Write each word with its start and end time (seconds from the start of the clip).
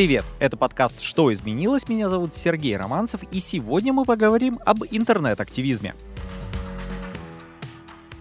Привет! 0.00 0.24
Это 0.38 0.56
подкаст 0.56 1.02
«Что 1.02 1.30
изменилось?». 1.30 1.86
Меня 1.86 2.08
зовут 2.08 2.34
Сергей 2.34 2.74
Романцев, 2.74 3.20
и 3.30 3.38
сегодня 3.38 3.92
мы 3.92 4.06
поговорим 4.06 4.58
об 4.64 4.82
интернет-активизме. 4.90 5.94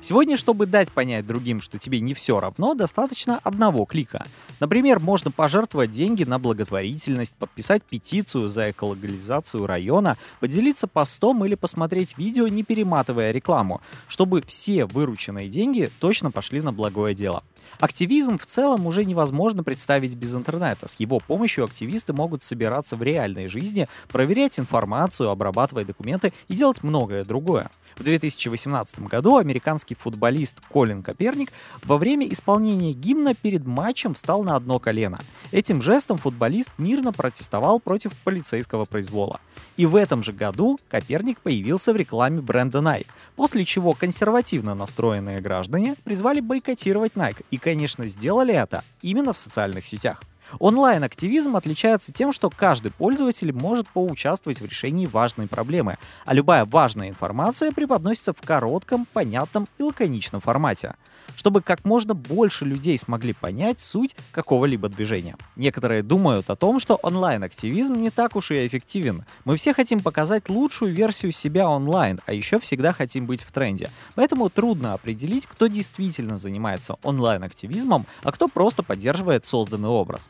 Сегодня, 0.02 0.36
чтобы 0.36 0.66
дать 0.66 0.92
понять 0.92 1.26
другим, 1.26 1.62
что 1.62 1.78
тебе 1.78 2.02
не 2.02 2.14
все 2.14 2.42
равно, 2.42 2.74
достаточно 2.74 3.40
одного 3.44 3.86
клика. 3.86 4.28
Например, 4.60 5.00
можно 5.00 5.32
пожертвовать 5.32 5.92
деньги 5.92 6.26
на 6.26 6.38
благотворительность, 6.38 7.34
подписать 7.36 7.82
петицию 7.84 8.50
за 8.50 8.72
экологизацию 8.72 9.66
района, 9.66 10.18
поделиться 10.42 10.86
постом 10.86 11.46
или 11.46 11.56
посмотреть 11.56 12.18
видео, 12.18 12.50
не 12.50 12.64
перематывая 12.64 13.32
рекламу, 13.32 13.80
чтобы 14.10 14.44
все 14.46 14.84
вырученные 14.84 15.48
деньги 15.48 15.90
точно 16.02 16.30
пошли 16.30 16.60
на 16.60 16.74
благое 16.74 17.16
дело. 17.16 17.42
Активизм 17.80 18.38
в 18.38 18.46
целом 18.46 18.88
уже 18.88 19.06
невозможно 19.06 19.64
представить 19.64 20.16
без 20.16 20.34
интернета. 20.34 20.88
С 20.88 21.00
его 21.00 21.20
помощью 21.20 21.66
активисты 21.66 22.14
могут 22.14 22.44
собираться 22.44 22.96
в 22.96 23.04
реальной 23.04 23.48
жизни, 23.48 23.88
проверять 24.08 24.60
информацию, 24.60 25.30
обрабатывать 25.30 25.88
документы 25.88 26.34
и 26.48 26.56
делать 26.56 26.84
многое 26.84 27.24
другое. 27.24 27.70
В 28.00 28.04
2018 28.04 29.02
году 29.02 29.38
американский 29.38 29.94
футболист 29.94 30.62
Колин 30.72 31.04
Коперник 31.04 31.52
во 31.84 31.98
время 31.98 32.28
исполнения 32.32 32.94
гимна 32.94 33.36
перед 33.36 33.68
матчем 33.68 34.14
встал 34.14 34.44
на 34.44 34.56
одно 34.56 34.80
колено. 34.80 35.20
Этим 35.52 35.82
жестом 35.82 36.18
футболист 36.18 36.70
мирно 36.78 37.12
протестовал 37.12 37.82
против 37.82 38.16
полицейского 38.24 38.86
произвола. 38.86 39.42
И 39.76 39.86
в 39.86 39.96
этом 39.96 40.24
же 40.24 40.32
году 40.32 40.80
Коперник 40.88 41.40
появился 41.42 41.92
в 41.92 41.98
рекламе 41.98 42.42
бренда 42.42 42.80
Nike, 42.80 43.08
после 43.36 43.66
чего 43.66 43.94
консервативно 43.94 44.76
настроенные 44.76 45.42
граждане 45.42 45.96
призвали 46.04 46.40
бойкотировать 46.40 47.14
Nike 47.14 47.46
и, 47.52 47.58
конечно, 47.60 48.08
сделали 48.08 48.54
это 48.54 48.84
именно 49.02 49.34
в 49.34 49.38
социальных 49.38 49.86
сетях. 49.86 50.22
Онлайн-активизм 50.58 51.56
отличается 51.56 52.12
тем, 52.12 52.34
что 52.34 52.50
каждый 52.50 52.92
пользователь 52.92 53.54
может 53.54 53.88
поучаствовать 53.90 54.60
в 54.60 54.66
решении 54.66 55.06
важной 55.06 55.48
проблемы, 55.48 55.98
а 56.26 56.34
любая 56.34 56.66
важная 56.66 57.10
информация 57.10 57.72
преподносится 57.72 58.34
в 58.34 58.42
коротком, 58.42 59.06
понятном 59.06 59.68
и 59.78 59.84
лаконичном 59.84 60.42
формате 60.42 60.96
чтобы 61.40 61.62
как 61.62 61.86
можно 61.86 62.14
больше 62.14 62.66
людей 62.66 62.98
смогли 62.98 63.32
понять 63.32 63.80
суть 63.80 64.14
какого-либо 64.34 64.90
движения. 64.90 65.38
Некоторые 65.56 66.04
думают 66.04 66.50
о 66.50 66.58
том, 66.58 66.82
что 66.82 66.96
онлайн-активизм 66.96 67.96
не 67.96 68.10
так 68.10 68.36
уж 68.36 68.52
и 68.52 68.68
эффективен. 68.68 69.24
Мы 69.46 69.56
все 69.56 69.74
хотим 69.74 70.02
показать 70.02 70.50
лучшую 70.50 70.94
версию 70.94 71.32
себя 71.32 71.70
онлайн, 71.70 72.20
а 72.26 72.34
еще 72.34 72.60
всегда 72.60 72.92
хотим 72.92 73.26
быть 73.26 73.42
в 73.42 73.54
тренде. 73.54 73.90
Поэтому 74.16 74.50
трудно 74.50 74.92
определить, 74.92 75.48
кто 75.48 75.68
действительно 75.68 76.36
занимается 76.36 76.98
онлайн-активизмом, 77.04 78.06
а 78.22 78.34
кто 78.34 78.50
просто 78.50 78.84
поддерживает 78.84 79.46
созданный 79.46 79.88
образ. 79.88 80.30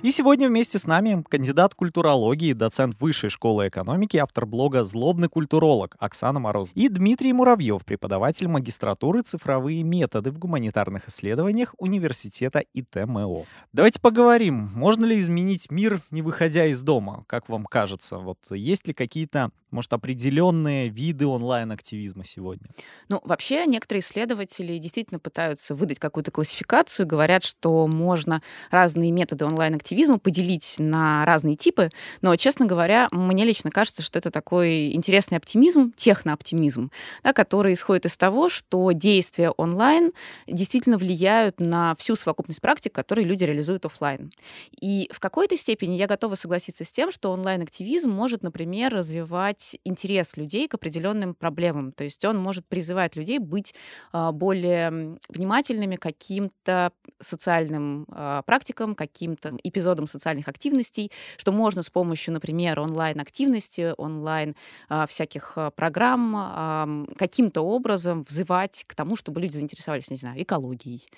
И 0.00 0.12
сегодня 0.12 0.46
вместе 0.46 0.78
с 0.78 0.86
нами 0.86 1.24
кандидат 1.28 1.74
культурологии, 1.74 2.52
доцент 2.52 3.00
Высшей 3.00 3.30
школы 3.30 3.66
экономики, 3.66 4.16
автор 4.16 4.46
блога 4.46 4.84
«Злобный 4.84 5.28
культуролог» 5.28 5.96
Оксана 5.98 6.38
Мороз. 6.38 6.70
И 6.76 6.88
Дмитрий 6.88 7.32
Муравьев, 7.32 7.84
преподаватель 7.84 8.46
магистратуры 8.46 9.22
«Цифровые 9.22 9.82
методы 9.82 10.30
в 10.30 10.38
гуманитарных 10.38 11.08
исследованиях» 11.08 11.74
Университета 11.78 12.62
ИТМО. 12.74 13.44
Давайте 13.72 14.00
поговорим, 14.00 14.70
можно 14.72 15.04
ли 15.04 15.18
изменить 15.18 15.68
мир, 15.68 16.00
не 16.12 16.22
выходя 16.22 16.66
из 16.66 16.80
дома, 16.80 17.24
как 17.26 17.48
вам 17.48 17.64
кажется? 17.64 18.18
Вот 18.18 18.38
есть 18.50 18.86
ли 18.86 18.94
какие-то, 18.94 19.50
может, 19.72 19.92
определенные 19.92 20.90
виды 20.90 21.26
онлайн-активизма 21.26 22.24
сегодня? 22.24 22.68
Ну, 23.08 23.20
вообще, 23.24 23.66
некоторые 23.66 24.02
исследователи 24.02 24.78
действительно 24.78 25.18
пытаются 25.18 25.74
выдать 25.74 25.98
какую-то 25.98 26.30
классификацию, 26.30 27.04
говорят, 27.04 27.42
что 27.42 27.88
можно 27.88 28.42
разные 28.70 29.10
методы 29.10 29.44
онлайн-активизма 29.44 29.87
активизма 29.88 30.18
поделить 30.18 30.74
на 30.76 31.24
разные 31.24 31.56
типы, 31.56 31.88
но, 32.20 32.36
честно 32.36 32.66
говоря, 32.66 33.08
мне 33.10 33.46
лично 33.46 33.70
кажется, 33.70 34.02
что 34.02 34.18
это 34.18 34.30
такой 34.30 34.92
интересный 34.92 35.38
оптимизм, 35.38 35.94
технооптимизм, 35.96 36.90
да, 37.24 37.32
который 37.32 37.72
исходит 37.72 38.04
из 38.04 38.18
того, 38.18 38.50
что 38.50 38.92
действия 38.92 39.48
онлайн 39.50 40.12
действительно 40.46 40.98
влияют 40.98 41.58
на 41.58 41.94
всю 41.96 42.16
совокупность 42.16 42.60
практик, 42.60 42.92
которые 42.92 43.24
люди 43.24 43.44
реализуют 43.44 43.86
офлайн. 43.86 44.30
И 44.78 45.08
в 45.10 45.20
какой-то 45.20 45.56
степени 45.56 45.94
я 45.94 46.06
готова 46.06 46.34
согласиться 46.34 46.84
с 46.84 46.92
тем, 46.92 47.10
что 47.10 47.32
онлайн-активизм 47.32 48.10
может, 48.10 48.42
например, 48.42 48.92
развивать 48.92 49.78
интерес 49.84 50.36
людей 50.36 50.68
к 50.68 50.74
определенным 50.74 51.34
проблемам. 51.34 51.92
То 51.92 52.04
есть 52.04 52.22
он 52.26 52.36
может 52.36 52.66
призывать 52.66 53.16
людей 53.16 53.38
быть 53.38 53.74
а, 54.12 54.32
более 54.32 55.16
внимательными 55.30 55.96
к 55.96 56.02
каким-то 56.02 56.92
социальным 57.20 58.04
а, 58.10 58.42
практикам, 58.42 58.94
каким-то 58.94 59.56
эпизодом 59.78 60.06
социальных 60.06 60.48
активностей, 60.48 61.10
что 61.36 61.52
можно 61.52 61.82
с 61.82 61.90
помощью, 61.90 62.34
например, 62.34 62.80
онлайн-активности, 62.80 63.94
онлайн 63.96 64.56
а, 64.88 65.06
всяких 65.06 65.52
а, 65.56 65.70
программ 65.70 66.34
а, 66.36 66.88
каким-то 67.16 67.62
образом 67.62 68.24
взывать 68.28 68.84
к 68.86 68.94
тому, 68.94 69.16
чтобы 69.16 69.40
люди 69.40 69.52
заинтересовались, 69.56 70.10
не 70.10 70.16
знаю, 70.16 70.42
экологией, 70.42 71.08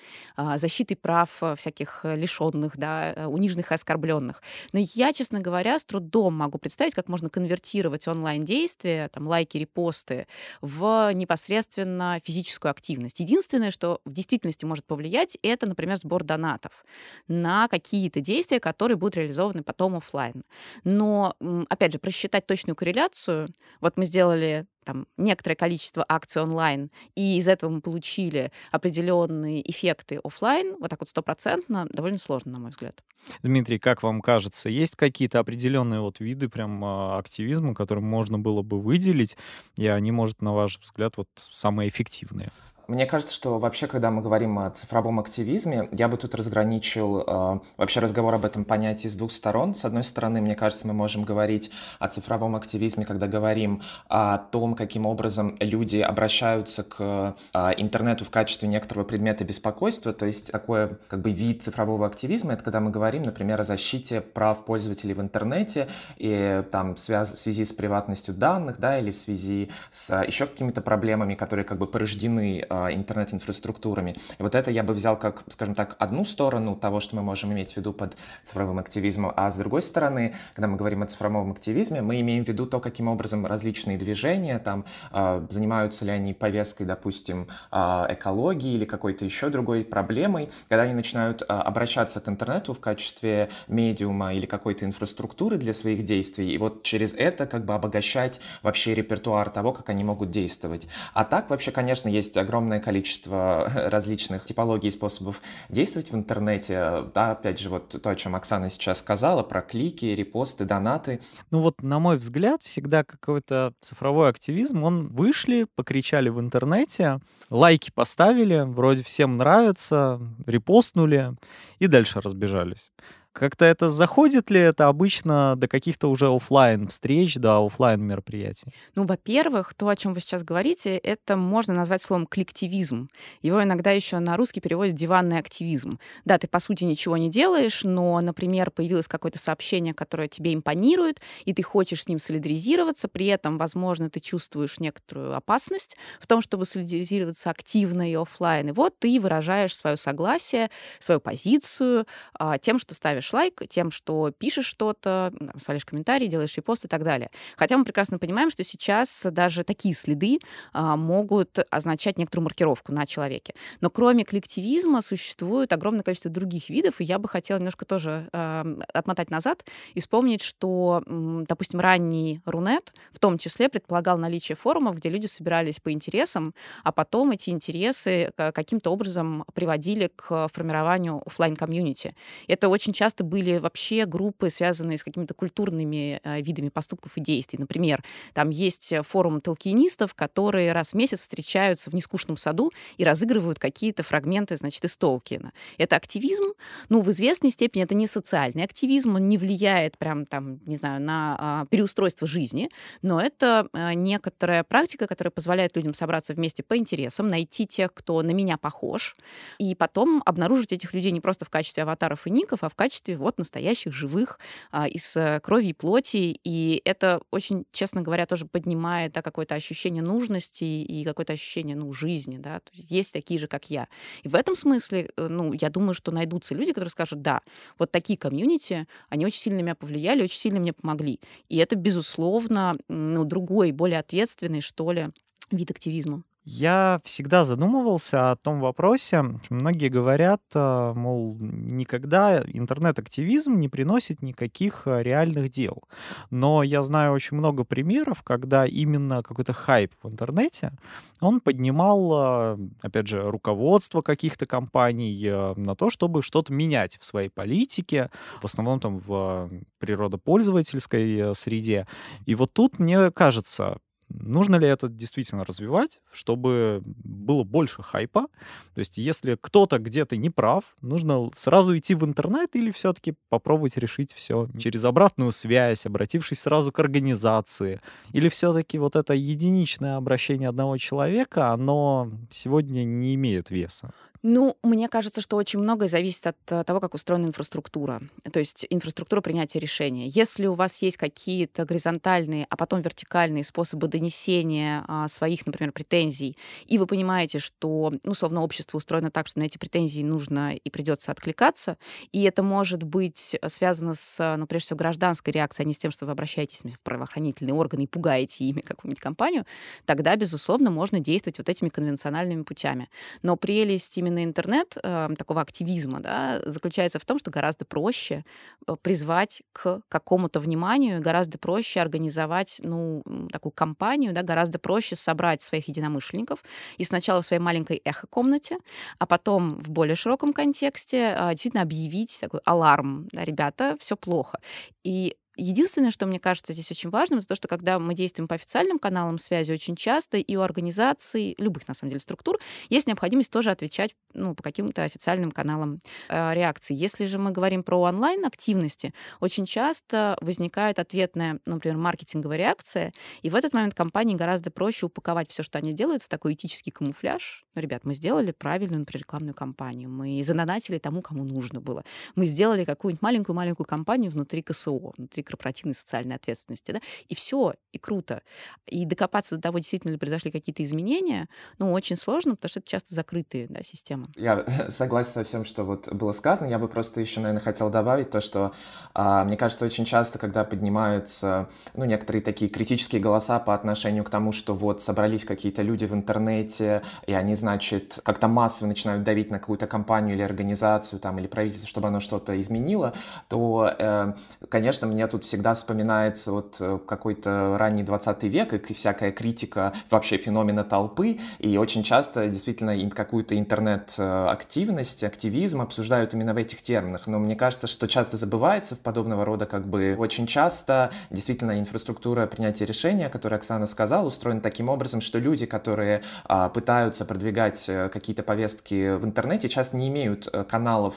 защитой 0.55 0.95
прав 0.95 1.29
всяких 1.57 2.01
лишенных, 2.03 2.77
да, 2.77 3.27
униженных 3.27 3.71
и 3.71 3.75
оскорбленных. 3.75 4.41
Но 4.73 4.79
я, 4.93 5.13
честно 5.13 5.39
говоря, 5.39 5.79
с 5.79 5.85
трудом 5.85 6.35
могу 6.35 6.57
представить, 6.57 6.93
как 6.93 7.07
можно 7.07 7.29
конвертировать 7.29 8.07
онлайн-действия, 8.07 9.09
там, 9.09 9.27
лайки, 9.27 9.57
репосты, 9.57 10.27
в 10.61 11.11
непосредственно 11.13 12.19
физическую 12.23 12.71
активность. 12.71 13.19
Единственное, 13.19 13.71
что 13.71 13.99
в 14.05 14.13
действительности 14.13 14.65
может 14.65 14.85
повлиять, 14.85 15.37
это, 15.41 15.65
например, 15.65 15.97
сбор 15.97 16.23
донатов 16.23 16.85
на 17.27 17.67
какие-то 17.67 18.19
действия, 18.21 18.50
действия, 18.51 18.59
которые 18.59 18.97
будут 18.97 19.17
реализованы 19.17 19.63
потом 19.63 19.95
офлайн. 19.95 20.43
Но, 20.83 21.33
опять 21.69 21.93
же, 21.93 21.99
просчитать 21.99 22.45
точную 22.45 22.75
корреляцию, 22.75 23.49
вот 23.79 23.97
мы 23.97 24.05
сделали 24.05 24.65
там 24.83 25.05
некоторое 25.17 25.55
количество 25.55 26.03
акций 26.09 26.41
онлайн, 26.41 26.89
и 27.15 27.37
из 27.37 27.47
этого 27.47 27.69
мы 27.69 27.81
получили 27.81 28.51
определенные 28.71 29.61
эффекты 29.69 30.19
офлайн, 30.23 30.75
вот 30.79 30.89
так 30.89 30.99
вот 30.99 31.09
стопроцентно, 31.09 31.87
довольно 31.91 32.17
сложно, 32.17 32.53
на 32.53 32.59
мой 32.59 32.71
взгляд. 32.71 33.03
Дмитрий, 33.43 33.77
как 33.77 34.01
вам 34.01 34.21
кажется, 34.21 34.69
есть 34.69 34.95
какие-то 34.95 35.39
определенные 35.39 36.01
вот 36.01 36.19
виды 36.19 36.49
прям 36.49 36.83
а, 36.83 37.19
активизма, 37.19 37.75
которые 37.75 38.03
можно 38.03 38.39
было 38.39 38.63
бы 38.63 38.81
выделить, 38.81 39.37
и 39.77 39.85
они, 39.85 40.11
может, 40.11 40.41
на 40.41 40.53
ваш 40.53 40.79
взгляд, 40.79 41.15
вот 41.17 41.27
самые 41.35 41.87
эффективные? 41.89 42.51
Мне 42.87 43.05
кажется, 43.05 43.33
что 43.33 43.59
вообще, 43.59 43.87
когда 43.87 44.11
мы 44.11 44.21
говорим 44.21 44.59
о 44.59 44.69
цифровом 44.71 45.19
активизме, 45.19 45.87
я 45.91 46.07
бы 46.07 46.17
тут 46.17 46.35
разграничил 46.35 47.23
э, 47.25 47.59
вообще 47.77 47.99
разговор 47.99 48.33
об 48.35 48.43
этом 48.43 48.65
понятии 48.65 49.07
с 49.07 49.15
двух 49.15 49.31
сторон. 49.31 49.75
С 49.75 49.85
одной 49.85 50.03
стороны, 50.03 50.41
мне 50.41 50.55
кажется, 50.55 50.87
мы 50.87 50.93
можем 50.93 51.23
говорить 51.23 51.71
о 51.99 52.07
цифровом 52.07 52.55
активизме, 52.55 53.05
когда 53.05 53.27
говорим 53.27 53.81
о 54.09 54.37
том, 54.37 54.75
каким 54.75 55.05
образом 55.05 55.55
люди 55.59 55.97
обращаются 55.97 56.83
к 56.83 57.35
э, 57.53 57.59
интернету 57.77 58.25
в 58.25 58.29
качестве 58.29 58.67
некоторого 58.67 59.05
предмета 59.05 59.45
беспокойства. 59.45 60.11
То 60.11 60.25
есть 60.25 60.51
такой 60.51 60.97
как 61.07 61.21
бы 61.21 61.31
вид 61.31 61.63
цифрового 61.63 62.07
активизма, 62.07 62.53
это 62.53 62.63
когда 62.63 62.79
мы 62.79 62.91
говорим, 62.91 63.23
например, 63.23 63.61
о 63.61 63.63
защите 63.63 64.21
прав 64.21 64.65
пользователей 64.65 65.13
в 65.13 65.21
интернете 65.21 65.87
и 66.17 66.63
там 66.71 66.95
связ- 66.95 67.35
в 67.35 67.39
связи 67.39 67.63
с 67.63 67.71
приватностью 67.71 68.33
данных, 68.33 68.79
да, 68.79 68.99
или 68.99 69.11
в 69.11 69.15
связи 69.15 69.69
с 69.91 70.23
еще 70.23 70.45
какими-то 70.45 70.81
проблемами, 70.81 71.35
которые 71.35 71.63
как 71.63 71.77
бы 71.77 71.87
порождены 71.87 72.65
э, 72.67 72.70
интернет-инфраструктурами. 72.91 74.15
И 74.39 74.43
вот 74.43 74.55
это 74.55 74.71
я 74.71 74.83
бы 74.83 74.93
взял 74.93 75.17
как, 75.17 75.43
скажем 75.49 75.75
так, 75.75 75.95
одну 75.99 76.23
сторону 76.23 76.75
того, 76.75 76.99
что 76.99 77.15
мы 77.15 77.21
можем 77.21 77.51
иметь 77.53 77.73
в 77.73 77.77
виду 77.77 77.93
под 77.93 78.15
цифровым 78.43 78.79
активизмом, 78.79 79.33
а 79.35 79.49
с 79.51 79.55
другой 79.55 79.81
стороны, 79.81 80.35
когда 80.53 80.67
мы 80.67 80.77
говорим 80.77 81.03
о 81.03 81.05
цифровом 81.05 81.51
активизме, 81.51 82.01
мы 82.01 82.19
имеем 82.21 82.45
в 82.45 82.47
виду 82.47 82.65
то, 82.65 82.79
каким 82.79 83.07
образом 83.07 83.45
различные 83.45 83.97
движения, 83.97 84.59
там, 84.59 84.85
э, 85.11 85.45
занимаются 85.49 86.05
ли 86.05 86.11
они 86.11 86.33
повесткой, 86.33 86.85
допустим, 86.85 87.47
э, 87.71 88.05
экологии 88.09 88.73
или 88.73 88.85
какой-то 88.85 89.25
еще 89.25 89.49
другой 89.49 89.83
проблемой, 89.83 90.49
когда 90.69 90.83
они 90.83 90.93
начинают 90.93 91.43
обращаться 91.47 92.19
к 92.21 92.27
интернету 92.27 92.73
в 92.73 92.79
качестве 92.79 93.49
медиума 93.67 94.33
или 94.33 94.45
какой-то 94.45 94.85
инфраструктуры 94.85 95.57
для 95.57 95.73
своих 95.73 96.03
действий, 96.05 96.51
и 96.51 96.57
вот 96.57 96.83
через 96.83 97.13
это 97.13 97.45
как 97.45 97.65
бы 97.65 97.73
обогащать 97.73 98.39
вообще 98.61 98.93
репертуар 98.93 99.49
того, 99.49 99.73
как 99.73 99.89
они 99.89 100.03
могут 100.03 100.29
действовать. 100.29 100.87
А 101.13 101.23
так 101.23 101.49
вообще, 101.49 101.71
конечно, 101.71 102.09
есть 102.09 102.37
огромное 102.37 102.60
огромное 102.61 102.79
количество 102.79 103.69
различных 103.89 104.45
типологий 104.45 104.89
и 104.89 104.91
способов 104.91 105.41
действовать 105.69 106.11
в 106.11 106.15
интернете. 106.15 107.05
Да, 107.13 107.31
опять 107.31 107.59
же, 107.59 107.69
вот 107.69 107.89
то, 108.01 108.09
о 108.09 108.15
чем 108.15 108.35
Оксана 108.35 108.69
сейчас 108.69 108.99
сказала, 108.99 109.41
про 109.41 109.61
клики, 109.61 110.05
репосты, 110.05 110.65
донаты. 110.65 111.19
Ну 111.49 111.61
вот, 111.61 111.81
на 111.81 111.99
мой 111.99 112.17
взгляд, 112.17 112.61
всегда 112.63 113.03
какой-то 113.03 113.73
цифровой 113.81 114.29
активизм, 114.29 114.83
он 114.83 115.07
вышли, 115.07 115.65
покричали 115.75 116.29
в 116.29 116.39
интернете, 116.39 117.19
лайки 117.49 117.91
поставили, 117.93 118.61
вроде 118.61 119.03
всем 119.03 119.37
нравится, 119.37 120.19
репостнули 120.45 121.33
и 121.79 121.87
дальше 121.87 122.21
разбежались. 122.21 122.91
Как-то 123.33 123.65
это 123.65 123.89
заходит 123.89 124.49
ли 124.51 124.59
это 124.61 124.87
обычно 124.87 125.55
до 125.57 125.67
каких-то 125.67 126.07
уже 126.09 126.27
офлайн 126.33 126.87
встреч, 126.87 127.35
до 127.35 127.65
офлайн 127.65 128.01
мероприятий? 128.01 128.73
Ну, 128.95 129.05
во-первых, 129.05 129.73
то, 129.73 129.87
о 129.87 129.95
чем 129.95 130.13
вы 130.13 130.19
сейчас 130.19 130.43
говорите, 130.43 130.97
это 130.97 131.37
можно 131.37 131.73
назвать 131.73 132.01
словом 132.01 132.25
коллективизм. 132.25 133.09
Его 133.41 133.63
иногда 133.63 133.91
еще 133.91 134.19
на 134.19 134.35
русский 134.37 134.59
переводят 134.59 134.95
диванный 134.95 135.37
активизм. 135.37 135.99
Да, 136.25 136.37
ты 136.37 136.47
по 136.47 136.59
сути 136.59 136.83
ничего 136.83 137.17
не 137.17 137.29
делаешь, 137.29 137.83
но, 137.83 138.19
например, 138.21 138.71
появилось 138.71 139.07
какое-то 139.07 139.39
сообщение, 139.39 139.93
которое 139.93 140.27
тебе 140.27 140.53
импонирует, 140.53 141.21
и 141.45 141.53
ты 141.53 141.63
хочешь 141.63 142.03
с 142.03 142.07
ним 142.07 142.19
солидаризироваться, 142.19 143.07
при 143.07 143.27
этом, 143.27 143.57
возможно, 143.57 144.09
ты 144.09 144.19
чувствуешь 144.19 144.79
некоторую 144.79 145.35
опасность 145.35 145.95
в 146.19 146.27
том, 146.27 146.41
чтобы 146.41 146.65
солидаризироваться 146.65 147.49
активно 147.49 148.09
и 148.11 148.15
офлайн. 148.15 148.69
И 148.69 148.71
вот 148.71 148.97
ты 148.99 149.19
выражаешь 149.19 149.75
свое 149.75 149.97
согласие, 149.97 150.69
свою 150.99 151.19
позицию 151.21 152.05
а, 152.33 152.57
тем, 152.57 152.77
что 152.79 152.93
ставишь 152.95 153.20
ставишь 153.21 153.33
лайк, 153.33 153.61
тем, 153.69 153.91
что 153.91 154.31
пишешь 154.31 154.65
что-то, 154.65 155.33
ставишь 155.59 155.85
комментарий, 155.85 156.27
делаешь 156.27 156.55
репост 156.57 156.85
и 156.85 156.87
так 156.87 157.03
далее. 157.03 157.29
Хотя 157.57 157.77
мы 157.77 157.85
прекрасно 157.85 158.19
понимаем, 158.19 158.49
что 158.49 158.63
сейчас 158.63 159.25
даже 159.31 159.63
такие 159.63 159.93
следы 159.93 160.39
а, 160.73 160.95
могут 160.95 161.59
означать 161.69 162.17
некоторую 162.17 162.45
маркировку 162.45 162.91
на 162.91 163.05
человеке. 163.05 163.53
Но 163.81 163.89
кроме 163.89 164.25
коллективизма 164.25 165.01
существует 165.01 165.71
огромное 165.73 166.03
количество 166.03 166.31
других 166.31 166.69
видов, 166.69 166.99
и 166.99 167.03
я 167.03 167.19
бы 167.19 167.29
хотела 167.29 167.57
немножко 167.57 167.85
тоже 167.85 168.29
э, 168.33 168.79
отмотать 168.93 169.29
назад 169.29 169.65
и 169.93 169.99
вспомнить, 169.99 170.41
что, 170.41 171.03
допустим, 171.07 171.79
ранний 171.79 172.41
Рунет 172.45 172.93
в 173.11 173.19
том 173.19 173.37
числе 173.37 173.69
предполагал 173.69 174.17
наличие 174.17 174.55
форумов, 174.55 174.95
где 174.95 175.09
люди 175.09 175.27
собирались 175.27 175.79
по 175.79 175.91
интересам, 175.91 176.53
а 176.83 176.91
потом 176.91 177.31
эти 177.31 177.49
интересы 177.49 178.31
каким-то 178.35 178.91
образом 178.91 179.45
приводили 179.53 180.09
к 180.15 180.47
формированию 180.53 181.21
офлайн 181.25 181.55
комьюнити 181.55 182.15
Это 182.47 182.69
очень 182.69 182.93
часто 182.93 183.10
часто 183.11 183.25
были 183.25 183.57
вообще 183.57 184.05
группы, 184.05 184.49
связанные 184.49 184.97
с 184.97 185.03
какими-то 185.03 185.33
культурными 185.33 186.21
э, 186.23 186.41
видами 186.41 186.69
поступков 186.69 187.17
и 187.17 187.21
действий. 187.21 187.59
Например, 187.59 188.03
там 188.33 188.49
есть 188.49 188.93
э, 188.93 189.03
форум 189.03 189.41
толкинистов, 189.41 190.13
которые 190.13 190.71
раз 190.71 190.91
в 190.91 190.95
месяц 190.95 191.19
встречаются 191.19 191.89
в 191.89 191.93
нескучном 191.93 192.37
саду 192.37 192.71
и 192.95 193.03
разыгрывают 193.03 193.59
какие-то 193.59 194.03
фрагменты, 194.03 194.55
значит, 194.55 194.85
из 194.85 194.95
Толкина. 194.95 195.51
Это 195.77 195.97
активизм, 195.97 196.53
ну, 196.87 197.01
в 197.01 197.11
известной 197.11 197.51
степени 197.51 197.83
это 197.83 197.95
не 197.95 198.07
социальный 198.07 198.63
активизм, 198.63 199.15
он 199.15 199.27
не 199.27 199.37
влияет 199.37 199.97
прям 199.97 200.25
там, 200.25 200.61
не 200.65 200.77
знаю, 200.77 201.01
на 201.01 201.35
а, 201.37 201.65
переустройство 201.65 202.27
жизни, 202.27 202.69
но 203.01 203.19
это 203.19 203.67
а, 203.73 203.93
некоторая 203.93 204.63
практика, 204.63 205.05
которая 205.05 205.31
позволяет 205.31 205.75
людям 205.75 205.93
собраться 205.93 206.33
вместе 206.33 206.63
по 206.63 206.77
интересам, 206.77 207.27
найти 207.27 207.67
тех, 207.67 207.93
кто 207.93 208.21
на 208.21 208.31
меня 208.31 208.57
похож, 208.57 209.15
и 209.59 209.75
потом 209.75 210.23
обнаружить 210.25 210.71
этих 210.71 210.93
людей 210.93 211.11
не 211.11 211.19
просто 211.19 211.43
в 211.43 211.49
качестве 211.49 211.83
аватаров 211.83 212.25
и 212.25 212.29
ников, 212.29 212.63
а 212.63 212.69
в 212.69 212.75
качестве 212.75 213.00
качестве 213.01 213.17
вот 213.17 213.37
настоящих 213.37 213.93
живых 213.93 214.39
а, 214.71 214.87
из 214.87 215.15
э, 215.17 215.39
крови 215.41 215.67
и 215.67 215.73
плоти. 215.73 216.39
И 216.43 216.81
это 216.85 217.21
очень, 217.31 217.65
честно 217.71 218.01
говоря, 218.01 218.25
тоже 218.25 218.45
поднимает 218.45 219.13
да, 219.13 219.21
какое-то 219.21 219.55
ощущение 219.55 220.03
нужности 220.03 220.63
и 220.63 221.03
какое-то 221.03 221.33
ощущение 221.33 221.75
ну, 221.75 221.91
жизни. 221.93 222.37
Да? 222.37 222.59
То 222.59 222.71
есть, 222.73 222.91
есть 222.91 223.13
такие 223.13 223.39
же, 223.39 223.47
как 223.47 223.69
я. 223.69 223.87
И 224.23 224.27
в 224.27 224.35
этом 224.35 224.55
смысле, 224.55 225.09
э, 225.17 225.27
ну, 225.27 225.53
я 225.53 225.69
думаю, 225.69 225.93
что 225.93 226.11
найдутся 226.11 226.53
люди, 226.55 226.71
которые 226.71 226.91
скажут, 226.91 227.21
да, 227.21 227.41
вот 227.79 227.91
такие 227.91 228.17
комьюнити, 228.17 228.87
они 229.09 229.25
очень 229.25 229.39
сильно 229.39 229.61
меня 229.61 229.75
повлияли, 229.75 230.23
очень 230.23 230.39
сильно 230.39 230.59
мне 230.59 230.73
помогли. 230.73 231.19
И 231.49 231.57
это, 231.57 231.75
безусловно, 231.75 232.75
ну, 232.87 233.23
другой, 233.25 233.71
более 233.71 233.99
ответственный, 233.99 234.61
что 234.61 234.91
ли, 234.91 235.09
вид 235.51 235.71
активизма. 235.71 236.23
Я 236.43 237.01
всегда 237.03 237.45
задумывался 237.45 238.31
о 238.31 238.35
том 238.35 238.61
вопросе. 238.61 239.23
Многие 239.51 239.89
говорят, 239.89 240.41
э, 240.55 240.93
мол, 240.95 241.37
никогда 241.39 242.41
интернет-активизм 242.41 243.59
не 243.59 243.69
приносит 243.69 244.23
никаких 244.23 244.83
э, 244.85 245.03
реальных 245.03 245.51
дел. 245.51 245.83
Но 246.31 246.63
я 246.63 246.81
знаю 246.81 247.13
очень 247.13 247.37
много 247.37 247.63
примеров, 247.63 248.23
когда 248.23 248.65
именно 248.65 249.21
какой-то 249.21 249.53
хайп 249.53 249.93
в 250.01 250.09
интернете, 250.09 250.71
он 251.19 251.41
поднимал, 251.41 252.55
э, 252.55 252.57
опять 252.81 253.07
же, 253.07 253.29
руководство 253.29 254.01
каких-то 254.01 254.47
компаний 254.47 255.11
на 255.55 255.75
то, 255.75 255.91
чтобы 255.91 256.23
что-то 256.23 256.51
менять 256.53 256.97
в 256.99 257.05
своей 257.05 257.29
политике, 257.29 258.09
в 258.41 258.45
основном 258.45 258.79
там 258.79 258.97
в 258.97 259.47
природопользовательской 259.77 261.35
среде. 261.35 261.85
И 262.25 262.33
вот 262.33 262.51
тут, 262.51 262.79
мне 262.79 263.11
кажется, 263.11 263.77
Нужно 264.19 264.57
ли 264.57 264.67
это 264.67 264.87
действительно 264.87 265.43
развивать, 265.43 265.99
чтобы 266.11 266.81
было 266.85 267.43
больше 267.43 267.83
хайпа? 267.83 268.27
То 268.73 268.79
есть 268.79 268.97
если 268.97 269.37
кто-то 269.39 269.79
где-то 269.79 270.17
не 270.17 270.29
прав, 270.29 270.63
нужно 270.81 271.29
сразу 271.35 271.77
идти 271.77 271.95
в 271.95 272.05
интернет 272.05 272.55
или 272.55 272.71
все-таки 272.71 273.15
попробовать 273.29 273.77
решить 273.77 274.13
все 274.13 274.47
через 274.59 274.83
обратную 274.85 275.31
связь, 275.31 275.85
обратившись 275.85 276.39
сразу 276.39 276.71
к 276.71 276.79
организации? 276.79 277.81
Или 278.13 278.29
все-таки 278.29 278.77
вот 278.77 278.95
это 278.95 279.13
единичное 279.13 279.95
обращение 279.95 280.49
одного 280.49 280.77
человека, 280.77 281.51
оно 281.51 282.11
сегодня 282.31 282.83
не 282.83 283.15
имеет 283.15 283.49
веса? 283.49 283.93
Ну, 284.23 284.55
мне 284.61 284.87
кажется, 284.87 285.19
что 285.19 285.35
очень 285.35 285.59
многое 285.59 285.87
зависит 285.87 286.27
от 286.27 286.37
э, 286.49 286.63
того, 286.63 286.79
как 286.79 286.93
устроена 286.93 287.25
инфраструктура. 287.25 288.01
То 288.31 288.39
есть 288.39 288.67
инфраструктура 288.69 289.19
принятия 289.19 289.57
решения. 289.57 290.07
Если 290.09 290.45
у 290.45 290.53
вас 290.53 290.79
есть 290.83 290.97
какие-то 290.97 291.65
горизонтальные, 291.65 292.45
а 292.47 292.55
потом 292.55 292.81
вертикальные 292.81 293.43
способы 293.43 293.87
донесения 293.87 294.85
а, 294.87 295.07
своих, 295.07 295.47
например, 295.47 295.71
претензий, 295.71 296.37
и 296.67 296.77
вы 296.77 296.85
понимаете, 296.85 297.39
что, 297.39 297.93
ну, 298.03 298.13
словно 298.13 298.43
общество 298.43 298.77
устроено 298.77 299.09
так, 299.09 299.27
что 299.27 299.39
на 299.39 299.43
эти 299.43 299.57
претензии 299.57 300.03
нужно 300.03 300.55
и 300.55 300.69
придется 300.69 301.11
откликаться, 301.11 301.77
и 302.11 302.21
это 302.21 302.43
может 302.43 302.83
быть 302.83 303.35
связано 303.47 303.95
с, 303.95 304.35
ну, 304.37 304.45
прежде 304.45 304.67
всего, 304.67 304.77
гражданской 304.77 305.33
реакцией, 305.33 305.65
а 305.65 305.67
не 305.67 305.73
с 305.73 305.79
тем, 305.79 305.89
что 305.89 306.05
вы 306.05 306.11
обращаетесь 306.11 306.61
в 306.61 306.79
правоохранительные 306.83 307.55
органы 307.55 307.83
и 307.83 307.87
пугаете 307.87 308.45
ими 308.45 308.61
какую-нибудь 308.61 309.01
компанию, 309.01 309.45
тогда, 309.85 310.15
безусловно, 310.15 310.69
можно 310.69 310.99
действовать 310.99 311.39
вот 311.39 311.49
этими 311.49 311.69
конвенциональными 311.69 312.43
путями. 312.43 312.87
Но 313.23 313.35
прелесть 313.35 313.97
именно 313.97 314.10
именно 314.11 314.23
интернет, 314.23 314.77
э, 314.83 315.09
такого 315.17 315.41
активизма, 315.41 315.99
да, 315.99 316.41
заключается 316.45 316.99
в 316.99 317.05
том, 317.05 317.19
что 317.19 317.31
гораздо 317.31 317.65
проще 317.65 318.23
э, 318.67 318.75
призвать 318.81 319.41
к 319.53 319.81
какому-то 319.89 320.39
вниманию, 320.39 321.01
гораздо 321.01 321.37
проще 321.37 321.79
организовать, 321.81 322.59
ну, 322.63 323.03
такую 323.31 323.51
кампанию, 323.53 324.13
да, 324.13 324.23
гораздо 324.23 324.59
проще 324.59 324.95
собрать 324.95 325.41
своих 325.41 325.67
единомышленников 325.67 326.43
и 326.77 326.83
сначала 326.83 327.21
в 327.21 327.25
своей 327.25 327.41
маленькой 327.41 327.81
эхо-комнате, 327.85 328.57
а 328.99 329.05
потом 329.05 329.55
в 329.59 329.69
более 329.69 329.95
широком 329.95 330.33
контексте 330.33 331.15
э, 331.17 331.29
действительно 331.31 331.63
объявить 331.63 332.17
такой 332.21 332.41
аларм, 332.45 333.07
да, 333.11 333.23
ребята, 333.25 333.77
все 333.79 333.95
плохо. 333.95 334.39
И 334.83 335.15
Единственное, 335.43 335.89
что 335.89 336.05
мне 336.05 336.19
кажется 336.19 336.53
здесь 336.53 336.69
очень 336.69 336.91
важным, 336.91 337.17
это 337.17 337.29
то, 337.29 337.35
что 337.35 337.47
когда 337.47 337.79
мы 337.79 337.95
действуем 337.95 338.27
по 338.27 338.35
официальным 338.35 338.77
каналам 338.77 339.17
связи, 339.17 339.51
очень 339.51 339.75
часто 339.75 340.17
и 340.17 340.35
у 340.35 340.41
организаций, 340.41 341.33
любых, 341.39 341.67
на 341.67 341.73
самом 341.73 341.89
деле, 341.89 341.99
структур, 341.99 342.37
есть 342.69 342.85
необходимость 342.85 343.31
тоже 343.31 343.49
отвечать 343.49 343.95
ну, 344.13 344.35
по 344.35 344.43
каким-то 344.43 344.83
официальным 344.83 345.31
каналам 345.31 345.81
э, 346.09 346.35
реакции. 346.35 346.75
Если 346.75 347.05
же 347.05 347.17
мы 347.17 347.31
говорим 347.31 347.63
про 347.63 347.81
онлайн-активности, 347.81 348.93
очень 349.19 349.47
часто 349.47 350.15
возникает 350.21 350.77
ответная, 350.77 351.39
например, 351.47 351.77
маркетинговая 351.77 352.37
реакция, 352.37 352.93
и 353.23 353.31
в 353.31 353.35
этот 353.35 353.53
момент 353.53 353.73
компании 353.73 354.15
гораздо 354.15 354.51
проще 354.51 354.85
упаковать 354.85 355.31
все, 355.31 355.41
что 355.41 355.57
они 355.57 355.73
делают, 355.73 356.03
в 356.03 356.09
такой 356.09 356.33
этический 356.33 356.71
камуфляж. 356.71 357.45
Ну, 357.55 357.61
ребят, 357.63 357.83
мы 357.83 357.95
сделали 357.95 358.31
правильную, 358.31 358.81
например, 358.81 359.01
рекламную 359.01 359.33
кампанию, 359.33 359.89
мы 359.89 360.21
задонатили 360.23 360.77
тому, 360.77 361.01
кому 361.01 361.23
нужно 361.23 361.61
было. 361.61 361.83
Мы 362.13 362.27
сделали 362.27 362.63
какую-нибудь 362.63 363.01
маленькую-маленькую 363.01 363.65
кампанию 363.65 364.11
внутри 364.11 364.43
КСО, 364.43 364.93
внутри 364.95 365.23
корпоративной 365.31 365.75
социальной 365.75 366.15
ответственности, 366.15 366.71
да, 366.71 366.81
и 367.07 367.15
все, 367.15 367.53
и 367.71 367.77
круто. 367.77 368.21
И 368.67 368.85
докопаться 368.85 369.35
до 369.35 369.41
того, 369.41 369.59
действительно 369.59 369.91
ли 369.91 369.97
произошли 369.97 370.31
какие-то 370.31 370.63
изменения, 370.63 371.27
ну, 371.57 371.71
очень 371.71 371.95
сложно, 371.95 372.35
потому 372.35 372.49
что 372.49 372.59
это 372.59 372.69
часто 372.69 372.93
закрытые, 372.93 373.47
да, 373.47 373.63
системы. 373.63 374.07
Я 374.15 374.45
согласен 374.69 375.13
со 375.13 375.23
всем, 375.23 375.45
что 375.45 375.63
вот 375.63 375.91
было 375.93 376.11
сказано. 376.11 376.47
Я 376.47 376.59
бы 376.59 376.67
просто 376.67 377.01
еще, 377.01 377.21
наверное, 377.21 377.41
хотел 377.41 377.69
добавить 377.69 378.09
то, 378.09 378.21
что, 378.21 378.53
а, 378.93 379.23
мне 379.23 379.37
кажется, 379.37 379.65
очень 379.65 379.85
часто, 379.85 380.19
когда 380.19 380.43
поднимаются, 380.43 381.49
ну, 381.73 381.85
некоторые 381.85 382.21
такие 382.21 382.51
критические 382.51 383.01
голоса 383.01 383.39
по 383.39 383.53
отношению 383.53 384.03
к 384.03 384.09
тому, 384.09 384.31
что 384.31 384.53
вот 384.53 384.81
собрались 384.81 385.23
какие-то 385.23 385.61
люди 385.61 385.85
в 385.85 385.93
интернете, 385.93 386.81
и 387.07 387.13
они, 387.13 387.35
значит, 387.35 387.99
как-то 388.03 388.27
массово 388.27 388.67
начинают 388.67 389.03
давить 389.03 389.31
на 389.31 389.39
какую-то 389.39 389.67
компанию 389.67 390.15
или 390.15 390.21
организацию, 390.21 390.99
там, 390.99 391.19
или 391.19 391.27
правительство, 391.27 391.69
чтобы 391.69 391.87
оно 391.87 391.99
что-то 391.99 392.39
изменило, 392.39 392.93
то, 393.29 393.73
э, 393.77 394.13
конечно, 394.49 394.87
мне 394.87 395.07
тут 395.11 395.25
всегда 395.25 395.53
вспоминается 395.53 396.31
вот 396.31 396.57
э, 396.59 396.79
какой-то 396.85 397.57
ранний 397.57 397.83
20 397.83 398.23
век 398.23 398.53
и 398.53 398.73
всякая 398.73 399.11
критика 399.11 399.73
вообще 399.89 400.17
феномена 400.17 400.63
толпы, 400.63 401.19
и 401.39 401.57
очень 401.57 401.83
часто 401.83 402.27
действительно 402.27 402.89
какую-то 402.89 403.37
интернет-активность, 403.37 405.03
активизм 405.03 405.61
обсуждают 405.61 406.13
именно 406.13 406.33
в 406.33 406.37
этих 406.37 406.61
терминах, 406.61 407.07
но 407.07 407.19
мне 407.19 407.35
кажется, 407.35 407.67
что 407.67 407.87
часто 407.87 408.17
забывается 408.17 408.75
в 408.75 408.79
подобного 408.79 409.25
рода 409.25 409.45
как 409.45 409.67
бы 409.67 409.95
очень 409.97 410.27
часто. 410.27 410.91
Действительно 411.09 411.59
инфраструктура 411.59 412.25
принятия 412.27 412.65
решения, 412.65 413.09
которую 413.09 413.37
Оксана 413.37 413.67
сказала, 413.67 414.07
устроена 414.07 414.41
таким 414.41 414.69
образом, 414.69 415.01
что 415.01 415.19
люди, 415.19 415.45
которые 415.45 416.03
а, 416.25 416.49
пытаются 416.49 417.05
продвигать 417.05 417.67
э, 417.67 417.89
какие-то 417.89 418.23
повестки 418.23 418.95
в 418.95 419.03
интернете, 419.03 419.49
часто 419.49 419.77
не 419.77 419.89
имеют 419.89 420.27
э, 420.31 420.43
каналов 420.43 420.93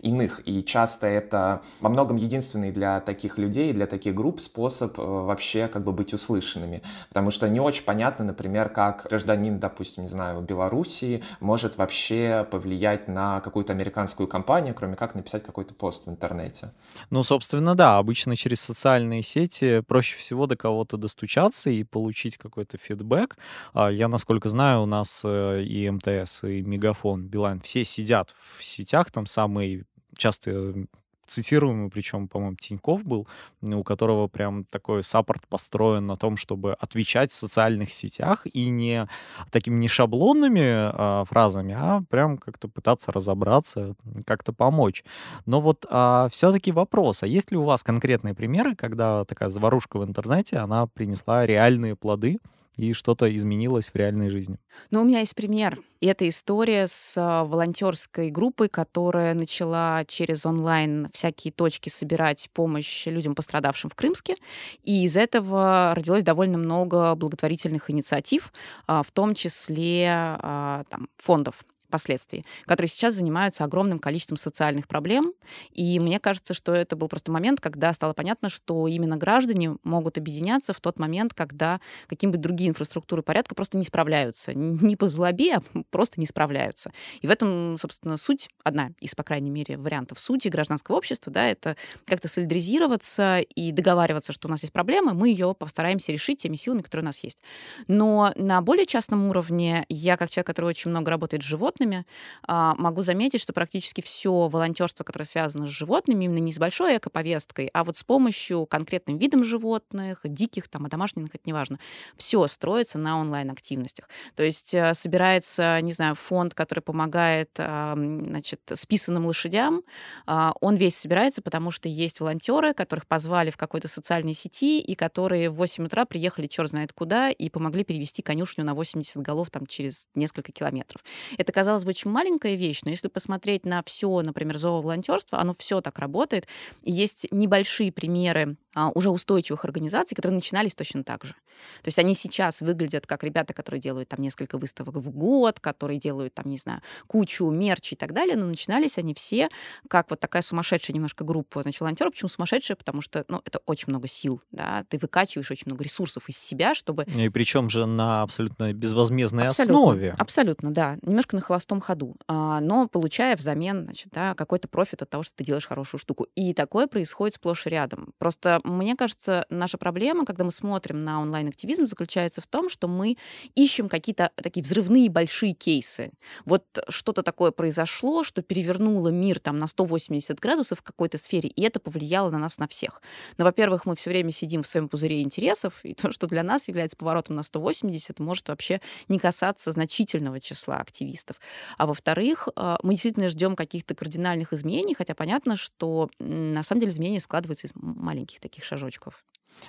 иных, 0.00 0.40
и 0.46 0.62
часто 0.64 1.06
это 1.06 1.60
во 1.80 1.88
многом 1.88 2.16
единственный 2.16 2.70
для 2.70 3.00
таких 3.00 3.25
людей, 3.38 3.72
для 3.72 3.86
таких 3.86 4.14
групп 4.14 4.40
способ 4.40 4.98
а, 4.98 5.02
вообще 5.02 5.68
как 5.68 5.84
бы 5.84 5.92
быть 5.92 6.14
услышанными, 6.14 6.82
потому 7.08 7.30
что 7.30 7.48
не 7.48 7.60
очень 7.60 7.84
понятно, 7.84 8.24
например, 8.24 8.68
как 8.68 9.06
гражданин, 9.08 9.58
допустим, 9.58 10.04
не 10.04 10.08
знаю, 10.08 10.40
Белоруссии 10.40 11.22
может 11.40 11.76
вообще 11.76 12.46
повлиять 12.50 13.08
на 13.08 13.40
какую-то 13.40 13.72
американскую 13.72 14.26
компанию, 14.28 14.74
кроме 14.74 14.96
как 14.96 15.14
написать 15.14 15.42
какой-то 15.44 15.74
пост 15.74 16.06
в 16.06 16.10
интернете. 16.10 16.72
Ну, 17.10 17.22
собственно, 17.22 17.74
да, 17.74 17.98
обычно 17.98 18.36
через 18.36 18.60
социальные 18.60 19.22
сети 19.22 19.80
проще 19.80 20.16
всего 20.16 20.46
до 20.46 20.56
кого-то 20.56 20.96
достучаться 20.96 21.70
и 21.70 21.82
получить 21.82 22.36
какой-то 22.36 22.78
фидбэк. 22.78 23.36
А, 23.74 23.88
я, 23.88 24.08
насколько 24.08 24.48
знаю, 24.48 24.82
у 24.82 24.86
нас 24.86 25.22
э, 25.24 25.62
и 25.62 25.90
МТС, 25.90 26.44
и 26.44 26.62
Мегафон, 26.62 27.26
Билайн, 27.26 27.60
все 27.60 27.84
сидят 27.84 28.34
в 28.56 28.64
сетях, 28.64 29.10
там 29.10 29.26
самые 29.26 29.84
частые 30.16 30.86
цитируемый, 31.26 31.90
причем, 31.90 32.28
по-моему, 32.28 32.56
Тиньков 32.56 33.04
был, 33.04 33.26
у 33.62 33.82
которого 33.82 34.28
прям 34.28 34.64
такой 34.64 35.02
саппорт 35.02 35.46
построен 35.48 36.06
на 36.06 36.16
том, 36.16 36.36
чтобы 36.36 36.74
отвечать 36.74 37.30
в 37.32 37.34
социальных 37.34 37.92
сетях 37.92 38.46
и 38.52 38.68
не 38.68 39.08
такими 39.50 39.76
не 39.76 39.88
шаблонными 39.88 40.62
а, 40.64 41.24
фразами, 41.24 41.74
а 41.78 42.02
прям 42.08 42.38
как-то 42.38 42.68
пытаться 42.68 43.12
разобраться, 43.12 43.94
как-то 44.26 44.52
помочь. 44.52 45.04
Но 45.46 45.60
вот 45.60 45.86
а, 45.88 46.28
все-таки 46.30 46.72
вопрос, 46.72 47.22
а 47.22 47.26
есть 47.26 47.50
ли 47.50 47.56
у 47.56 47.64
вас 47.64 47.82
конкретные 47.82 48.34
примеры, 48.34 48.74
когда 48.74 49.24
такая 49.24 49.48
заварушка 49.48 49.98
в 49.98 50.04
интернете, 50.04 50.58
она 50.58 50.86
принесла 50.86 51.46
реальные 51.46 51.96
плоды, 51.96 52.38
и 52.76 52.92
что-то 52.92 53.34
изменилось 53.34 53.88
в 53.88 53.96
реальной 53.96 54.30
жизни. 54.30 54.58
Ну, 54.90 55.02
у 55.02 55.04
меня 55.04 55.20
есть 55.20 55.34
пример. 55.34 55.80
И 56.00 56.06
это 56.06 56.28
история 56.28 56.86
с 56.88 57.14
а, 57.16 57.44
волонтерской 57.44 58.30
группой, 58.30 58.68
которая 58.68 59.34
начала 59.34 60.04
через 60.06 60.44
онлайн 60.44 61.08
всякие 61.12 61.52
точки 61.52 61.88
собирать 61.88 62.48
помощь 62.52 63.06
людям, 63.06 63.34
пострадавшим 63.34 63.90
в 63.90 63.94
Крымске. 63.94 64.36
И 64.84 65.04
из 65.04 65.16
этого 65.16 65.92
родилось 65.94 66.22
довольно 66.22 66.58
много 66.58 67.14
благотворительных 67.14 67.90
инициатив, 67.90 68.52
а, 68.86 69.02
в 69.02 69.10
том 69.10 69.34
числе 69.34 70.06
а, 70.10 70.84
там, 70.90 71.08
фондов 71.16 71.64
последствий, 71.88 72.44
которые 72.64 72.88
сейчас 72.88 73.14
занимаются 73.14 73.64
огромным 73.64 73.98
количеством 73.98 74.36
социальных 74.36 74.88
проблем. 74.88 75.32
И 75.72 75.98
мне 75.98 76.18
кажется, 76.18 76.54
что 76.54 76.72
это 76.72 76.96
был 76.96 77.08
просто 77.08 77.32
момент, 77.32 77.60
когда 77.60 77.92
стало 77.92 78.12
понятно, 78.12 78.48
что 78.48 78.86
именно 78.88 79.16
граждане 79.16 79.76
могут 79.82 80.18
объединяться 80.18 80.72
в 80.72 80.80
тот 80.80 80.98
момент, 80.98 81.34
когда 81.34 81.80
какие-нибудь 82.08 82.40
другие 82.40 82.70
инфраструктуры 82.70 83.22
порядка 83.22 83.54
просто 83.54 83.78
не 83.78 83.84
справляются. 83.84 84.54
Не 84.54 84.96
по 84.96 85.08
злобе, 85.08 85.56
а 85.56 85.62
просто 85.90 86.20
не 86.20 86.26
справляются. 86.26 86.92
И 87.20 87.26
в 87.26 87.30
этом, 87.30 87.76
собственно, 87.78 88.16
суть, 88.16 88.48
одна 88.64 88.90
из, 89.00 89.14
по 89.14 89.22
крайней 89.22 89.50
мере, 89.50 89.76
вариантов 89.76 90.18
сути 90.18 90.48
гражданского 90.48 90.96
общества, 90.96 91.32
да, 91.32 91.48
это 91.48 91.76
как-то 92.04 92.28
солидаризироваться 92.28 93.38
и 93.38 93.72
договариваться, 93.72 94.32
что 94.32 94.48
у 94.48 94.50
нас 94.50 94.62
есть 94.62 94.72
проблема, 94.72 95.14
мы 95.14 95.28
ее 95.28 95.54
постараемся 95.54 96.12
решить 96.12 96.42
теми 96.42 96.56
силами, 96.56 96.82
которые 96.82 97.04
у 97.04 97.06
нас 97.06 97.22
есть. 97.22 97.38
Но 97.86 98.32
на 98.36 98.60
более 98.60 98.86
частном 98.86 99.28
уровне 99.28 99.84
я, 99.88 100.16
как 100.16 100.30
человек, 100.30 100.46
который 100.46 100.66
очень 100.66 100.90
много 100.90 101.10
работает 101.10 101.42
с 101.42 101.46
животными, 101.46 101.75
животными, 101.76 102.06
а, 102.46 102.74
могу 102.76 103.02
заметить, 103.02 103.40
что 103.40 103.52
практически 103.52 104.00
все 104.00 104.48
волонтерство, 104.48 105.04
которое 105.04 105.24
связано 105.24 105.66
с 105.66 105.70
животными, 105.70 106.24
именно 106.24 106.38
не 106.38 106.52
с 106.52 106.58
большой 106.58 106.96
экоповесткой, 106.96 107.70
а 107.72 107.84
вот 107.84 107.96
с 107.96 108.02
помощью 108.02 108.66
конкретным 108.66 109.18
видом 109.18 109.44
животных, 109.44 110.20
диких, 110.24 110.68
там, 110.68 110.86
а 110.86 110.88
домашних, 110.88 111.26
это 111.26 111.42
неважно, 111.44 111.78
все 112.16 112.46
строится 112.46 112.98
на 112.98 113.20
онлайн-активностях. 113.20 114.08
То 114.34 114.42
есть 114.42 114.74
э, 114.74 114.94
собирается, 114.94 115.80
не 115.82 115.92
знаю, 115.92 116.14
фонд, 116.14 116.54
который 116.54 116.80
помогает, 116.80 117.50
значит, 117.56 118.60
списанным 118.74 119.26
лошадям, 119.26 119.82
а, 120.26 120.52
он 120.60 120.76
весь 120.76 120.96
собирается, 120.96 121.42
потому 121.42 121.70
что 121.70 121.88
есть 121.88 122.20
волонтеры, 122.20 122.74
которых 122.74 123.06
позвали 123.06 123.50
в 123.50 123.56
какой-то 123.56 123.88
социальной 123.88 124.34
сети, 124.34 124.80
и 124.80 124.94
которые 124.94 125.50
в 125.50 125.54
8 125.54 125.84
утра 125.86 126.04
приехали 126.04 126.46
черт 126.46 126.70
знает 126.70 126.92
куда 126.92 127.30
и 127.30 127.48
помогли 127.48 127.84
перевести 127.84 128.22
конюшню 128.22 128.64
на 128.64 128.74
80 128.74 129.16
голов 129.18 129.50
там 129.50 129.66
через 129.66 130.08
несколько 130.14 130.52
километров. 130.52 131.02
Это 131.38 131.52
казалось 131.52 131.65
бы, 131.84 131.90
очень 131.90 132.10
маленькая 132.10 132.54
вещь, 132.54 132.80
но 132.84 132.90
если 132.90 133.08
посмотреть 133.08 133.64
на 133.64 133.82
все, 133.84 134.20
например, 134.22 134.58
зооволонтерство, 134.58 135.38
оно 135.38 135.54
все 135.58 135.80
так 135.80 135.98
работает. 135.98 136.46
Есть 136.82 137.26
небольшие 137.30 137.92
примеры 137.92 138.56
уже 138.94 139.10
устойчивых 139.10 139.64
организаций, 139.64 140.14
которые 140.14 140.36
начинались 140.36 140.74
точно 140.74 141.04
так 141.04 141.24
же. 141.24 141.34
То 141.82 141.88
есть 141.88 141.98
они 141.98 142.14
сейчас 142.14 142.60
выглядят 142.60 143.06
как 143.06 143.24
ребята, 143.24 143.54
которые 143.54 143.80
делают 143.80 144.08
там 144.08 144.20
несколько 144.20 144.58
выставок 144.58 144.96
в 144.96 145.10
год, 145.10 145.60
которые 145.60 145.98
делают 145.98 146.34
там, 146.34 146.46
не 146.50 146.58
знаю, 146.58 146.82
кучу 147.06 147.48
мерчи 147.50 147.94
и 147.94 147.96
так 147.96 148.12
далее, 148.12 148.36
но 148.36 148.46
начинались 148.46 148.98
они 148.98 149.14
все 149.14 149.48
как 149.88 150.10
вот 150.10 150.20
такая 150.20 150.42
сумасшедшая 150.42 150.94
немножко 150.94 151.24
группа, 151.24 151.62
значит, 151.62 151.80
волонтеров. 151.80 152.12
Почему 152.12 152.28
сумасшедшая? 152.28 152.76
Потому 152.76 153.00
что, 153.00 153.24
ну, 153.28 153.40
это 153.44 153.60
очень 153.66 153.86
много 153.88 154.08
сил, 154.08 154.42
да, 154.50 154.84
ты 154.88 154.98
выкачиваешь 154.98 155.50
очень 155.50 155.64
много 155.66 155.84
ресурсов 155.84 156.28
из 156.28 156.38
себя, 156.38 156.74
чтобы... 156.74 157.04
И 157.04 157.28
причем 157.28 157.68
же 157.70 157.86
на 157.86 158.22
абсолютно 158.22 158.72
безвозмездной 158.72 159.48
абсолютно, 159.48 159.78
основе. 159.78 160.14
Абсолютно, 160.18 160.72
да. 160.72 160.98
Немножко 161.02 161.36
на 161.36 161.42
холостом 161.42 161.80
ходу, 161.80 162.16
а, 162.28 162.60
но 162.60 162.88
получая 162.88 163.36
взамен, 163.36 163.84
значит, 163.84 164.08
да, 164.12 164.34
какой-то 164.34 164.68
профит 164.68 165.02
от 165.02 165.10
того, 165.10 165.22
что 165.22 165.34
ты 165.34 165.44
делаешь 165.44 165.66
хорошую 165.66 166.00
штуку. 166.00 166.26
И 166.34 166.54
такое 166.54 166.86
происходит 166.86 167.36
сплошь 167.36 167.66
и 167.66 167.70
рядом. 167.70 168.12
Просто 168.18 168.60
мне 168.66 168.96
кажется, 168.96 169.46
наша 169.48 169.78
проблема, 169.78 170.24
когда 170.24 170.44
мы 170.44 170.50
смотрим 170.50 171.04
на 171.04 171.20
онлайн-активизм, 171.20 171.86
заключается 171.86 172.40
в 172.40 172.46
том, 172.46 172.68
что 172.68 172.88
мы 172.88 173.16
ищем 173.54 173.88
какие-то 173.88 174.30
такие 174.36 174.62
взрывные 174.62 175.08
большие 175.08 175.52
кейсы. 175.52 176.10
Вот 176.44 176.64
что-то 176.88 177.22
такое 177.22 177.52
произошло, 177.52 178.24
что 178.24 178.42
перевернуло 178.42 179.08
мир 179.08 179.38
там 179.38 179.58
на 179.58 179.68
180 179.68 180.38
градусов 180.40 180.80
в 180.80 180.82
какой-то 180.82 181.18
сфере, 181.18 181.48
и 181.48 181.62
это 181.62 181.80
повлияло 181.80 182.30
на 182.30 182.38
нас 182.38 182.58
на 182.58 182.66
всех. 182.66 183.02
Но, 183.38 183.44
во-первых, 183.44 183.86
мы 183.86 183.94
все 183.96 184.10
время 184.10 184.32
сидим 184.32 184.62
в 184.62 184.66
своем 184.66 184.88
пузыре 184.88 185.22
интересов, 185.22 185.80
и 185.84 185.94
то, 185.94 186.10
что 186.12 186.26
для 186.26 186.42
нас 186.42 186.68
является 186.68 186.96
поворотом 186.96 187.36
на 187.36 187.42
180, 187.42 188.18
может 188.18 188.48
вообще 188.48 188.80
не 189.08 189.18
касаться 189.18 189.72
значительного 189.72 190.40
числа 190.40 190.78
активистов. 190.78 191.36
А 191.78 191.86
во-вторых, 191.86 192.48
а, 192.56 192.78
мы 192.82 192.94
действительно 192.94 193.28
ждем 193.28 193.54
каких-то 193.54 193.94
кардинальных 193.94 194.52
изменений, 194.52 194.94
хотя 194.94 195.14
понятно, 195.14 195.56
что 195.56 196.10
на 196.18 196.62
самом 196.62 196.80
деле 196.80 196.92
изменения 196.92 197.20
складываются 197.20 197.66
из 197.66 197.72
маленьких 197.74 198.40
таких 198.40 198.55
шажочков 198.64 198.96
разработчиков. 198.96 199.24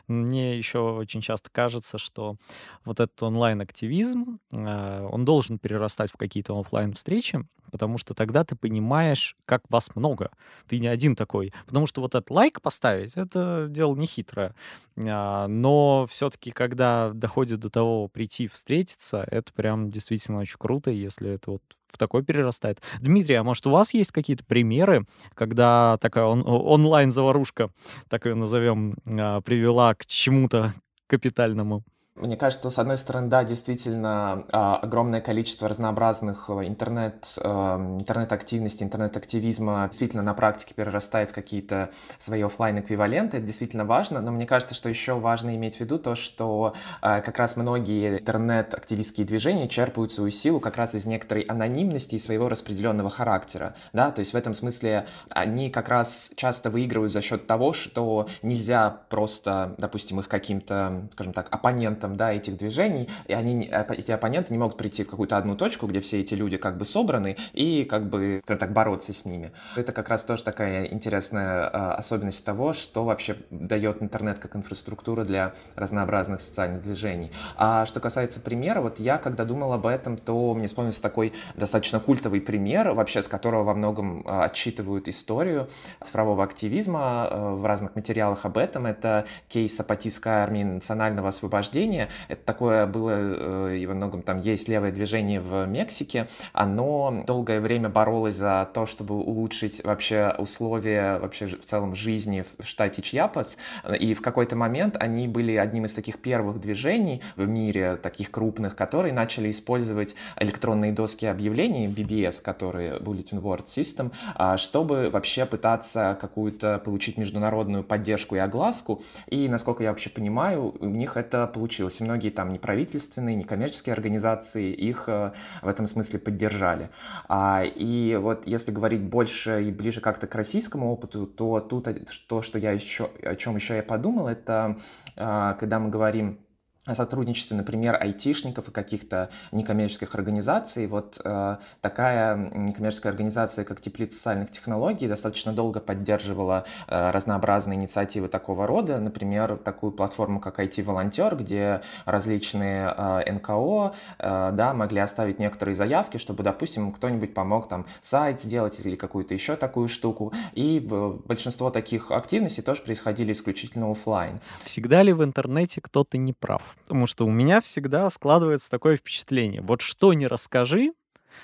Мне 0.08 0.58
еще 0.58 0.80
очень 0.80 1.22
часто 1.22 1.50
кажется, 1.50 1.98
что 1.98 2.36
вот 2.84 3.00
этот 3.00 3.22
онлайн-активизм, 3.24 4.40
э, 4.52 5.08
он 5.10 5.24
должен 5.24 5.60
перерастать 5.60 6.12
в 6.12 6.18
какие-то 6.18 6.60
офлайн 6.60 6.94
встречи 6.94 7.46
потому 7.78 8.00
что 8.00 8.16
тогда 8.16 8.44
ты 8.44 8.56
понимаешь, 8.56 9.36
как 9.46 9.62
вас 9.70 9.96
много. 9.96 10.32
Ты 10.68 10.80
не 10.80 10.88
один 10.88 11.16
такой. 11.16 11.54
Потому 11.68 11.86
что 11.86 12.02
вот 12.02 12.16
этот 12.16 12.32
лайк 12.32 12.60
поставить, 12.60 13.16
это 13.16 13.68
дело 13.70 13.96
не 13.96 14.08
хитрое. 14.08 14.56
А, 14.98 15.48
но 15.48 16.08
все-таки, 16.10 16.50
когда 16.50 17.12
доходит 17.14 17.60
до 17.60 17.70
того 17.70 18.08
прийти, 18.08 18.48
встретиться, 18.48 19.24
это 19.30 19.54
прям 19.54 19.90
действительно 19.90 20.40
очень 20.40 20.58
круто, 20.58 20.90
если 20.90 21.30
это 21.30 21.52
вот 21.52 21.62
в 21.88 22.00
такой 22.00 22.24
перерастает. 22.24 22.82
Дмитрий, 23.00 23.36
а 23.36 23.44
может 23.44 23.68
у 23.68 23.70
вас 23.70 23.94
есть 23.94 24.12
какие-то 24.12 24.44
примеры, 24.44 25.06
когда 25.36 26.00
такая 26.02 26.26
он, 26.26 26.44
онлайн-заварушка, 26.46 27.70
так 28.10 28.26
ее 28.26 28.34
назовем, 28.34 28.98
а, 29.06 29.42
привела 29.42 29.94
к 29.94 30.08
чему-то 30.08 30.74
капитальному? 31.06 31.84
Мне 32.20 32.36
кажется, 32.36 32.72
с 32.72 32.80
одной 32.80 32.98
стороны, 32.98 33.28
да, 33.28 33.44
действительно, 33.44 34.46
а, 34.52 34.78
огромное 34.78 35.22
количество 35.22 35.68
разнообразных 35.68 36.50
э, 36.50 36.66
интернет, 36.66 37.36
эм, 37.38 38.00
интернет-активности, 38.00 38.82
интернет-активизма 38.82 39.88
действительно 39.88 40.24
на 40.24 40.34
практике 40.34 40.74
перерастает 40.74 41.30
в 41.30 41.34
какие-то 41.34 41.92
свои 42.18 42.42
офлайн 42.42 42.80
эквиваленты. 42.80 43.38
Это 43.38 43.46
действительно 43.46 43.86
важно, 43.86 44.20
но 44.22 44.32
мне 44.32 44.48
кажется, 44.48 44.74
что 44.74 44.90
еще 44.90 45.14
важно 45.20 45.56
иметь 45.56 45.76
в 45.78 45.80
виду 45.80 46.00
то, 46.00 46.16
что 46.16 46.74
э, 47.04 47.22
как 47.22 47.38
раз 47.38 47.56
многие 47.56 48.18
интернет-активистские 48.18 49.28
движения 49.28 49.68
черпают 49.68 50.12
свою 50.12 50.32
силу 50.32 50.60
как 50.60 50.76
раз 50.78 50.96
из 50.96 51.06
некоторой 51.06 51.44
анонимности 51.44 52.16
и 52.16 52.18
своего 52.18 52.50
распределенного 52.50 53.12
характера, 53.12 53.76
да, 53.94 54.10
то 54.10 54.20
есть 54.20 54.34
в 54.34 54.38
этом 54.38 54.56
смысле 54.56 55.06
они 55.30 55.70
как 55.70 55.88
раз 55.88 56.32
часто 56.36 56.72
выигрывают 56.72 57.14
за 57.14 57.22
счет 57.22 57.46
того, 57.46 57.74
что 57.74 58.28
нельзя 58.42 59.02
просто, 59.10 59.76
допустим, 59.78 60.20
их 60.20 60.28
каким-то, 60.28 61.08
скажем 61.12 61.34
так, 61.34 61.54
оппонентам 61.54 62.07
оппонентом, 62.08 62.18
да, 62.18 62.34
этих 62.34 62.58
движений, 62.58 63.10
и 63.28 63.34
они, 63.34 63.70
эти 63.90 64.12
оппоненты 64.12 64.54
не 64.54 64.60
могут 64.60 64.78
прийти 64.78 65.04
в 65.04 65.10
какую-то 65.10 65.38
одну 65.38 65.56
точку, 65.56 65.88
где 65.88 66.00
все 66.02 66.22
эти 66.22 66.34
люди 66.34 66.58
как 66.58 66.78
бы 66.78 66.86
собраны, 66.86 67.38
и 67.54 67.84
как 67.84 68.10
бы, 68.10 68.42
так, 68.46 68.72
бороться 68.72 69.14
с 69.14 69.26
ними. 69.26 69.52
Это 69.76 69.92
как 69.92 70.10
раз 70.10 70.24
тоже 70.24 70.44
такая 70.44 70.86
интересная 70.86 71.68
а, 71.68 71.96
особенность 71.96 72.46
того, 72.46 72.74
что 72.74 73.04
вообще 73.04 73.38
дает 73.50 74.02
интернет 74.02 74.40
как 74.40 74.56
инфраструктура 74.56 75.24
для 75.24 75.54
разнообразных 75.76 76.42
социальных 76.42 76.82
движений. 76.82 77.32
А 77.58 77.86
что 77.86 78.00
касается 78.00 78.40
примера, 78.40 78.82
вот 78.82 79.00
я, 79.00 79.18
когда 79.18 79.46
думал 79.46 79.74
об 79.74 79.86
этом, 79.86 80.18
то 80.18 80.54
мне 80.54 80.68
вспомнился 80.68 81.02
такой 81.02 81.34
достаточно 81.56 82.00
культовый 82.00 82.42
пример, 82.42 82.92
вообще 82.92 83.22
с 83.22 83.28
которого 83.28 83.64
во 83.64 83.74
многом 83.74 84.24
а, 84.26 84.46
отчитывают 84.46 85.08
историю 85.08 85.68
цифрового 86.02 86.44
активизма 86.44 87.28
а, 87.28 87.56
в 87.56 87.66
разных 87.66 87.96
материалах 87.96 88.46
об 88.46 88.58
этом. 88.58 88.86
Это 88.86 89.26
кейс 89.50 89.80
Апатийской 89.80 90.32
армии 90.32 90.64
национального 90.64 91.30
освобождения. 91.30 91.97
Это 92.28 92.42
такое 92.44 92.86
было, 92.86 93.12
э, 93.14 93.78
и 93.78 93.86
во 93.86 93.94
многом 93.94 94.22
там 94.22 94.40
есть 94.40 94.68
левое 94.68 94.92
движение 94.92 95.40
в 95.40 95.66
Мексике. 95.66 96.28
Оно 96.54 97.24
долгое 97.26 97.60
время 97.60 97.90
боролось 97.90 98.36
за 98.36 98.70
то, 98.74 98.86
чтобы 98.86 99.16
улучшить 99.16 99.84
вообще 99.84 100.36
условия 100.38 101.20
вообще 101.20 101.48
в 101.48 101.66
целом 101.66 101.96
жизни 101.96 102.44
в 102.60 102.66
штате 102.66 103.02
Чьяпас. 103.02 103.58
И 104.00 104.14
в 104.14 104.22
какой-то 104.22 104.56
момент 104.56 104.96
они 105.00 105.28
были 105.28 105.56
одним 105.56 105.86
из 105.86 105.94
таких 105.94 106.22
первых 106.22 106.60
движений 106.60 107.22
в 107.36 107.48
мире, 107.48 107.96
таких 107.96 108.32
крупных, 108.32 108.76
которые 108.76 109.14
начали 109.14 109.50
использовать 109.50 110.16
электронные 110.40 110.92
доски 110.92 111.26
объявлений, 111.26 111.88
BBS, 111.88 112.42
которые 112.42 113.00
Bulletin 113.00 113.42
Board 113.42 113.66
System, 113.66 114.12
а, 114.36 114.58
чтобы 114.58 115.10
вообще 115.10 115.46
пытаться 115.46 116.18
какую-то 116.20 116.80
получить 116.80 117.18
международную 117.18 117.84
поддержку 117.84 118.36
и 118.36 118.40
огласку. 118.40 119.02
И, 119.28 119.48
насколько 119.48 119.84
я 119.84 119.90
вообще 119.90 120.10
понимаю, 120.10 120.76
у 120.80 120.86
них 120.86 121.18
это 121.18 121.48
получилось. 121.48 121.87
И 122.02 122.04
многие 122.04 122.30
там 122.30 122.52
неправительственные, 122.52 123.36
некоммерческие 123.36 123.94
организации 123.94 124.72
их 124.72 125.06
э, 125.08 125.32
в 125.62 125.68
этом 125.68 125.88
смысле 125.88 126.20
поддержали. 126.20 126.90
А, 127.28 127.64
и 127.64 128.16
вот 128.16 128.46
если 128.48 128.72
говорить 128.72 129.02
больше 129.02 129.64
и 129.64 129.72
ближе 129.72 130.02
как-то 130.02 130.28
к 130.28 130.36
российскому 130.36 130.92
опыту, 130.92 131.26
то 131.26 131.60
тут 131.60 131.88
то, 132.28 132.42
что 132.42 132.58
я 132.58 132.72
еще, 132.72 133.10
о 133.24 133.36
чем 133.36 133.56
еще 133.56 133.76
я 133.76 133.84
подумал, 133.84 134.28
это 134.28 134.78
а, 135.18 135.54
когда 135.56 135.80
мы 135.80 135.90
говорим 135.90 136.40
о 136.88 136.96
сотрудничестве, 136.96 137.58
например, 137.58 137.98
айтишников 138.00 138.70
и 138.70 138.72
каких-то 138.72 139.30
некоммерческих 139.52 140.16
организаций. 140.16 140.88
Вот 140.88 141.20
э, 141.24 141.58
такая 141.82 142.36
некоммерческая 142.54 143.12
организация, 143.12 143.66
как 143.66 143.82
Теплица 143.82 144.18
социальных 144.18 144.52
технологий, 144.52 145.08
достаточно 145.08 145.52
долго 145.52 145.80
поддерживала 145.80 146.66
э, 146.88 147.12
разнообразные 147.12 147.78
инициативы 147.78 148.30
такого 148.30 148.66
рода. 148.66 149.00
Например, 149.00 149.58
такую 149.58 149.92
платформу, 149.92 150.40
как 150.40 150.60
IT-волонтер, 150.60 151.36
где 151.36 151.82
различные 152.06 152.94
э, 152.98 153.34
НКО 153.34 153.94
э, 154.18 154.52
да, 154.54 154.74
могли 154.74 155.00
оставить 155.02 155.40
некоторые 155.40 155.76
заявки, 155.76 156.18
чтобы, 156.18 156.44
допустим, 156.44 156.94
кто-нибудь 156.94 157.34
помог 157.34 157.68
там 157.68 157.86
сайт 158.02 158.40
сделать 158.40 158.80
или 158.80 158.96
какую-то 158.96 159.34
еще 159.34 159.58
такую 159.58 159.90
штуку. 159.90 160.32
И 160.54 160.80
большинство 160.80 161.70
таких 161.70 162.12
активностей 162.12 162.64
тоже 162.64 162.82
происходили 162.82 163.34
исключительно 163.34 163.92
офлайн. 163.92 164.40
Всегда 164.64 165.04
ли 165.04 165.12
в 165.12 165.24
интернете 165.24 165.82
кто-то 165.82 166.18
не 166.18 166.32
прав? 166.32 166.77
Потому 166.80 167.08
что 167.08 167.26
у 167.26 167.32
меня 167.32 167.62
всегда 167.62 168.10
складывается 168.10 168.70
такое 168.70 168.96
впечатление. 168.96 169.62
Вот 169.62 169.82
что 169.82 170.14
не 170.14 170.28
расскажи, 170.28 170.94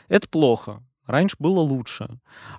это 0.07 0.27
плохо. 0.27 0.81
Раньше 1.05 1.35
было 1.39 1.59
лучше. 1.59 2.07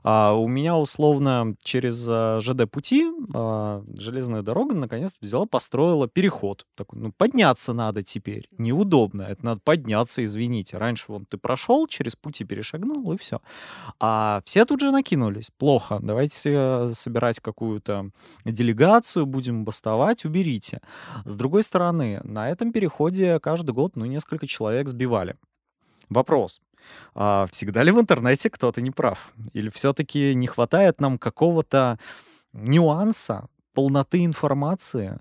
А 0.02 0.32
у 0.34 0.48
меня 0.48 0.76
условно 0.76 1.56
через 1.62 2.04
а, 2.08 2.40
ЖД-пути 2.40 3.10
а, 3.32 3.82
железная 3.98 4.42
дорога 4.42 4.74
наконец 4.74 5.16
взяла, 5.20 5.46
построила 5.46 6.08
переход. 6.08 6.66
Такой, 6.74 7.00
ну, 7.00 7.12
подняться 7.12 7.72
надо 7.72 8.02
теперь. 8.02 8.48
Неудобно. 8.58 9.22
Это 9.22 9.44
надо 9.44 9.60
подняться, 9.64 10.24
извините. 10.24 10.76
Раньше 10.76 11.06
вот 11.08 11.22
ты 11.28 11.38
прошел, 11.38 11.86
через 11.86 12.16
пути 12.16 12.44
перешагнул, 12.44 13.12
и 13.12 13.16
все. 13.16 13.40
А 13.98 14.42
все 14.44 14.66
тут 14.66 14.80
же 14.80 14.90
накинулись. 14.90 15.50
Плохо. 15.56 15.98
Давайте 16.02 16.92
собирать 16.92 17.40
какую-то 17.40 18.10
делегацию, 18.44 19.24
будем 19.24 19.64
бастовать, 19.64 20.24
уберите. 20.24 20.80
С 21.24 21.34
другой 21.36 21.62
стороны, 21.62 22.20
на 22.24 22.50
этом 22.50 22.72
переходе 22.72 23.40
каждый 23.40 23.72
год, 23.72 23.96
ну, 23.96 24.04
несколько 24.04 24.46
человек 24.46 24.88
сбивали. 24.88 25.36
Вопрос. 26.10 26.60
А 27.14 27.46
всегда 27.50 27.82
ли 27.82 27.92
в 27.92 28.00
интернете 28.00 28.50
кто-то 28.50 28.80
не 28.80 28.90
прав? 28.90 29.32
Или 29.52 29.70
все-таки 29.70 30.34
не 30.34 30.46
хватает 30.46 31.00
нам 31.00 31.18
какого-то 31.18 31.98
нюанса, 32.52 33.48
полноты 33.72 34.24
информации? 34.24 35.20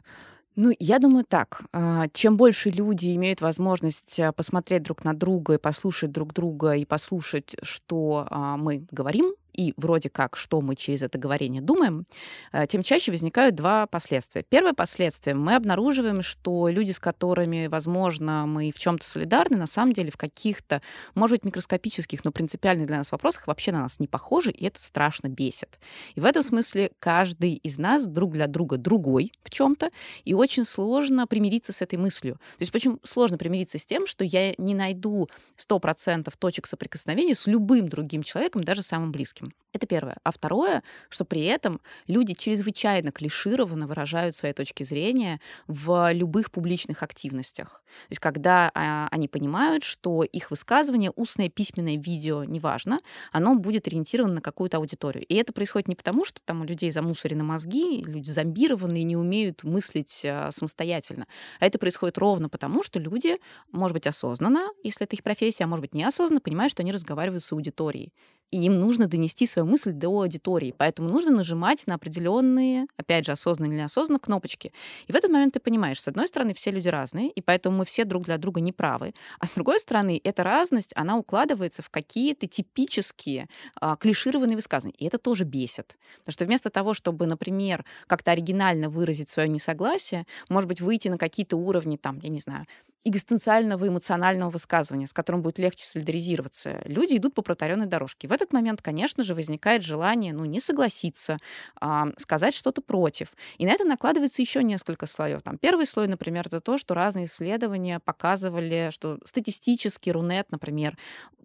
Ну, 0.55 0.72
я 0.79 1.00
думаю 1.00 1.25
так. 1.27 1.63
А, 1.74 2.08
чем 2.13 2.38
больше 2.38 2.70
люди 2.70 3.15
имеют 3.15 3.41
возможность 3.41 4.20
а, 4.20 4.32
посмотреть 4.32 4.84
друг 4.84 5.03
на 5.03 5.13
друга 5.13 5.55
и 5.55 5.58
послушать 5.58 6.12
друг 6.12 6.34
друга 6.34 6.74
и 6.74 6.86
послушать, 6.86 7.55
что 7.63 8.27
а, 8.29 8.58
мы 8.58 8.86
говорим, 8.91 9.34
и 9.53 9.74
вроде 9.77 10.10
как, 10.10 10.36
что 10.36 10.62
мы 10.62 10.75
через 10.75 11.01
это 11.01 11.17
говорение 11.17 11.62
думаем, 11.62 12.05
э, 12.51 12.65
тем 12.67 12.83
чаще 12.83 13.12
возникают 13.12 13.55
два 13.55 13.88
последствия. 13.88 14.43
Первое 14.43 14.74
последствие. 14.74 15.36
Мы 15.36 15.55
обнаруживаем, 15.55 16.22
что 16.22 16.67
люди, 16.67 16.91
с 16.91 17.00
которыми, 17.00 17.67
возможно, 17.67 18.45
мы 18.45 18.72
в 18.72 18.79
чем-то 18.79 19.05
солидарны, 19.05 19.57
на 19.57 19.67
самом 19.67 19.93
деле 19.93 20.12
в 20.12 20.17
каких-то, 20.17 20.81
может 21.15 21.38
быть, 21.38 21.45
микроскопических, 21.45 22.24
но 22.24 22.31
принципиальных 22.31 22.88
для 22.88 22.98
нас 22.98 23.12
вопросах 23.12 23.48
вообще 23.48 23.72
на 23.72 23.81
нас 23.81 24.00
не 24.00 24.07
похожи, 24.07 24.51
и 24.51 24.65
это 24.65 24.81
страшно 24.81 25.27
бесит. 25.27 25.79
И 26.15 26.19
в 26.19 26.25
этом 26.25 26.43
смысле 26.43 26.91
каждый 27.00 27.53
из 27.53 27.78
нас 27.78 28.08
друг 28.08 28.34
для 28.34 28.47
друга 28.47 28.78
другой 28.78 29.32
в 29.43 29.49
чем-то, 29.49 29.91
и 30.25 30.34
очень 30.34 30.65
сложно 30.65 31.28
примириться 31.28 31.73
с 31.73 31.82
этой 31.82 31.97
мыслью. 31.97 32.36
То 32.36 32.62
есть 32.62 32.71
почему 32.71 32.99
сложно 33.04 33.38
примириться 33.38 33.78
с 33.78 33.86
тем, 33.86 34.08
что 34.08 34.23
я 34.23 34.54
не 34.58 34.73
найду 34.73 35.30
100% 35.58 36.32
точек 36.39 36.67
соприкосновения 36.67 37.36
с 37.36 37.47
любым 37.47 37.88
другим 37.88 38.23
человеком, 38.23 38.63
даже 38.63 38.82
самым 38.84 39.12
близким 39.12 39.42
близким. 39.43 39.63
Это 39.73 39.88
первое. 39.88 40.17
А 40.23 40.32
второе, 40.32 40.84
что 41.10 41.25
при 41.25 41.45
этом 41.45 41.82
люди 42.06 42.36
чрезвычайно 42.36 43.12
клишированно 43.12 43.88
выражают 43.88 44.36
свои 44.36 44.53
точки 44.53 44.84
зрения 44.84 45.39
в 45.67 46.12
любых 46.13 46.51
публичных 46.51 47.01
активностях. 47.01 47.84
То 48.08 48.12
есть 48.12 48.19
когда 48.19 48.71
а, 48.75 49.08
они 49.10 49.27
понимают, 49.27 49.84
что 49.84 50.23
их 50.23 50.51
высказывание, 50.51 51.12
устное, 51.15 51.49
письменное, 51.49 51.97
видео, 51.97 52.43
неважно, 52.43 53.01
оно 53.32 53.56
будет 53.56 53.88
ориентировано 53.88 54.36
на 54.36 54.41
какую-то 54.41 54.77
аудиторию. 54.77 55.25
И 55.25 55.34
это 55.34 55.53
происходит 55.53 55.88
не 55.88 55.95
потому, 55.95 56.23
что 56.23 56.39
там 56.45 56.62
у 56.62 56.65
людей 56.65 56.91
замусорены 56.91 57.43
мозги, 57.43 58.03
люди 58.03 58.29
зомбированы 58.29 59.01
не 59.01 59.17
умеют 59.17 59.63
мыслить 59.63 60.23
а, 60.23 60.51
самостоятельно, 60.51 61.25
а 61.60 61.65
это 61.65 61.79
происходит 61.79 62.19
ровно 62.19 62.47
потому, 62.47 62.84
что 62.84 62.99
люди, 62.99 63.39
может 63.71 63.95
быть, 63.95 64.06
осознанно, 64.06 64.69
если 64.84 65.08
это 65.08 65.15
их 65.15 65.23
профессия, 65.23 65.63
а 65.63 65.67
может 65.67 65.82
быть, 65.82 65.95
неосознанно, 65.95 66.41
понимают, 66.41 66.71
что 66.71 66.84
они 66.84 66.91
разговаривают 66.91 67.43
с 67.43 67.51
аудиторией 67.51 68.13
и 68.54 68.66
им 68.66 68.80
нужно 68.80 69.08
донести 69.08 69.48
свою 69.48 69.68
мысль 69.68 69.92
до 69.92 70.08
аудитории. 70.10 70.76
Поэтому 70.78 71.10
нужно 71.10 71.32
нажимать 71.32 71.88
на 71.88 71.96
определенные, 71.96 72.86
опять 72.98 73.26
же, 73.26 73.32
осознанно 73.32 73.72
или 73.72 73.80
неосознанно, 73.80 74.20
кнопочки. 74.20 74.72
И 75.08 75.12
в 75.12 75.16
этот 75.16 75.32
момент 75.32 75.56
ты 75.56 75.60
понимаешь, 75.60 76.00
с 76.00 76.08
одной 76.08 76.28
стороны, 76.28 76.54
все 76.54 76.70
люди 76.70 76.88
разные, 76.88 77.32
и 77.32 77.42
поэтому 77.42 77.78
мы 77.78 77.86
все 77.86 78.06
друг 78.06 78.26
для 78.26 78.38
друга 78.38 78.62
не 78.62 78.72
правы. 78.72 79.16
А 79.39 79.48
с 79.48 79.54
другой 79.54 79.80
стороны, 79.80 80.22
эта 80.24 80.44
разность, 80.44 80.92
она 80.96 81.18
укладывается 81.18 81.82
в 81.82 81.89
какие-то 81.89 82.46
типические 82.46 83.50
а, 83.82 83.96
клишированные 83.96 84.56
высказывания. 84.56 84.96
И 85.00 85.06
это 85.06 85.18
тоже 85.18 85.46
бесит. 85.46 85.98
Потому 86.20 86.34
что 86.34 86.46
вместо 86.46 86.70
того, 86.70 86.94
чтобы, 86.94 87.26
например, 87.26 87.86
как-то 88.06 88.32
оригинально 88.32 88.88
выразить 88.88 89.32
свое 89.32 89.50
несогласие, 89.50 90.28
может 90.50 90.68
быть, 90.68 90.80
выйти 90.80 91.08
на 91.08 91.18
какие-то 91.18 91.58
уровни, 91.58 91.98
там, 91.98 92.20
я 92.22 92.30
не 92.30 92.39
знаю, 92.39 92.68
экзистенциального 93.06 93.88
эмоционального 93.88 94.50
высказывания, 94.50 95.08
с 95.08 95.13
которым 95.13 95.42
будет 95.42 95.60
легче 95.60 95.86
солидаризироваться. 95.86 96.82
Люди 96.86 97.18
идут 97.18 97.34
по 97.34 97.42
протаренной 97.42 97.86
дорожке. 97.86 98.28
В 98.28 98.32
этот 98.32 98.54
момент, 98.54 98.82
конечно 98.82 99.24
же, 99.24 99.36
возникает 99.36 99.84
желание 99.84 100.34
ну, 100.34 100.46
не 100.46 100.60
согласиться, 100.60 101.38
а, 101.80 102.08
сказать 102.18 102.56
что-то 102.56 102.82
против. 102.82 103.34
И 103.58 103.66
на 103.66 103.72
это 103.72 103.84
накладывается 103.84 104.42
еще 104.42 104.63
несколько 104.63 105.06
слоев. 105.06 105.42
Там, 105.42 105.58
первый 105.58 105.86
слой, 105.86 106.08
например, 106.08 106.48
это 106.48 106.62
то, 106.62 106.78
что 106.78 106.94
разные 106.94 107.26
исследования 107.26 108.00
показывали, 108.00 108.89
что 108.92 109.20
статистически 109.26 110.10
Рунет, 110.10 110.52
например, 110.52 110.98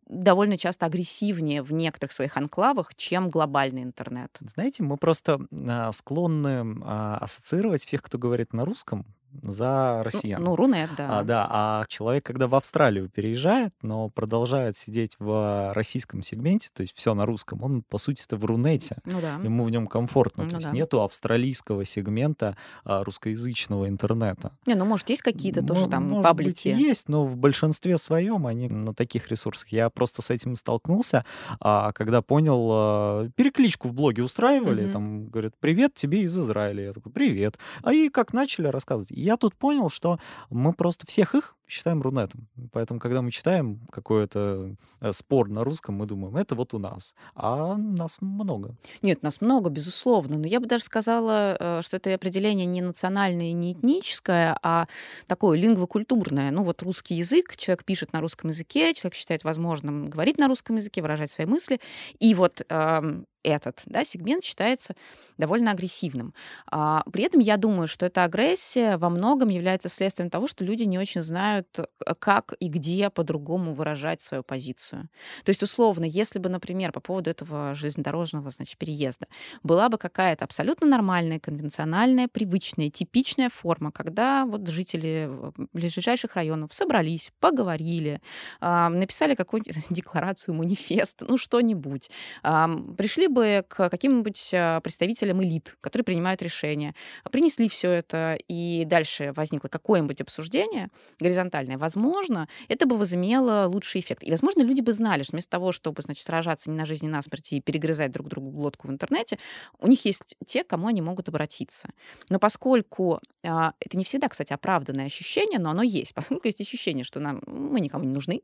довольно 0.09 0.57
часто 0.57 0.87
агрессивнее 0.87 1.63
в 1.63 1.73
некоторых 1.73 2.13
своих 2.13 2.37
анклавах, 2.37 2.95
чем 2.95 3.31
глобальный 3.31 3.83
интернет. 3.83 4.31
Знаете, 4.41 4.83
мы 4.83 4.97
просто 4.97 5.41
а, 5.53 5.93
склонны 5.93 6.81
а, 6.85 7.19
ассоциировать 7.19 7.85
всех, 7.85 8.03
кто 8.03 8.17
говорит 8.17 8.53
на 8.53 8.65
русском, 8.65 9.07
за 9.43 10.03
россиян. 10.05 10.43
Ну, 10.43 10.57
Рунет, 10.57 10.91
да. 10.97 11.19
А, 11.21 11.23
да, 11.25 11.47
а 11.51 11.85
человек, 11.89 12.25
когда 12.25 12.47
в 12.49 12.55
Австралию 12.55 13.09
переезжает, 13.09 13.73
но 13.83 14.09
продолжает 14.09 14.77
сидеть 14.77 15.17
в 15.19 15.73
российском 15.75 16.23
сегменте, 16.23 16.71
то 16.73 16.83
есть 16.83 16.95
все 16.97 17.15
на 17.15 17.27
русском, 17.27 17.63
он, 17.63 17.83
по 17.83 17.99
сути, 17.99 18.25
это 18.25 18.37
в 18.37 18.45
Рунете. 18.45 18.97
Ну, 19.05 19.21
да. 19.21 19.35
Ему 19.43 19.65
в 19.65 19.71
нем 19.71 19.87
комфортно. 19.87 20.45
Ну, 20.45 20.51
то 20.51 20.57
есть 20.57 20.69
да. 20.69 20.73
нету 20.75 21.03
австралийского 21.03 21.85
сегмента 21.85 22.57
а, 22.85 23.05
русскоязычного 23.05 23.89
интернета. 23.89 24.53
Не, 24.67 24.75
ну, 24.75 24.85
может, 24.85 25.09
есть 25.09 25.23
какие-то 25.23 25.65
тоже 25.65 25.85
М- 25.85 25.91
там 25.91 26.05
может 26.09 26.25
паблики? 26.25 26.73
Быть, 26.73 26.81
есть, 26.81 27.09
но 27.09 27.25
в 27.25 27.37
большинстве 27.37 27.99
своем 27.99 28.47
они 28.47 28.69
на 28.69 28.95
таких 28.95 29.29
ресурсах. 29.29 29.69
Я 29.71 29.91
просто 29.91 30.23
с 30.23 30.31
этим 30.31 30.57
столкнулся, 30.57 31.25
а, 31.61 31.93
когда 31.93 32.23
понял, 32.23 32.69
а, 32.73 33.29
перекличку 33.37 33.89
в 33.89 33.93
блоге 33.95 34.23
устраивали, 34.23 34.85
Мгм. 34.85 34.93
там 34.93 35.27
говорят, 35.29 35.55
привет 35.61 35.95
тебе 35.95 36.23
из 36.23 36.39
Израиля. 36.39 36.85
Я 36.85 36.93
такой, 36.93 37.13
привет. 37.13 37.59
А 37.83 37.93
и 37.93 38.09
как 38.09 38.33
начали 38.33 38.67
рассказывать, 38.69 39.11
я 39.21 39.37
тут 39.37 39.55
понял, 39.55 39.91
что 39.91 40.19
мы 40.51 40.73
просто 40.73 41.07
всех 41.07 41.35
их 41.35 41.58
считаем 41.69 42.03
рунетом. 42.03 42.49
Поэтому, 42.73 42.99
когда 42.99 43.23
мы 43.23 43.31
читаем 43.31 43.81
какой-то 43.91 44.75
э, 45.01 45.13
спор 45.13 45.49
на 45.49 45.65
русском, 45.65 45.95
мы 45.95 46.07
думаем, 46.07 46.37
это 46.37 46.55
вот 46.55 46.75
у 46.75 46.79
нас. 46.79 47.15
А 47.35 47.77
нас 47.77 48.17
много. 48.21 48.75
Нет, 49.03 49.23
нас 49.23 49.41
много, 49.41 49.69
безусловно. 49.71 50.39
Но 50.39 50.47
я 50.47 50.61
бы 50.61 50.67
даже 50.67 50.85
сказала, 50.85 51.57
э, 51.59 51.83
что 51.83 51.97
это 51.97 52.15
определение 52.15 52.67
не 52.67 52.81
национальное, 52.81 53.53
не 53.53 53.73
этническое, 53.73 54.59
а 54.63 54.89
такое 55.27 55.59
лингвокультурное. 55.59 56.51
Ну 56.51 56.65
вот 56.65 56.83
русский 56.83 57.15
язык, 57.15 57.57
человек 57.57 57.85
пишет 57.85 58.13
на 58.13 58.21
русском 58.21 58.51
языке, 58.51 58.95
человек 58.95 59.15
считает 59.15 59.45
возможным 59.45 60.09
говорить 60.09 60.39
на 60.39 60.49
русском 60.49 60.77
языке, 60.77 61.03
выражать 61.03 61.31
свои 61.31 61.47
мысли. 61.47 61.81
И 62.19 62.35
вот 62.35 62.63
э, 62.67 63.23
этот 63.43 63.83
да, 63.87 64.05
сегмент 64.05 64.45
считается 64.45 64.95
довольно 65.37 65.71
агрессивным. 65.71 66.35
А, 66.71 67.03
при 67.13 67.25
этом 67.25 67.41
я 67.41 67.57
думаю, 67.57 67.89
что 67.89 68.07
эта 68.07 68.25
агрессия 68.25 68.97
во 68.97 69.09
многом 69.11 69.49
является 69.49 69.89
следствием 69.89 70.31
того, 70.31 70.47
что 70.47 70.65
люди 70.65 70.85
не 70.85 70.99
очень 70.99 71.23
знают, 71.23 71.58
э, 71.79 72.15
как 72.19 72.55
и 72.61 72.69
где 72.69 73.11
по-другому 73.11 73.73
выражать 73.73 74.21
свою 74.21 74.43
позицию. 74.43 75.09
То 75.45 75.51
есть, 75.51 75.63
условно, 75.63 76.05
если 76.05 76.39
бы, 76.39 76.49
например, 76.49 76.93
по 76.93 77.01
поводу 77.01 77.31
этого 77.31 77.75
железнодорожного 77.75 78.51
значит, 78.51 78.77
переезда 78.79 79.27
была 79.63 79.89
бы 79.89 79.97
какая-то 79.99 80.45
абсолютно 80.45 80.87
нормальная, 80.87 81.41
конвенциональная, 81.41 82.29
привычная, 82.29 82.91
типичная 82.91 83.51
форма, 83.51 83.93
когда 83.93 84.45
вот 84.45 84.69
жители 84.69 85.31
ближайших 85.73 86.35
районов 86.35 86.75
собрались, 86.75 87.33
поговорили, 87.41 88.21
написали 88.61 89.35
какую-нибудь 89.35 89.85
декларацию, 89.91 90.55
манифест, 90.55 91.23
ну 91.23 91.39
что-нибудь, 91.39 92.11
пришли 92.43 93.29
бы 93.29 93.39
бы 93.39 93.65
к 93.69 93.89
каким-нибудь 93.89 94.51
а, 94.53 94.81
представителям 94.81 95.43
элит, 95.43 95.77
которые 95.81 96.05
принимают 96.05 96.43
решения. 96.43 96.95
Принесли 97.31 97.69
все 97.69 97.91
это, 97.91 98.37
и 98.49 98.85
дальше 98.85 99.33
возникло 99.37 99.69
какое-нибудь 99.69 100.21
обсуждение 100.21 100.89
горизонтальное. 101.21 101.48
Возможно, 101.77 102.49
это 102.69 102.87
бы 102.87 102.97
возымело 102.97 103.67
лучший 103.67 104.01
эффект. 104.01 104.23
И, 104.23 104.31
возможно, 104.31 104.63
люди 104.63 104.81
бы 104.81 104.93
знали, 104.93 105.23
что 105.23 105.33
вместо 105.33 105.51
того, 105.51 105.73
чтобы, 105.73 106.03
значит, 106.03 106.25
сражаться 106.25 106.71
не 106.71 106.77
на 106.77 106.85
жизнь, 106.85 107.07
ни 107.07 107.11
на 107.11 107.23
смерть 107.23 107.53
и 107.53 107.61
перегрызать 107.61 108.13
друг 108.13 108.29
другу 108.29 108.51
глотку 108.51 108.89
в 108.89 108.91
интернете, 108.91 109.39
у 109.79 109.87
них 109.87 110.05
есть 110.05 110.37
те, 110.47 110.65
к 110.65 110.69
кому 110.69 110.89
они 110.89 111.03
могут 111.03 111.29
обратиться. 111.29 111.89
Но 112.29 112.39
поскольку 112.39 113.21
а, 113.45 113.73
это 113.81 113.97
не 113.97 114.05
всегда, 114.05 114.29
кстати, 114.29 114.53
оправданное 114.53 115.07
ощущение, 115.07 115.59
но 115.59 115.71
оно 115.71 115.83
есть, 115.83 116.15
поскольку 116.15 116.47
есть 116.47 116.61
ощущение, 116.61 117.05
что 117.05 117.21
нам, 117.21 117.41
мы 117.47 117.81
никому 117.81 118.05
не 118.05 118.13
нужны, 118.13 118.43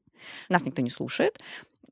нас 0.48 0.64
никто 0.64 0.82
не 0.82 0.90
слушает, 0.90 1.38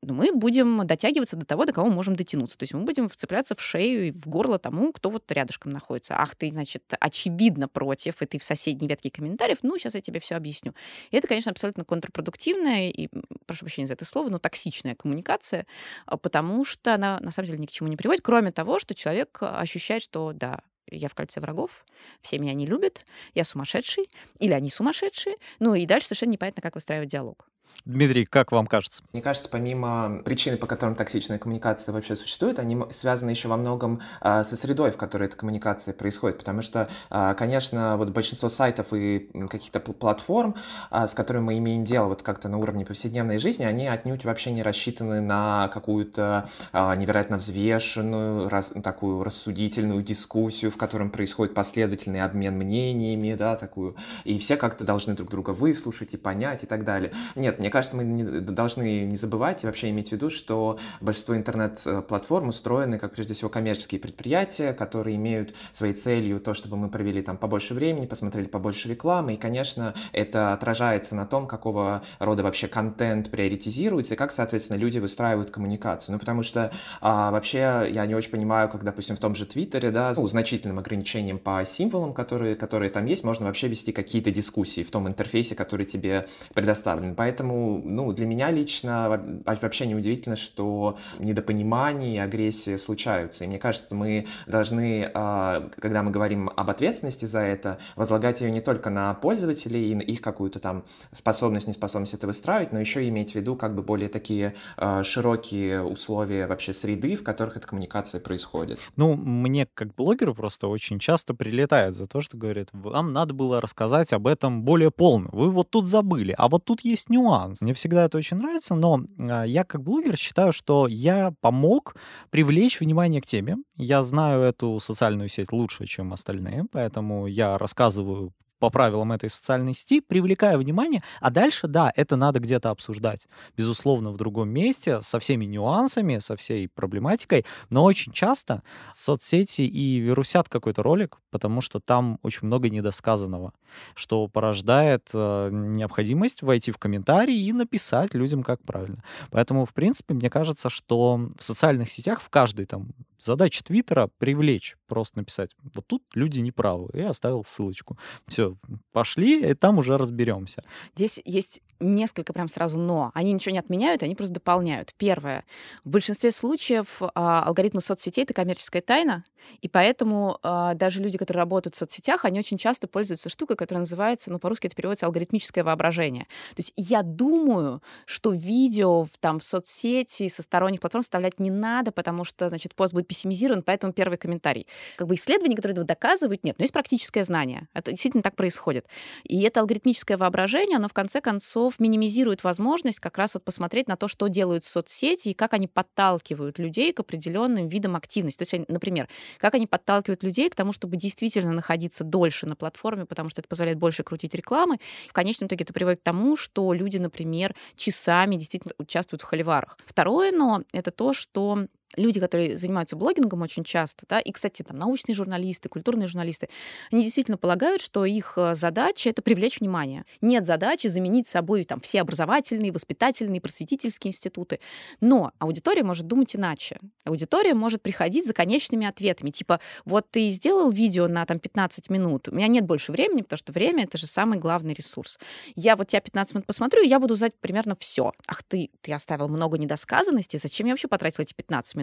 но 0.01 0.13
мы 0.13 0.33
будем 0.33 0.85
дотягиваться 0.85 1.35
до 1.35 1.45
того, 1.45 1.65
до 1.65 1.73
кого 1.73 1.89
можем 1.89 2.15
дотянуться. 2.15 2.57
То 2.57 2.63
есть 2.63 2.73
мы 2.73 2.81
будем 2.81 3.09
вцепляться 3.09 3.55
в 3.55 3.61
шею 3.61 4.07
и 4.07 4.11
в 4.11 4.27
горло 4.27 4.59
тому, 4.59 4.91
кто 4.91 5.09
вот 5.09 5.31
рядышком 5.31 5.71
находится. 5.71 6.15
Ах, 6.17 6.35
ты, 6.35 6.49
значит, 6.49 6.83
очевидно 6.99 7.67
против, 7.67 8.21
и 8.21 8.25
ты 8.25 8.39
в 8.39 8.43
соседней 8.43 8.87
ветке 8.87 9.11
комментариев, 9.11 9.59
ну, 9.61 9.77
сейчас 9.77 9.95
я 9.95 10.01
тебе 10.01 10.19
все 10.19 10.35
объясню. 10.35 10.73
И 11.11 11.17
это, 11.17 11.27
конечно, 11.27 11.51
абсолютно 11.51 11.85
контрпродуктивная 11.85 12.89
и, 12.89 13.09
прошу 13.45 13.61
прощения 13.61 13.87
за 13.87 13.93
это 13.93 14.05
слово, 14.05 14.29
но 14.29 14.39
токсичная 14.39 14.95
коммуникация, 14.95 15.65
а, 16.05 16.17
потому 16.17 16.65
что 16.65 16.93
она, 16.93 17.19
на 17.19 17.31
самом 17.31 17.47
деле, 17.47 17.59
ни 17.59 17.65
к 17.65 17.71
чему 17.71 17.89
не 17.89 17.97
приводит, 17.97 18.23
кроме 18.23 18.51
того, 18.51 18.79
что 18.79 18.95
человек 18.95 19.37
ощущает, 19.41 20.03
что, 20.03 20.33
да, 20.33 20.59
я 20.87 21.07
в 21.07 21.15
кольце 21.15 21.39
врагов, 21.39 21.85
все 22.21 22.37
меня 22.37 22.53
не 22.53 22.65
любят, 22.65 23.05
я 23.33 23.43
сумасшедший, 23.43 24.09
или 24.39 24.51
они 24.53 24.69
сумасшедшие. 24.69 25.37
Ну 25.59 25.75
и 25.75 25.85
дальше 25.85 26.07
совершенно 26.07 26.31
непонятно, 26.31 26.61
как 26.61 26.75
выстраивать 26.75 27.09
диалог. 27.09 27.47
Дмитрий, 27.85 28.23
как 28.23 28.53
вам 28.53 28.65
кажется? 28.65 29.03
Мне 29.11 29.21
кажется, 29.21 29.49
помимо 29.49 30.21
причины, 30.23 30.55
по 30.55 30.67
которым 30.67 30.95
токсичная 30.95 31.37
коммуникация 31.37 31.91
вообще 31.91 32.15
существует, 32.15 32.57
они 32.57 32.77
связаны 32.91 33.31
еще 33.31 33.49
во 33.49 33.57
многом 33.57 33.99
а, 34.21 34.45
со 34.45 34.55
средой, 34.55 34.91
в 34.91 34.97
которой 34.97 35.25
эта 35.25 35.35
коммуникация 35.35 35.93
происходит. 35.93 36.37
Потому 36.37 36.61
что, 36.61 36.87
а, 37.09 37.33
конечно, 37.33 37.97
вот 37.97 38.11
большинство 38.11 38.47
сайтов 38.47 38.93
и 38.93 39.29
каких-то 39.49 39.81
платформ, 39.81 40.55
а, 40.91 41.07
с 41.07 41.13
которыми 41.13 41.43
мы 41.43 41.57
имеем 41.57 41.83
дело 41.83 42.07
вот 42.07 42.23
как-то 42.23 42.47
на 42.47 42.57
уровне 42.57 42.85
повседневной 42.85 43.37
жизни, 43.37 43.65
они 43.65 43.87
отнюдь 43.87 44.23
вообще 44.23 44.51
не 44.51 44.63
рассчитаны 44.63 45.19
на 45.19 45.67
какую-то 45.67 46.47
а, 46.71 46.95
невероятно 46.95 47.35
взвешенную, 47.35 48.47
раз, 48.47 48.71
такую 48.81 49.25
рассудительную 49.25 50.01
дискуссию, 50.03 50.71
в 50.71 50.77
котором 50.77 51.09
происходит 51.09 51.53
последовательный 51.53 52.21
обмен 52.21 52.55
мнениями, 52.55 53.33
да, 53.33 53.57
такую, 53.57 53.97
и 54.23 54.39
все 54.39 54.55
как-то 54.55 54.85
должны 54.85 55.15
друг 55.15 55.29
друга 55.29 55.49
выслушать 55.49 56.13
и 56.13 56.17
понять 56.17 56.63
и 56.63 56.65
так 56.65 56.85
далее. 56.85 57.11
Нет, 57.35 57.52
мне 57.57 57.69
кажется, 57.69 57.95
мы 57.95 58.03
не, 58.03 58.23
должны 58.23 59.03
не 59.03 59.15
забывать 59.15 59.63
и 59.63 59.65
вообще 59.65 59.89
иметь 59.89 60.09
в 60.09 60.11
виду, 60.13 60.29
что 60.29 60.77
большинство 61.01 61.35
интернет-платформ 61.35 62.49
устроены 62.49 62.99
как 62.99 63.13
прежде 63.13 63.33
всего 63.33 63.49
коммерческие 63.49 63.99
предприятия, 63.99 64.73
которые 64.73 65.15
имеют 65.17 65.53
своей 65.71 65.93
целью 65.93 66.39
то, 66.39 66.53
чтобы 66.53 66.77
мы 66.77 66.89
провели 66.89 67.21
там 67.21 67.37
побольше 67.37 67.73
времени, 67.73 68.05
посмотрели 68.05 68.47
побольше 68.47 68.89
рекламы, 68.89 69.33
и, 69.33 69.37
конечно, 69.37 69.93
это 70.11 70.53
отражается 70.53 71.15
на 71.15 71.25
том, 71.25 71.47
какого 71.47 72.03
рода 72.19 72.43
вообще 72.43 72.67
контент 72.67 73.29
приоритизируется, 73.29 74.13
и 74.13 74.17
как, 74.17 74.31
соответственно, 74.31 74.77
люди 74.77 74.99
выстраивают 74.99 75.51
коммуникацию. 75.51 76.13
Ну, 76.13 76.19
потому 76.19 76.43
что 76.43 76.71
а, 77.01 77.31
вообще 77.31 77.87
я 77.89 78.05
не 78.05 78.15
очень 78.15 78.31
понимаю, 78.31 78.69
как, 78.69 78.83
допустим, 78.83 79.15
в 79.15 79.19
том 79.19 79.35
же 79.35 79.45
Твиттере, 79.45 79.91
да, 79.91 80.13
ну, 80.15 80.27
значительным 80.27 80.79
ограничением 80.79 81.39
по 81.39 81.63
символам, 81.65 82.13
которые, 82.13 82.55
которые 82.55 82.89
там 82.89 83.05
есть, 83.05 83.23
можно 83.23 83.45
вообще 83.45 83.67
вести 83.67 83.91
какие-то 83.91 84.31
дискуссии 84.31 84.83
в 84.83 84.91
том 84.91 85.07
интерфейсе, 85.07 85.55
который 85.55 85.85
тебе 85.85 86.27
предоставлен. 86.53 87.15
Поэтому 87.15 87.42
Поэтому, 87.43 87.81
ну, 87.83 88.13
для 88.13 88.25
меня 88.25 88.51
лично 88.51 89.43
вообще 89.45 89.85
не 89.85 89.95
удивительно, 89.95 90.37
что 90.37 90.97
недопонимание 91.19 92.15
и 92.15 92.17
агрессия 92.17 92.77
случаются. 92.77 93.43
И 93.43 93.47
мне 93.47 93.59
кажется, 93.59 93.95
мы 93.95 94.27
должны, 94.47 95.11
а, 95.13 95.69
когда 95.77 96.03
мы 96.03 96.11
говорим 96.11 96.49
об 96.55 96.69
ответственности 96.69 97.25
за 97.25 97.39
это, 97.39 97.79
возлагать 97.97 98.39
ее 98.39 98.49
не 98.49 98.61
только 98.61 98.89
на 98.89 99.13
пользователей 99.13 99.91
и 99.91 99.95
на 99.95 100.01
их 100.01 100.21
какую-то 100.21 100.59
там 100.59 100.85
способность, 101.11 101.67
неспособность 101.67 102.13
это 102.13 102.27
выстраивать, 102.27 102.71
но 102.71 102.79
еще 102.79 103.05
иметь 103.09 103.33
в 103.33 103.35
виду 103.35 103.57
как 103.57 103.75
бы 103.75 103.83
более 103.83 104.07
такие 104.07 104.55
а, 104.77 105.03
широкие 105.03 105.83
условия 105.83 106.47
вообще 106.47 106.71
среды, 106.71 107.17
в 107.17 107.23
которых 107.23 107.57
эта 107.57 107.67
коммуникация 107.67 108.21
происходит. 108.21 108.79
Ну, 108.95 109.15
мне 109.15 109.67
как 109.73 109.93
блогеру 109.95 110.33
просто 110.33 110.67
очень 110.69 110.97
часто 110.97 111.33
прилетает 111.33 111.97
за 111.97 112.07
то, 112.07 112.21
что 112.21 112.37
говорят, 112.37 112.69
вам 112.71 113.11
надо 113.11 113.33
было 113.33 113.59
рассказать 113.59 114.13
об 114.13 114.27
этом 114.27 114.63
более 114.63 114.91
полно. 114.91 115.27
Вы 115.33 115.49
вот 115.49 115.69
тут 115.71 115.87
забыли, 115.87 116.33
а 116.37 116.47
вот 116.47 116.63
тут 116.63 116.79
есть 116.85 117.09
нюанс 117.09 117.32
нюанс. 117.33 117.61
Мне 117.61 117.73
всегда 117.73 118.05
это 118.05 118.17
очень 118.17 118.37
нравится, 118.37 118.75
но 118.75 118.99
а, 119.19 119.43
я 119.43 119.63
как 119.63 119.81
блогер 119.81 120.17
считаю, 120.17 120.53
что 120.53 120.87
я 120.87 121.33
помог 121.41 121.95
привлечь 122.29 122.79
внимание 122.79 123.21
к 123.21 123.25
теме. 123.25 123.57
Я 123.75 124.03
знаю 124.03 124.41
эту 124.41 124.79
социальную 124.79 125.29
сеть 125.29 125.51
лучше, 125.51 125.85
чем 125.85 126.13
остальные, 126.13 126.65
поэтому 126.71 127.27
я 127.27 127.57
рассказываю 127.57 128.33
по 128.63 128.69
правилам 128.69 129.11
этой 129.11 129.29
социальной 129.29 129.73
сети, 129.73 129.99
привлекая 129.99 130.57
внимание, 130.57 131.03
а 131.19 131.31
дальше, 131.31 131.67
да, 131.67 131.91
это 131.97 132.15
надо 132.15 132.39
где-то 132.39 132.69
обсуждать. 132.69 133.27
Безусловно, 133.57 134.11
в 134.11 134.15
другом 134.15 134.47
месте, 134.47 135.01
со 135.01 135.19
всеми 135.19 135.43
нюансами, 135.43 136.19
со 136.19 136.37
всей 136.37 136.69
проблематикой, 136.69 137.45
но 137.69 137.83
очень 137.83 138.13
часто 138.13 138.63
соцсети 138.93 139.63
и 139.63 139.99
вирусят 139.99 140.47
какой-то 140.47 140.81
ролик, 140.81 141.17
потому 141.29 141.59
что 141.59 141.81
там 141.81 142.19
очень 142.21 142.47
много 142.47 142.69
недосказанного, 142.69 143.51
что 143.95 144.29
порождает 144.29 145.09
э, 145.13 145.49
необходимость 145.51 146.41
войти 146.41 146.71
в 146.71 146.77
комментарии 146.77 147.37
и 147.37 147.51
написать 147.51 148.13
людям, 148.13 148.43
как 148.43 148.61
правильно. 148.61 149.03
Поэтому, 149.29 149.65
в 149.65 149.73
принципе, 149.73 150.13
мне 150.13 150.29
кажется, 150.29 150.69
что 150.69 151.19
в 151.37 151.43
социальных 151.43 151.91
сетях 151.91 152.21
в 152.21 152.29
каждой 152.29 152.65
там 152.65 152.93
задача 153.19 153.63
Твиттера 153.63 154.09
привлечь, 154.17 154.75
просто 154.87 155.19
написать, 155.19 155.51
вот 155.73 155.87
тут 155.87 156.03
люди 156.13 156.39
неправы, 156.39 156.89
и 156.93 157.01
оставил 157.01 157.43
ссылочку. 157.43 157.97
Все, 158.27 158.52
пошли, 158.91 159.49
и 159.49 159.53
там 159.53 159.77
уже 159.77 159.97
разберемся. 159.97 160.63
Здесь 160.95 161.19
есть 161.25 161.61
несколько 161.79 162.33
прям 162.33 162.47
сразу 162.47 162.77
«но». 162.77 163.11
Они 163.13 163.33
ничего 163.33 163.53
не 163.53 163.59
отменяют, 163.59 164.03
они 164.03 164.15
просто 164.15 164.35
дополняют. 164.35 164.93
Первое. 164.97 165.45
В 165.83 165.89
большинстве 165.89 166.31
случаев 166.31 167.01
а, 167.01 167.43
алгоритмы 167.43 167.81
соцсетей— 167.81 168.23
это 168.23 168.33
коммерческая 168.33 168.81
тайна, 168.81 169.25
и 169.61 169.67
поэтому 169.67 170.39
а, 170.41 170.73
даже 170.73 171.01
люди, 171.01 171.17
которые 171.17 171.41
работают 171.41 171.75
в 171.75 171.77
соцсетях, 171.77 172.25
они 172.25 172.39
очень 172.39 172.57
часто 172.57 172.87
пользуются 172.87 173.29
штукой, 173.29 173.55
которая 173.55 173.81
называется, 173.81 174.31
ну, 174.31 174.39
по-русски 174.39 174.67
это 174.67 174.75
переводится 174.75 175.05
алгоритмическое 175.05 175.63
воображение. 175.63 176.23
То 176.49 176.59
есть 176.59 176.73
я 176.75 177.01
думаю, 177.03 177.81
что 178.05 178.31
видео 178.31 179.03
в, 179.03 179.11
там 179.19 179.39
в 179.39 179.43
соцсети 179.43 180.27
со 180.29 180.41
сторонних 180.41 180.79
платформ 180.79 181.03
вставлять 181.03 181.39
не 181.39 181.51
надо, 181.51 181.91
потому 181.91 182.23
что, 182.23 182.49
значит, 182.49 182.75
пост 182.75 182.93
будет 182.93 183.07
пессимизирован, 183.07 183.63
поэтому 183.63 183.93
первый 183.93 184.17
комментарий. 184.17 184.67
Как 184.95 185.07
бы 185.07 185.15
исследований, 185.15 185.55
которые 185.55 185.83
доказывают, 185.83 186.43
нет, 186.43 186.57
но 186.57 186.63
есть 186.63 186.73
практическое 186.73 187.23
знание. 187.23 187.67
Это 187.73 187.91
действительно 187.91 188.23
так 188.23 188.35
происходит. 188.43 188.87
И 189.23 189.41
это 189.43 189.61
алгоритмическое 189.61 190.17
воображение, 190.17 190.75
оно 190.75 190.89
в 190.89 190.93
конце 190.93 191.21
концов 191.21 191.79
минимизирует 191.79 192.43
возможность 192.43 192.99
как 192.99 193.17
раз 193.17 193.35
вот 193.35 193.45
посмотреть 193.45 193.87
на 193.87 193.95
то, 193.95 194.09
что 194.09 194.27
делают 194.27 194.65
соцсети 194.65 195.29
и 195.29 195.33
как 195.33 195.53
они 195.53 195.67
подталкивают 195.67 196.59
людей 196.59 196.91
к 196.91 196.99
определенным 196.99 197.69
видам 197.69 197.95
активности. 197.95 198.43
То 198.43 198.55
есть, 198.57 198.67
например, 198.67 199.07
как 199.37 199.53
они 199.55 199.65
подталкивают 199.65 200.23
людей 200.23 200.49
к 200.49 200.55
тому, 200.55 200.73
чтобы 200.73 200.97
действительно 200.97 201.53
находиться 201.53 202.03
дольше 202.03 202.45
на 202.45 202.57
платформе, 202.57 203.05
потому 203.05 203.29
что 203.29 203.39
это 203.39 203.47
позволяет 203.47 203.77
больше 203.77 204.03
крутить 204.03 204.33
рекламы. 204.33 204.77
В 205.07 205.13
конечном 205.13 205.47
итоге 205.47 205.63
это 205.63 205.71
приводит 205.71 206.01
к 206.01 206.03
тому, 206.03 206.35
что 206.35 206.73
люди, 206.73 206.97
например, 206.97 207.55
часами 207.77 208.35
действительно 208.35 208.73
участвуют 208.77 209.21
в 209.21 209.25
холиварах. 209.25 209.77
Второе 209.85 210.33
но— 210.33 210.63
это 210.73 210.91
то, 210.91 211.13
что 211.13 211.67
люди, 211.97 212.19
которые 212.19 212.57
занимаются 212.57 212.95
блогингом 212.95 213.41
очень 213.41 213.63
часто, 213.63 214.05
да, 214.07 214.19
и, 214.19 214.31
кстати, 214.31 214.63
там 214.63 214.77
научные 214.77 215.15
журналисты, 215.15 215.69
культурные 215.69 216.07
журналисты, 216.07 216.49
они 216.91 217.03
действительно 217.03 217.37
полагают, 217.37 217.81
что 217.81 218.05
их 218.05 218.33
э, 218.37 218.55
задача— 218.55 219.09
это 219.11 219.21
привлечь 219.21 219.59
внимание. 219.59 220.05
Нет 220.21 220.45
задачи 220.45 220.87
заменить 220.87 221.27
собой 221.27 221.63
там 221.63 221.79
все 221.79 222.01
образовательные, 222.01 222.71
воспитательные, 222.71 223.41
просветительские 223.41 224.09
институты. 224.09 224.59
Но 225.01 225.31
аудитория 225.39 225.83
может 225.83 226.07
думать 226.07 226.35
иначе. 226.35 226.79
Аудитория 227.05 227.53
может 227.53 227.81
приходить 227.81 228.25
за 228.25 228.33
конечными 228.33 228.87
ответами. 228.87 229.29
Типа, 229.29 229.59
вот 229.85 230.09
ты 230.09 230.29
сделал 230.29 230.71
видео 230.71 231.07
на 231.07 231.25
там 231.25 231.39
15 231.39 231.89
минут, 231.89 232.27
у 232.29 232.35
меня 232.35 232.47
нет 232.47 232.65
больше 232.65 232.91
времени, 232.91 233.21
потому 233.21 233.37
что 233.37 233.51
время— 233.51 233.83
это 233.85 233.97
же 233.97 234.07
самый 234.07 234.39
главный 234.39 234.73
ресурс. 234.73 235.19
Я 235.55 235.75
вот 235.75 235.87
тебя 235.87 236.01
15 236.01 236.35
минут 236.35 236.47
посмотрю, 236.47 236.83
и 236.83 236.87
я 236.87 236.99
буду 236.99 237.13
узнать 237.13 237.33
примерно 237.39 237.75
все. 237.79 238.13
Ах 238.27 238.43
ты, 238.43 238.69
ты 238.81 238.93
оставил 238.93 239.27
много 239.27 239.57
недосказанностей, 239.57 240.39
зачем 240.39 240.67
я 240.67 240.73
вообще 240.73 240.87
потратила 240.87 241.23
эти 241.23 241.33
15 241.33 241.75
минут? 241.75 241.82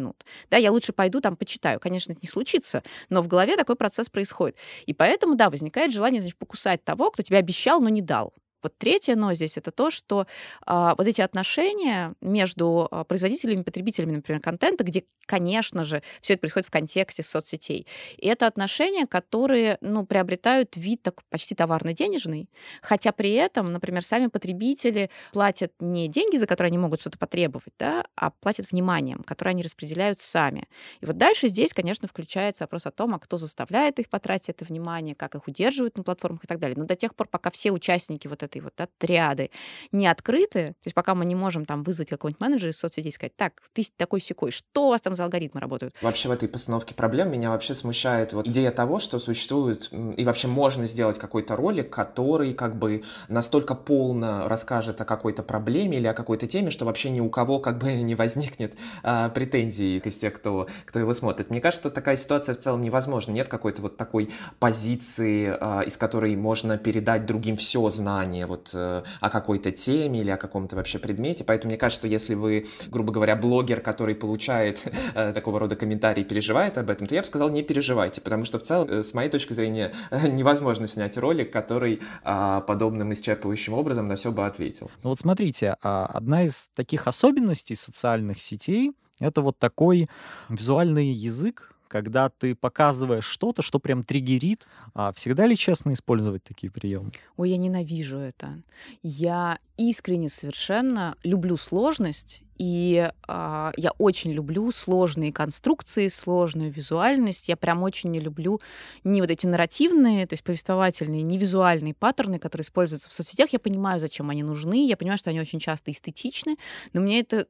Да, 0.51 0.57
я 0.57 0.73
лучше 0.73 0.93
пойду 0.93 1.21
там 1.21 1.37
почитаю. 1.37 1.81
Конечно, 1.81 2.13
это 2.13 2.21
не 2.23 2.29
случится, 2.29 2.83
но 3.09 3.23
в 3.23 3.29
голове 3.29 3.57
такой 3.57 3.77
процесс 3.77 4.09
происходит. 4.09 4.57
И 4.87 4.95
поэтому, 4.95 5.35
да, 5.37 5.51
возникает 5.51 5.93
желание, 5.93 6.21
значит, 6.21 6.39
покусать 6.39 6.85
того, 6.85 7.11
кто 7.11 7.23
тебе 7.23 7.39
обещал, 7.39 7.81
но 7.81 7.89
не 7.89 8.03
дал. 8.03 8.33
Вот 8.63 8.77
третье 8.77 9.17
но 9.17 9.35
здесь 9.35 9.57
это 9.57 9.71
то, 9.71 9.91
что 9.91 10.27
а, 10.67 10.95
вот 10.97 11.07
эти 11.07 11.21
отношения 11.21 12.15
между 12.21 12.89
а, 12.91 13.05
производителями 13.05 13.61
и 13.61 13.65
потребителями, 13.65 14.13
например, 14.13 14.41
контента, 14.41 14.85
где, 14.85 15.05
конечно 15.27 15.85
же, 15.85 16.03
все 16.21 16.35
это 16.35 16.41
происходит 16.41 16.69
в 16.69 16.71
контексте 16.71 17.23
соцсетей. 17.23 17.87
И 18.17 18.27
это 18.27 18.47
отношения, 18.47 19.07
которые, 19.07 19.79
ну, 19.81 20.05
приобретают 20.07 20.77
вид 20.77 21.03
так 21.03 21.23
почти 21.29 21.55
товарно-денежный, 21.55 22.49
хотя 22.83 23.13
при 23.13 23.33
этом, 23.33 23.73
например, 23.73 24.03
сами 24.05 24.27
потребители 24.27 25.11
платят 25.33 25.73
не 25.81 26.09
деньги, 26.09 26.37
за 26.37 26.47
которые 26.47 26.69
они 26.69 26.79
могут 26.79 27.01
что-то 27.01 27.19
потребовать, 27.19 27.75
да, 27.79 28.05
а 28.17 28.31
платят 28.31 28.71
вниманием, 28.71 29.23
которое 29.23 29.51
они 29.51 29.63
распределяют 29.63 30.21
сами. 30.21 30.69
И 31.01 31.07
вот 31.07 31.17
дальше 31.17 31.49
здесь, 31.49 31.73
конечно, 31.73 32.09
включается 32.09 32.65
вопрос 32.65 32.87
о 32.87 32.91
том, 32.91 33.15
а 33.15 33.19
кто 33.19 33.37
заставляет 33.37 33.99
их 33.99 34.09
потратить 34.09 34.51
это 34.51 34.65
внимание, 34.65 35.15
как 35.15 35.35
их 35.35 35.47
удерживают 35.47 35.97
на 35.97 36.05
платформах 36.05 36.45
и 36.45 36.47
так 36.47 36.59
далее. 36.59 36.77
Но 36.77 36.85
до 36.85 36.97
тех 36.97 37.15
пор, 37.15 37.29
пока 37.29 37.51
все 37.51 37.71
участники 37.71 38.27
вот 38.27 38.43
этой 38.51 38.63
вот 38.63 38.75
да, 38.77 38.89
триады 38.99 39.51
не 39.93 40.07
открыты, 40.07 40.69
то 40.71 40.87
есть 40.87 40.95
пока 40.95 41.15
мы 41.15 41.25
не 41.25 41.35
можем 41.35 41.65
там 41.65 41.83
вызвать 41.83 42.09
какого-нибудь 42.09 42.41
менеджера 42.41 42.71
из 42.71 42.79
соцсетей 42.79 43.11
и 43.11 43.13
сказать, 43.13 43.37
так, 43.37 43.63
ты 43.73 43.85
такой 43.97 44.21
секой, 44.21 44.51
что 44.51 44.87
у 44.87 44.91
вас 44.91 45.01
там 45.01 45.15
за 45.15 45.25
алгоритмы 45.25 45.61
работают? 45.61 45.95
Вообще 46.03 46.29
в 46.29 46.33
этой 46.33 46.49
постановке 46.49 46.95
проблем 46.95 47.31
меня 47.31 47.51
вообще 47.51 47.75
смущает 47.75 48.33
вот 48.33 48.47
идея 48.49 48.71
того, 48.71 48.99
что 48.99 49.19
существует 49.19 49.91
и 49.93 50.25
вообще 50.25 50.49
можно 50.49 50.87
сделать 50.87 51.19
какой-то 51.19 51.57
ролик, 51.57 51.91
который 51.91 52.53
как 52.55 52.77
бы 52.77 53.05
настолько 53.29 53.75
полно 53.75 54.49
расскажет 54.49 55.01
о 55.01 55.05
какой-то 55.05 55.43
проблеме 55.43 55.99
или 55.99 56.07
о 56.07 56.15
какой-то 56.15 56.47
теме, 56.47 56.71
что 56.71 56.85
вообще 56.85 57.11
ни 57.11 57.21
у 57.21 57.31
кого 57.31 57.59
как 57.59 57.79
бы 57.79 57.93
не 58.03 58.15
возникнет 58.15 58.75
а, 59.03 59.29
претензий 59.29 59.99
из 59.99 60.17
тех, 60.17 60.35
кто, 60.35 60.67
кто 60.85 60.99
его 60.99 61.13
смотрит. 61.13 61.51
Мне 61.51 61.61
кажется, 61.61 61.91
такая 61.91 62.17
ситуация 62.17 62.55
в 62.55 62.59
целом 62.59 62.83
невозможна. 62.83 63.33
Нет 63.33 63.49
какой-то 63.49 63.83
вот 63.83 63.97
такой 63.97 64.31
позиции, 64.59 65.57
а, 65.61 65.83
из 65.83 65.97
которой 65.97 66.35
можно 66.37 66.79
передать 66.79 67.27
другим 67.27 67.57
все 67.57 67.89
знание, 67.91 68.40
знание 68.41 68.47
вот 68.47 68.71
э, 68.75 69.03
о 69.21 69.31
какой-то 69.31 69.71
теме 69.71 70.21
или 70.21 70.31
о 70.31 70.37
каком-то 70.37 70.77
вообще 70.77 70.99
предмете. 70.99 71.45
Поэтому 71.45 71.71
мне 71.71 71.79
кажется, 71.79 72.01
что 72.01 72.09
если 72.09 72.35
вы, 72.35 72.67
грубо 72.89 73.13
говоря, 73.13 73.37
блогер, 73.37 73.81
который 73.81 74.15
получает 74.15 74.85
э, 75.15 75.33
такого 75.33 75.59
рода 75.59 75.77
комментарии, 75.77 76.25
переживает 76.25 76.79
об 76.79 76.91
этом, 76.91 77.07
то 77.07 77.15
я 77.15 77.23
бы 77.23 77.27
сказал, 77.27 77.51
не 77.51 77.63
переживайте, 77.63 78.21
потому 78.21 78.45
что 78.45 78.59
в 78.59 78.63
целом, 78.63 78.89
э, 78.91 79.03
с 79.03 79.15
моей 79.15 79.31
точки 79.31 79.53
зрения, 79.55 79.93
невозможно 80.29 80.87
снять 80.87 81.17
ролик, 81.19 81.53
который 81.53 82.01
а, 82.25 82.61
подобным 82.61 83.13
исчерпывающим 83.13 83.73
образом 83.73 84.07
на 84.07 84.17
все 84.17 84.31
бы 84.31 84.47
ответил. 84.47 84.91
Ну 85.03 85.11
вот 85.11 85.19
смотрите, 85.19 85.77
а, 85.83 86.07
одна 86.07 86.45
из 86.45 86.69
таких 86.75 87.07
особенностей 87.07 87.75
социальных 87.75 88.41
сетей 88.41 88.93
это 89.21 89.43
вот 89.43 89.59
такой 89.59 90.09
визуальный 90.49 91.09
язык, 91.09 91.75
когда 91.91 92.29
ты 92.29 92.55
показываешь 92.55 93.25
что-то, 93.25 93.63
что 93.63 93.81
прям 93.81 94.05
триггерит. 94.05 94.67
А 94.95 95.13
всегда 95.13 95.47
ли 95.47 95.57
честно 95.57 95.93
использовать 95.93 96.45
такие 96.45 96.71
приемы? 96.71 97.11
Ой, 97.37 97.51
я 97.51 97.57
ненавижу 97.57 98.17
это. 98.17 98.63
Я 99.03 99.59
искренне 99.77 100.29
совершенно 100.29 101.17
люблю 101.25 101.57
сложность 101.57 102.43
и 102.61 103.09
э, 103.27 103.73
я 103.75 103.91
очень 103.97 104.33
люблю 104.33 104.71
сложные 104.71 105.33
конструкции, 105.33 106.09
сложную 106.09 106.71
визуальность. 106.71 107.49
Я 107.49 107.57
прям 107.57 107.83
очень 107.83 108.11
не 108.11 108.21
люблю 108.21 108.61
не 109.03 109.23
вот 109.23 109.31
эти 109.31 109.47
нарративные, 109.47 110.27
то 110.27 110.35
есть 110.35 110.45
повествовательные, 110.45 111.23
не 111.23 111.39
визуальные 111.39 111.95
паттерны, 111.95 112.39
которые 112.39 112.65
используются 112.65 113.09
в 113.09 113.15
соцсетях. 113.15 113.49
Я 113.55 113.61
понимаю, 113.61 113.99
зачем 113.99 114.29
они 114.29 114.43
нужны. 114.43 114.87
Я 114.87 114.99
понимаю, 114.99 115.17
что 115.17 115.31
они 115.31 115.41
очень 115.41 115.59
часто 115.59 115.91
эстетичны, 115.91 116.59
но 116.93 117.01
мне 117.01 117.21
это 117.21 117.47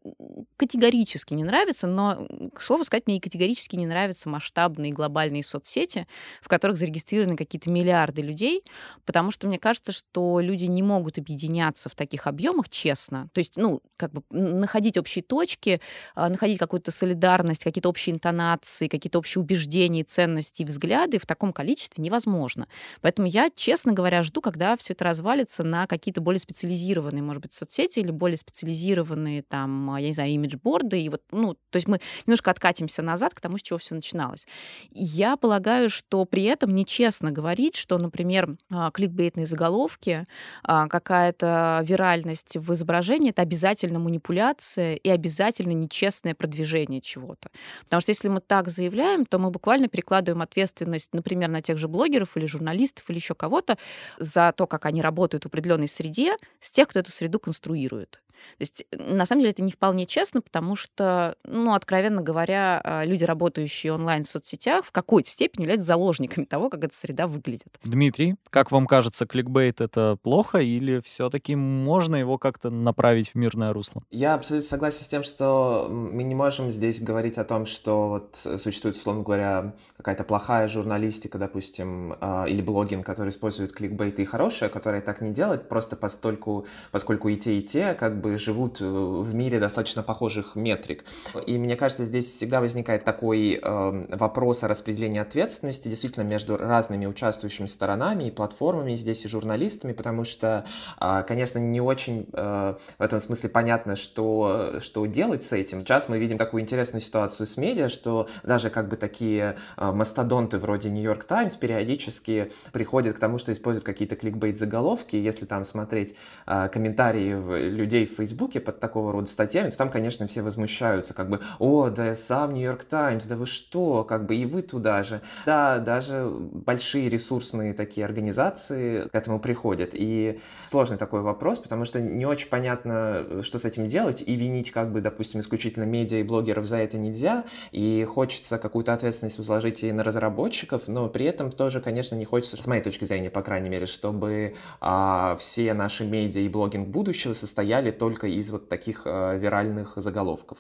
категорически 0.56 1.34
не 1.34 1.42
нравится. 1.42 1.88
Но, 1.88 2.28
к 2.54 2.62
слову 2.62 2.84
сказать, 2.84 3.08
мне 3.08 3.16
и 3.16 3.20
категорически 3.20 3.74
не 3.74 3.86
нравятся 3.86 4.28
масштабные 4.28 4.92
глобальные 4.92 5.42
соцсети, 5.42 6.06
в 6.40 6.46
которых 6.46 6.76
зарегистрированы 6.76 7.36
какие-то 7.36 7.68
миллиарды 7.68 8.22
людей, 8.22 8.62
потому 9.04 9.32
что 9.32 9.48
мне 9.48 9.58
кажется, 9.58 9.90
что 9.90 10.38
люди 10.38 10.66
не 10.66 10.84
могут 10.84 11.18
объединяться 11.18 11.88
в 11.88 11.96
таких 11.96 12.28
объемах 12.28 12.68
честно. 12.68 13.28
То 13.32 13.40
есть, 13.40 13.56
ну, 13.56 13.82
как 13.96 14.12
бы 14.12 14.22
находить 14.30 14.99
общие 15.00 15.22
точки, 15.22 15.80
а, 16.14 16.28
находить 16.28 16.58
какую-то 16.58 16.90
солидарность, 16.90 17.64
какие-то 17.64 17.88
общие 17.88 18.14
интонации, 18.14 18.88
какие-то 18.88 19.18
общие 19.18 19.42
убеждения, 19.42 20.04
ценности 20.04 20.62
и 20.62 20.64
взгляды 20.64 21.18
в 21.18 21.26
таком 21.26 21.52
количестве 21.52 22.02
невозможно. 22.02 22.68
Поэтому 23.00 23.28
я, 23.28 23.50
честно 23.54 23.92
говоря, 23.92 24.22
жду, 24.22 24.40
когда 24.40 24.76
все 24.76 24.92
это 24.92 25.04
развалится 25.04 25.64
на 25.64 25.86
какие-то 25.86 26.20
более 26.20 26.40
специализированные, 26.40 27.22
может 27.22 27.42
быть, 27.42 27.52
соцсети 27.52 28.00
или 28.00 28.10
более 28.10 28.36
специализированные, 28.36 29.42
там, 29.42 29.90
а, 29.90 30.00
я 30.00 30.08
не 30.08 30.12
знаю, 30.12 30.30
имиджборды. 30.30 31.00
И 31.00 31.08
вот, 31.08 31.22
ну, 31.30 31.54
то 31.54 31.76
есть 31.76 31.88
мы 31.88 32.00
немножко 32.26 32.50
откатимся 32.50 33.02
назад 33.02 33.34
к 33.34 33.40
тому, 33.40 33.58
с 33.58 33.62
чего 33.62 33.78
все 33.78 33.94
начиналось. 33.94 34.46
Я 34.90 35.36
полагаю, 35.36 35.90
что 35.90 36.24
при 36.24 36.44
этом 36.44 36.74
нечестно 36.74 37.30
говорить, 37.30 37.76
что, 37.76 37.98
например, 37.98 38.56
а, 38.70 38.90
кликбейтные 38.90 39.46
заголовки, 39.46 40.26
какая-то 40.62 41.82
виральность 41.84 42.56
в 42.56 42.72
изображении— 42.72 43.30
это 43.32 43.42
обязательно 43.42 43.98
манипуляция, 43.98 44.89
и 44.94 45.08
обязательно 45.08 45.72
нечестное 45.72 46.34
продвижение 46.34 47.00
чего-то. 47.00 47.50
Потому 47.84 48.00
что 48.00 48.10
если 48.10 48.28
мы 48.28 48.40
так 48.40 48.68
заявляем, 48.68 49.26
то 49.26 49.38
мы 49.38 49.50
буквально 49.50 49.88
перекладываем 49.88 50.42
ответственность, 50.42 51.12
например, 51.12 51.48
на 51.48 51.62
тех 51.62 51.78
же 51.78 51.88
блогеров 51.88 52.36
или 52.36 52.46
журналистов 52.46 53.08
или 53.08 53.18
еще 53.18 53.34
кого-то 53.34 53.78
за 54.18 54.52
то, 54.56 54.66
как 54.66 54.86
они 54.86 55.02
работают 55.02 55.44
в 55.44 55.46
определенной 55.46 55.88
среде, 55.88 56.36
с 56.60 56.70
тех, 56.72 56.88
кто 56.88 57.00
эту 57.00 57.12
среду 57.12 57.38
конструирует. 57.38 58.20
То 58.58 58.62
есть, 58.62 58.86
на 58.92 59.26
самом 59.26 59.40
деле, 59.40 59.52
это 59.52 59.62
не 59.62 59.72
вполне 59.72 60.06
честно, 60.06 60.40
потому 60.40 60.76
что, 60.76 61.36
ну, 61.44 61.74
откровенно 61.74 62.22
говоря, 62.22 62.80
а, 62.84 63.04
люди, 63.04 63.24
работающие 63.24 63.92
онлайн 63.92 64.24
в 64.24 64.28
соцсетях, 64.28 64.84
в 64.84 64.92
какой-то 64.92 65.28
степени 65.28 65.62
являются 65.62 65.86
заложниками 65.86 66.44
того, 66.44 66.70
как 66.70 66.84
эта 66.84 66.94
среда 66.94 67.26
выглядит. 67.26 67.78
Дмитрий, 67.84 68.36
как 68.50 68.70
вам 68.70 68.86
кажется, 68.86 69.26
кликбейт 69.26 69.80
это 69.80 70.18
плохо 70.22 70.58
или 70.58 71.00
все-таки 71.00 71.56
можно 71.56 72.16
его 72.16 72.38
как-то 72.38 72.70
направить 72.70 73.30
в 73.30 73.34
мирное 73.34 73.72
русло? 73.72 74.02
Я 74.10 74.34
абсолютно 74.34 74.68
согласен 74.68 75.04
с 75.04 75.08
тем, 75.08 75.22
что 75.22 75.88
мы 75.90 76.22
не 76.22 76.34
можем 76.34 76.70
здесь 76.70 77.00
говорить 77.00 77.38
о 77.38 77.44
том, 77.44 77.66
что 77.66 78.08
вот 78.08 78.60
существует, 78.60 78.96
условно 78.96 79.22
говоря, 79.22 79.74
какая-то 80.00 80.24
плохая 80.24 80.66
журналистика, 80.66 81.36
допустим, 81.36 82.14
а, 82.20 82.46
или 82.46 82.62
блогинг, 82.62 83.04
который 83.04 83.28
использует 83.28 83.72
кликбейт, 83.72 84.18
и 84.18 84.24
хорошая, 84.24 84.70
которая 84.70 85.02
так 85.02 85.20
не 85.20 85.30
делает, 85.30 85.68
просто 85.68 85.94
постольку, 85.94 86.66
поскольку 86.90 87.28
и 87.28 87.36
те, 87.36 87.58
и 87.58 87.62
те 87.62 87.92
как 87.92 88.18
бы 88.20 88.38
живут 88.38 88.80
э, 88.80 88.84
в 88.84 89.34
мире 89.34 89.60
достаточно 89.60 90.02
похожих 90.02 90.56
метрик. 90.56 91.04
И 91.46 91.58
мне 91.58 91.76
кажется, 91.76 92.06
здесь 92.06 92.24
всегда 92.24 92.60
возникает 92.60 93.04
такой 93.04 93.60
э, 93.62 94.06
вопрос 94.16 94.64
о 94.64 94.68
распределении 94.68 95.20
ответственности 95.20 95.88
действительно 95.88 96.24
между 96.24 96.56
разными 96.56 97.04
участвующими 97.04 97.66
сторонами 97.66 98.24
и 98.24 98.30
платформами, 98.30 98.94
здесь 98.96 99.24
и 99.26 99.28
журналистами, 99.28 99.92
потому 99.92 100.24
что, 100.24 100.64
э, 100.98 101.24
конечно, 101.28 101.58
не 101.58 101.82
очень 101.82 102.26
э, 102.32 102.74
в 102.98 103.02
этом 103.02 103.20
смысле 103.20 103.50
понятно, 103.50 103.96
что, 103.96 104.76
что 104.80 105.04
делать 105.04 105.44
с 105.44 105.52
этим. 105.52 105.80
Сейчас 105.80 106.08
мы 106.08 106.18
видим 106.18 106.38
такую 106.38 106.62
интересную 106.62 107.02
ситуацию 107.02 107.46
с 107.46 107.58
медиа, 107.58 107.90
что 107.90 108.28
даже 108.42 108.70
как 108.70 108.88
бы 108.88 108.96
такие 108.96 109.56
э, 109.76 109.89
мастодонты 109.92 110.58
вроде 110.58 110.90
Нью-Йорк 110.90 111.24
Таймс 111.24 111.56
периодически 111.56 112.52
приходят 112.72 113.16
к 113.16 113.18
тому, 113.18 113.38
что 113.38 113.52
используют 113.52 113.84
какие-то 113.84 114.16
кликбейт-заголовки, 114.16 115.16
если 115.16 115.46
там 115.46 115.64
смотреть 115.64 116.14
э, 116.46 116.68
комментарии 116.68 117.70
людей 117.70 118.06
в 118.06 118.16
Фейсбуке 118.16 118.60
под 118.60 118.80
такого 118.80 119.12
рода 119.12 119.26
статьями, 119.26 119.70
то 119.70 119.76
там, 119.76 119.90
конечно, 119.90 120.26
все 120.26 120.42
возмущаются, 120.42 121.14
как 121.14 121.28
бы, 121.28 121.40
о, 121.58 121.88
да 121.88 122.06
я 122.06 122.14
сам 122.14 122.52
Нью-Йорк 122.52 122.84
Таймс, 122.84 123.26
да 123.26 123.36
вы 123.36 123.46
что, 123.46 124.04
как 124.04 124.26
бы 124.26 124.36
и 124.36 124.46
вы 124.46 124.62
туда 124.62 125.02
же. 125.02 125.20
Да, 125.46 125.78
даже 125.78 126.26
большие 126.30 127.08
ресурсные 127.08 127.74
такие 127.74 128.04
организации 128.04 129.08
к 129.08 129.14
этому 129.14 129.40
приходят. 129.40 129.90
И 129.92 130.40
сложный 130.68 130.96
такой 130.96 131.20
вопрос, 131.20 131.58
потому 131.58 131.84
что 131.84 132.00
не 132.00 132.26
очень 132.26 132.48
понятно, 132.48 133.42
что 133.42 133.58
с 133.58 133.64
этим 133.64 133.88
делать, 133.88 134.22
и 134.24 134.34
винить, 134.34 134.70
как 134.70 134.92
бы, 134.92 135.00
допустим, 135.00 135.40
исключительно 135.40 135.84
медиа 135.84 136.18
и 136.18 136.22
блогеров 136.22 136.66
за 136.66 136.76
это 136.76 136.98
нельзя, 136.98 137.44
и 137.72 138.04
хочется 138.08 138.58
какую-то 138.58 138.92
ответственность 138.92 139.38
возложить 139.38 139.79
и 139.82 139.92
на 139.92 140.04
разработчиков, 140.04 140.88
но 140.88 141.08
при 141.08 141.26
этом 141.26 141.50
тоже, 141.50 141.80
конечно, 141.80 142.14
не 142.14 142.24
хочется, 142.24 142.56
с 142.60 142.66
моей 142.66 142.82
точки 142.82 143.04
зрения, 143.04 143.30
по 143.30 143.42
крайней 143.42 143.68
мере, 143.68 143.86
чтобы 143.86 144.54
а, 144.80 145.36
все 145.38 145.74
наши 145.74 146.04
медиа 146.04 146.42
и 146.42 146.48
блогинг 146.48 146.88
будущего 146.88 147.32
состояли 147.32 147.90
только 147.90 148.26
из 148.26 148.50
вот 148.50 148.68
таких 148.68 149.02
э, 149.04 149.38
виральных 149.38 149.94
заголовков. 149.96 150.58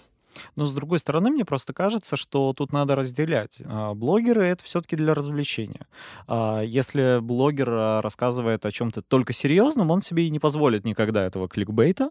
Но 0.56 0.64
с 0.64 0.72
другой 0.72 0.98
стороны, 0.98 1.30
мне 1.30 1.44
просто 1.44 1.72
кажется, 1.72 2.16
что 2.16 2.52
тут 2.52 2.72
надо 2.72 2.96
разделять. 2.96 3.58
А, 3.64 3.94
блогеры— 3.94 4.44
это 4.46 4.64
все-таки 4.64 4.96
для 4.96 5.14
развлечения. 5.14 5.86
А, 6.26 6.60
если 6.60 7.20
блогер 7.20 7.68
а, 7.70 8.02
рассказывает 8.02 8.66
о 8.66 8.72
чем-то 8.72 9.02
только 9.02 9.32
серьезном, 9.32 9.90
он 9.90 10.02
себе 10.02 10.26
и 10.26 10.30
не 10.30 10.38
позволит 10.38 10.84
никогда 10.84 11.24
этого 11.24 11.48
кликбейта. 11.48 12.10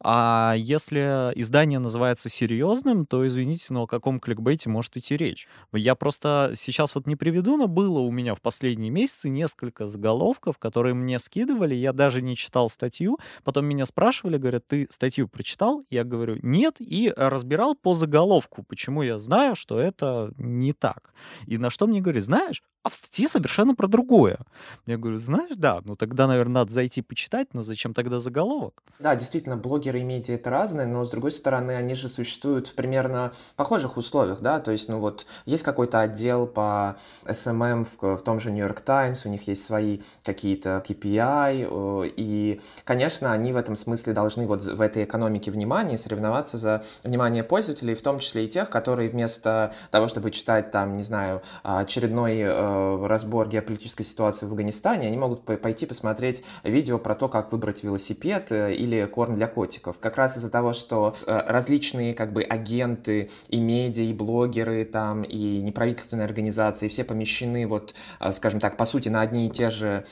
А 0.00 0.54
если 0.56 1.32
издание 1.34 1.78
называется 1.78 2.28
серьезным, 2.28 3.06
то, 3.06 3.26
извините, 3.26 3.72
но 3.74 3.82
о 3.82 3.86
каком 3.86 4.20
кликбейте 4.20 4.68
может 4.68 4.96
идти 4.96 5.16
речь? 5.16 5.48
Я 5.72 5.94
просто 5.94 6.52
сейчас 6.56 6.94
вот 6.94 7.06
не 7.06 7.16
приведу, 7.16 7.56
но 7.56 7.66
было 7.66 8.00
у 8.00 8.10
меня 8.10 8.34
в 8.34 8.40
последние 8.40 8.90
месяцы 8.90 9.28
несколько 9.28 9.86
заголовков, 9.86 10.58
которые 10.58 10.94
мне 10.94 11.18
скидывали, 11.18 11.74
я 11.74 11.92
даже 11.92 12.22
не 12.22 12.36
читал 12.36 12.68
статью, 12.68 13.18
потом 13.44 13.66
меня 13.66 13.86
спрашивали, 13.86 14.38
говорят, 14.38 14.66
ты 14.66 14.86
статью 14.90 15.28
прочитал? 15.28 15.84
Я 15.90 16.04
говорю, 16.04 16.38
нет, 16.42 16.76
и 16.80 17.12
разбирал 17.60 17.74
по 17.74 17.94
заголовку, 17.94 18.62
почему 18.62 19.02
я 19.02 19.18
знаю, 19.18 19.54
что 19.54 19.78
это 19.78 20.32
не 20.38 20.72
так. 20.72 21.12
И 21.46 21.58
на 21.58 21.70
что 21.70 21.86
мне 21.86 22.00
говорят, 22.00 22.24
знаешь, 22.24 22.62
а 22.82 22.88
в 22.88 22.94
статье 22.94 23.28
совершенно 23.28 23.74
про 23.74 23.88
другое. 23.88 24.38
Я 24.86 24.96
говорю, 24.96 25.20
знаешь, 25.20 25.54
да, 25.54 25.80
ну 25.84 25.96
тогда, 25.96 26.26
наверное, 26.26 26.62
надо 26.62 26.72
зайти 26.72 27.02
почитать, 27.02 27.48
но 27.52 27.62
зачем 27.62 27.92
тогда 27.92 28.20
заголовок? 28.20 28.82
Да, 28.98 29.14
действительно, 29.14 29.56
блогеры 29.56 30.00
и 30.00 30.02
медиа 30.02 30.34
это 30.34 30.50
разные, 30.50 30.86
но 30.86 31.04
с 31.04 31.10
другой 31.10 31.30
стороны, 31.30 31.72
они 31.72 31.94
же 31.94 32.08
существуют 32.08 32.68
в 32.68 32.74
примерно 32.74 33.32
похожих 33.56 33.96
условиях, 33.96 34.40
да, 34.40 34.60
то 34.60 34.70
есть, 34.70 34.88
ну 34.88 34.98
вот, 34.98 35.26
есть 35.44 35.62
какой-то 35.62 36.00
отдел 36.00 36.46
по 36.46 36.96
SMM 37.24 37.86
в, 38.00 38.16
в 38.16 38.22
том 38.22 38.40
же 38.40 38.50
York 38.50 38.80
Times, 38.80 39.26
у 39.26 39.28
них 39.28 39.46
есть 39.46 39.62
свои 39.62 40.00
какие-то 40.24 40.82
KPI, 40.86 42.14
и, 42.16 42.60
конечно, 42.84 43.32
они 43.32 43.52
в 43.52 43.56
этом 43.56 43.76
смысле 43.76 44.14
должны 44.14 44.46
вот 44.46 44.64
в 44.64 44.80
этой 44.80 45.04
экономике 45.04 45.50
внимания 45.50 45.98
соревноваться 45.98 46.56
за 46.56 46.82
внимание 47.04 47.44
пользователей, 47.44 47.94
в 47.94 48.02
том 48.02 48.18
числе 48.18 48.46
и 48.46 48.48
тех, 48.48 48.70
которые 48.70 49.10
вместо 49.10 49.74
того, 49.90 50.08
чтобы 50.08 50.30
читать 50.30 50.70
там, 50.70 50.96
не 50.96 51.02
знаю, 51.02 51.42
очередной 51.62 52.38
э, 52.38 52.69
Э, 52.69 52.69
разбор 53.06 53.48
геополитической 53.48 54.04
ситуации 54.04 54.46
в 54.46 54.50
Афганистане, 54.50 55.08
они 55.08 55.16
могут 55.16 55.42
пойти 55.42 55.86
посмотреть 55.86 56.42
видео 56.64 56.98
про 56.98 57.14
то, 57.14 57.28
как 57.28 57.52
выбрать 57.52 57.82
велосипед 57.82 58.52
э, 58.52 58.74
или 58.74 59.06
корм 59.06 59.34
для 59.34 59.46
котиков. 59.46 59.98
Как 59.98 60.16
раз 60.16 60.36
из-за 60.36 60.50
того, 60.50 60.72
что 60.72 61.14
э, 61.26 61.40
различные 61.46 62.14
как 62.14 62.32
бы 62.32 62.42
агенты 62.42 63.30
и 63.48 63.60
медиа, 63.60 64.04
и 64.04 64.12
блогеры 64.12 64.84
там, 64.84 65.22
и 65.22 65.60
неправительственные 65.60 66.24
организации, 66.24 66.88
все 66.88 67.04
помещены 67.04 67.66
вот, 67.66 67.94
скажем 68.32 68.60
так, 68.60 68.76
по 68.76 68.84
сути, 68.84 69.08
на 69.08 69.20
одни 69.20 69.46
и 69.46 69.50
те 69.50 69.70
же 69.70 70.04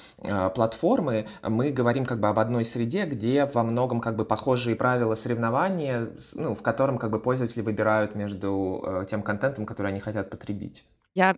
платформы, 0.55 1.27
мы 1.43 1.71
говорим 1.71 2.05
как 2.05 2.21
бы 2.21 2.29
об 2.29 2.39
одной 2.39 2.65
среде, 2.65 3.05
где 3.05 3.45
во 3.47 3.63
многом 3.63 4.01
как 4.01 4.17
бы 4.17 4.25
похожие 4.25 4.77
правила 4.77 5.15
соревнования, 5.15 6.11
ну, 6.35 6.55
в 6.55 6.63
котором 6.63 6.99
как 6.99 7.11
бы 7.11 7.21
пользователи 7.21 7.63
выбирают 7.63 8.15
между 8.15 9.07
тем 9.11 9.23
контентом, 9.23 9.67
который 9.67 9.89
они 9.89 10.01
хотят 10.01 10.31
потребить. 10.31 10.85
Я 11.19 11.35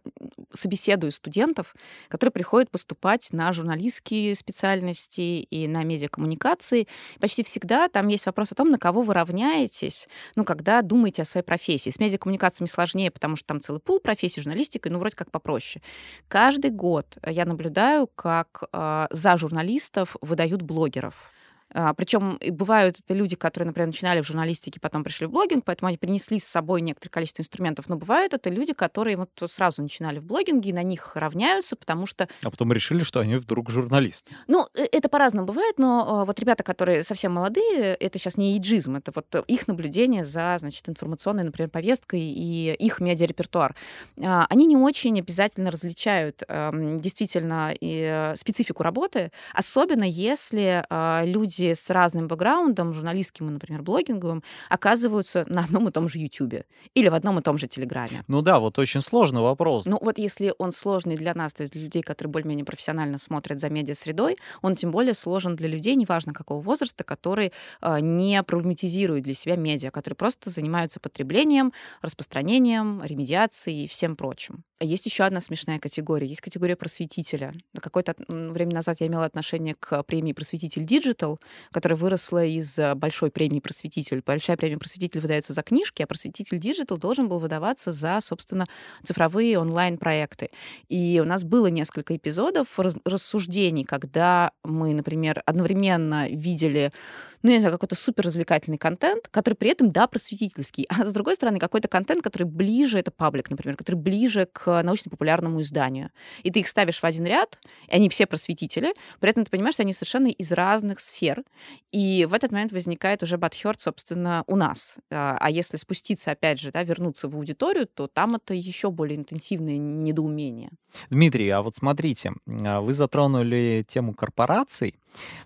собеседую 0.53 1.11
студентов, 1.11 1.75
которые 2.09 2.33
приходят 2.33 2.71
поступать 2.71 3.33
на 3.33 3.51
журналистские 3.55 4.35
специальности 4.35 5.41
и 5.41 5.67
на 5.67 5.85
медиакоммуникации. 5.85 6.87
Почти 7.19 7.43
всегда 7.43 7.89
там 7.89 8.09
есть 8.09 8.27
вопрос 8.27 8.53
о 8.53 8.55
том, 8.55 8.69
на 8.69 8.79
кого 8.79 9.01
вы 9.01 9.15
равняетесь, 9.15 10.07
ну, 10.37 10.45
когда 10.45 10.83
думаете 10.83 11.23
о 11.23 11.25
своей 11.25 11.47
профессии. 11.47 11.89
С 11.89 11.99
медиакоммуникациями 11.99 12.69
сложнее, 12.69 13.11
потому 13.11 13.37
что 13.37 13.47
там 13.47 13.63
целый 13.63 13.81
пул 13.81 14.01
профессий, 14.01 14.43
журналистикой, 14.43 14.93
ну, 14.93 14.99
вроде 14.99 15.17
как 15.17 15.31
попроще. 15.31 15.83
Каждый 16.29 16.73
год 16.73 17.17
я 17.27 17.47
наблюдаю, 17.47 18.07
как 18.07 18.65
э, 18.75 19.07
за 19.11 19.39
журналистов 19.39 20.15
выдают 20.21 20.61
блогеров. 20.61 21.33
А, 21.73 21.95
Причем 21.95 22.39
бывают 22.51 22.99
это 23.01 23.15
люди, 23.15 23.37
которые, 23.37 23.69
например, 23.69 23.89
начинали 23.89 24.21
в 24.21 24.27
журналистике, 24.27 24.81
потом 24.81 25.05
пришли 25.05 25.27
в 25.27 25.31
блогинг, 25.31 25.65
поэтому 25.65 25.89
они 25.89 25.99
принесли 25.99 26.39
с 26.39 26.45
собой 26.45 26.81
некоторое 26.81 27.11
количество 27.11 27.43
инструментов. 27.43 27.89
Но 27.89 27.97
бывают 27.97 28.35
это 28.35 28.51
люди, 28.51 28.73
которые 28.73 29.17
вот 29.17 29.31
сразу 29.51 29.83
начинали 29.83 30.19
в 30.19 30.25
блогинге, 30.25 30.71
и 30.71 30.73
на 30.73 30.83
них 30.83 31.15
равняются, 31.15 31.77
потому 31.77 32.07
что... 32.07 32.29
А 32.43 32.51
потом 32.51 32.73
решили, 32.73 33.03
что 33.03 33.21
они 33.21 33.37
вдруг 33.37 33.71
журналисты. 33.71 34.33
Ну, 34.47 34.69
э, 34.75 34.87
это 34.93 35.09
по-разному 35.09 35.47
бывает, 35.47 35.79
но 35.79 36.21
а, 36.23 36.25
вот 36.25 36.39
ребята, 36.41 36.63
которые 36.63 37.05
совсем 37.05 37.33
молодые, 37.33 37.95
это 37.95 38.19
сейчас 38.19 38.37
не 38.37 38.57
иджизм, 38.57 38.97
это 38.97 39.13
вот 39.15 39.45
их 39.47 39.69
наблюдение 39.69 40.25
за, 40.25 40.57
значит, 40.59 40.89
информационной, 40.89 41.45
например, 41.45 41.71
повесткой 41.71 42.21
и 42.21 42.75
их 42.75 43.01
медиарепертуар. 43.01 43.75
А, 44.23 44.47
они 44.49 44.67
не 44.67 44.77
очень 44.77 45.19
обязательно 45.19 45.71
различают 45.71 46.43
действительно 46.73 47.75
э, 47.81 48.35
специфику 48.37 48.83
работы, 48.83 49.31
особенно 49.55 50.05
если 50.05 50.85
люди 51.25 51.60
люди 51.61 51.75
с 51.75 51.91
разным 51.91 52.29
бэкграундом, 52.29 52.93
журналистским 52.93 53.49
и, 53.49 53.53
например, 53.53 53.83
блогинговым, 53.83 54.43
оказываются 54.69 55.45
на 55.49 55.63
одном 55.63 55.89
и 55.89 55.93
том 55.93 56.09
же 56.09 56.19
Ютубе 56.19 56.65
или 56.95 57.09
в 57.09 57.15
одном 57.15 57.39
и 57.39 57.43
том 57.43 57.59
же 57.59 57.69
Телеграме. 57.69 58.25
Ну 58.29 58.43
да, 58.43 58.59
вот 58.59 58.79
очень 58.79 59.03
сложный 59.03 59.41
вопрос. 59.41 59.87
Ну 59.87 59.99
вот 60.01 60.19
если 60.19 60.53
он 60.59 60.73
сложный 60.73 61.17
для 61.17 61.35
нас, 61.35 61.53
то 61.53 61.63
есть 61.63 61.73
для 61.73 61.83
людей, 61.83 62.03
которые 62.03 62.33
более-менее 62.33 62.65
профессионально 62.65 63.19
смотрят 63.19 63.61
за 63.61 63.69
медиа-средой, 63.69 64.37
он 64.63 64.77
тем 64.77 64.91
более 64.91 65.15
сложен 65.15 65.57
для 65.57 65.69
людей, 65.69 65.95
неважно 65.97 66.33
какого 66.33 66.61
возраста, 66.61 67.05
которые 67.05 67.53
э, 67.83 68.01
не 68.01 68.43
проблематизируют 68.43 69.25
для 69.25 69.35
себя 69.35 69.57
медиа, 69.57 69.91
которые 69.91 70.17
просто 70.17 70.51
занимаются 70.51 71.01
потреблением, 71.01 71.73
распространением, 72.03 73.03
ремедиацией 73.05 73.85
и 73.85 73.89
всем 73.89 74.17
прочим. 74.17 74.65
А 74.81 74.85
есть 74.85 75.05
еще 75.05 75.25
одна 75.25 75.43
смешная 75.43 75.79
категория. 75.79 76.27
Есть 76.27 76.41
категория 76.41 76.75
просветителя. 76.75 77.53
Какое-то 77.79 78.15
время 78.29 78.73
назад 78.73 78.97
я 79.01 79.09
имела 79.09 79.27
отношение 79.27 79.75
к 79.79 80.03
премии 80.05 80.33
«Просветитель 80.33 80.85
Digital», 80.85 81.39
которая 81.73 81.97
выросла 81.97 82.45
из 82.45 82.79
э, 82.79 82.95
большой 82.95 83.31
премии 83.31 83.61
«Просветитель». 83.61 84.23
Большая 84.25 84.57
премия 84.57 84.79
«Просветитель» 84.79 85.21
выдается 85.21 85.53
за 85.53 85.63
книжки, 85.63 86.03
а 86.03 86.07
«Просветитель 86.07 86.59
Digital» 86.59 86.99
должен 86.99 87.29
был 87.29 87.41
выдаваться 87.41 87.93
за, 87.93 88.19
собственно, 88.23 88.67
цифровые 89.03 89.59
онлайн-проекты. 89.59 90.51
И 90.89 91.21
у 91.23 91.27
нас 91.27 91.45
было 91.45 91.67
несколько 91.69 92.17
эпизодов 92.17 92.79
рассуждений, 93.05 93.85
когда 93.85 94.53
мы, 94.65 94.95
например, 94.95 95.43
одновременно 95.47 96.29
видели 96.29 96.93
ну, 97.43 97.51
я 97.51 97.57
не 97.57 97.61
знаю, 97.61 97.75
какой-то 97.75 97.95
супер 97.95 98.25
развлекательный 98.25 98.79
контент, 98.79 99.29
который 99.29 99.55
при 99.55 99.71
этом, 99.71 99.91
да, 99.93 100.07
просветительский, 100.07 100.87
а 100.89 101.05
с 101.05 101.13
другой 101.13 101.37
стороны, 101.37 101.59
какой-то 101.59 101.89
контент, 101.89 102.23
который 102.23 102.45
ближе, 102.45 102.99
это 102.99 103.11
паблик, 103.11 103.51
например, 103.51 103.77
который 103.77 103.97
ближе 103.97 104.49
к 104.53 104.83
научно-популярному 104.83 105.61
изданию. 105.63 106.11
И 106.43 106.51
ты 106.51 106.61
их 106.61 106.69
ставишь 106.69 107.01
в 107.01 107.05
один 107.05 107.27
ряд, 107.27 107.59
и 107.89 107.95
они 107.95 108.09
все 108.09 108.27
просветители, 108.27 108.95
при 109.21 109.31
этом 109.31 109.45
ты 109.45 109.51
понимаешь, 109.51 109.75
что 109.75 109.83
они 109.83 109.95
совершенно 109.95 110.29
из 110.29 110.53
разных 110.53 111.01
сфер, 111.01 111.45
и 111.93 112.27
в 112.29 112.35
этот 112.35 112.53
момент 112.53 112.73
возникает 112.73 113.23
уже 113.23 113.39
батхерт, 113.39 113.81
собственно, 113.81 114.45
у 114.47 114.57
нас. 114.57 114.97
А, 115.11 115.37
а 115.41 115.51
если 115.51 115.77
спуститься, 115.77 116.31
опять 116.31 116.61
же, 116.61 116.71
да, 116.71 116.83
вернуться 116.83 117.29
в 117.29 117.37
аудиторию, 117.37 117.87
то 117.87 118.07
там 118.07 118.37
это 118.37 118.55
еще 118.55 118.91
более 118.91 119.19
интенсивное 119.19 119.79
недоумение. 119.79 120.71
Дмитрий, 121.11 121.49
а 121.51 121.63
вот 121.63 121.77
смотрите, 121.77 122.33
а, 122.47 122.81
вы 122.81 122.93
затронули 122.93 123.85
тему 123.89 124.15
корпораций. 124.15 124.95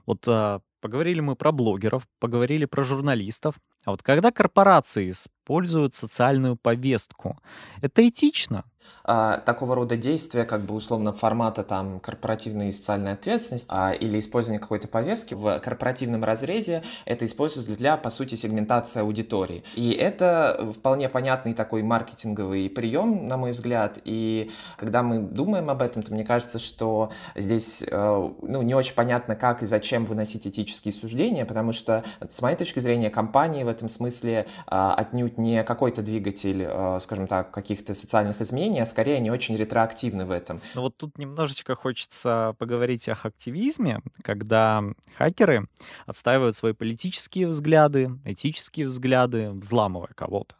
Вот 0.06 0.26
а, 0.26 0.60
Поговорили 0.84 1.20
мы 1.20 1.34
про 1.34 1.50
блогеров, 1.50 2.06
поговорили 2.20 2.66
про 2.66 2.82
журналистов. 2.82 3.54
А 3.84 3.90
вот 3.90 4.02
когда 4.02 4.30
корпорации 4.30 5.10
используют 5.10 5.94
социальную 5.94 6.56
повестку, 6.56 7.38
это 7.80 8.06
этично? 8.06 8.64
а, 9.04 9.38
такого 9.38 9.74
рода 9.74 9.96
действия, 9.96 10.44
как 10.44 10.62
бы 10.62 10.74
условно 10.74 11.12
формата 11.12 11.62
там 11.62 12.00
корпоративной 12.00 12.68
и 12.68 12.72
социальной 12.72 13.12
ответственности 13.12 13.68
а, 13.70 13.92
или 13.92 14.18
использование 14.18 14.60
какой-то 14.60 14.88
повестки 14.88 15.34
в 15.34 15.58
корпоративном 15.60 16.24
разрезе, 16.24 16.82
это 17.04 17.26
используется 17.26 17.76
для, 17.76 17.96
по 17.96 18.10
сути, 18.10 18.34
сегментации 18.34 19.00
аудитории. 19.00 19.64
И 19.74 19.92
это 19.92 20.72
вполне 20.76 21.08
понятный 21.08 21.54
такой 21.54 21.82
маркетинговый 21.82 22.68
прием, 22.70 23.28
на 23.28 23.36
мой 23.36 23.52
взгляд. 23.52 23.98
И 24.04 24.50
когда 24.78 25.02
мы 25.02 25.18
думаем 25.18 25.70
об 25.70 25.82
этом, 25.82 26.02
то 26.02 26.12
мне 26.12 26.24
кажется, 26.24 26.58
что 26.58 27.10
здесь 27.34 27.84
э, 27.86 28.30
ну, 28.42 28.62
не 28.62 28.74
очень 28.74 28.94
понятно, 28.94 29.36
как 29.36 29.62
и 29.62 29.66
зачем 29.66 30.04
выносить 30.04 30.46
этические 30.46 30.92
суждения, 30.92 31.44
потому 31.44 31.72
что, 31.72 32.04
с 32.26 32.40
моей 32.40 32.56
точки 32.56 32.80
зрения, 32.80 33.10
компании 33.10 33.64
в 33.64 33.68
этом 33.74 33.88
смысле 33.88 34.46
а, 34.66 34.94
отнюдь 34.94 35.38
не 35.38 35.62
какой-то 35.64 36.02
двигатель, 36.02 36.62
э, 36.62 36.98
скажем 37.00 37.26
так, 37.26 37.50
каких-то 37.50 37.94
социальных 37.94 38.40
изменений, 38.40 38.80
а 38.80 38.86
скорее 38.86 39.16
они 39.16 39.30
очень 39.30 39.56
ретроактивны 39.56 40.24
в 40.24 40.30
этом. 40.30 40.60
Ну 40.74 40.82
вот 40.82 40.96
тут 40.96 41.18
немножечко 41.18 41.74
хочется 41.74 42.54
поговорить 42.58 43.08
о 43.08 43.14
активизме, 43.22 44.00
когда 44.22 44.82
хакеры 45.16 45.68
отстаивают 46.06 46.56
свои 46.56 46.72
политические 46.72 47.48
взгляды, 47.48 48.10
этические 48.24 48.86
взгляды, 48.86 49.50
взламывая 49.50 50.10
кого-то. 50.14 50.54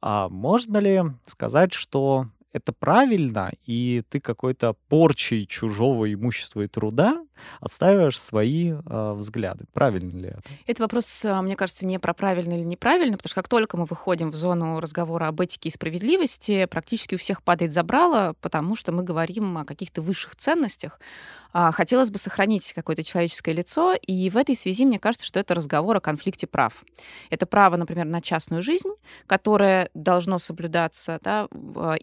А 0.00 0.28
можно 0.28 0.78
ли 0.78 1.02
сказать, 1.26 1.72
что 1.72 2.26
это 2.52 2.72
правильно, 2.72 3.52
и 3.64 4.02
ты 4.08 4.20
какой-то 4.20 4.74
порчей 4.88 5.46
чужого 5.46 6.12
имущества 6.12 6.62
и 6.62 6.66
труда 6.66 7.24
отстаиваешь 7.60 8.20
свои 8.20 8.72
э, 8.72 9.12
взгляды. 9.14 9.64
Правильно 9.72 10.18
ли 10.18 10.28
это? 10.28 10.42
Это 10.66 10.82
вопрос, 10.82 11.24
а, 11.24 11.42
мне 11.42 11.56
кажется, 11.56 11.86
не 11.86 11.98
про 11.98 12.14
правильно 12.14 12.54
или 12.54 12.64
неправильно, 12.64 13.16
потому 13.16 13.30
что 13.30 13.40
как 13.40 13.48
только 13.48 13.76
мы 13.76 13.84
выходим 13.84 14.30
в 14.30 14.34
зону 14.34 14.80
разговора 14.80 15.28
об 15.28 15.40
этике 15.40 15.68
и 15.68 15.72
справедливости, 15.72 16.66
практически 16.66 17.14
у 17.14 17.18
всех 17.18 17.42
падает 17.42 17.72
забрало, 17.72 18.34
потому 18.40 18.76
что 18.76 18.92
мы 18.92 19.02
говорим 19.02 19.58
о 19.58 19.64
каких-то 19.64 20.02
высших 20.02 20.36
ценностях. 20.36 20.98
А, 21.52 21.70
хотелось 21.70 22.10
бы 22.10 22.18
сохранить 22.18 22.72
какое-то 22.72 23.04
человеческое 23.04 23.52
лицо, 23.52 23.94
и 23.94 24.30
в 24.30 24.36
этой 24.36 24.56
связи 24.56 24.86
мне 24.86 24.98
кажется, 24.98 25.26
что 25.26 25.38
это 25.38 25.54
разговор 25.54 25.96
о 25.96 26.00
конфликте 26.00 26.46
прав. 26.46 26.84
Это 27.30 27.46
право, 27.46 27.76
например, 27.76 28.06
на 28.06 28.22
частную 28.22 28.62
жизнь, 28.62 28.88
которое 29.26 29.90
должно 29.94 30.38
соблюдаться, 30.38 31.20
да, 31.22 31.48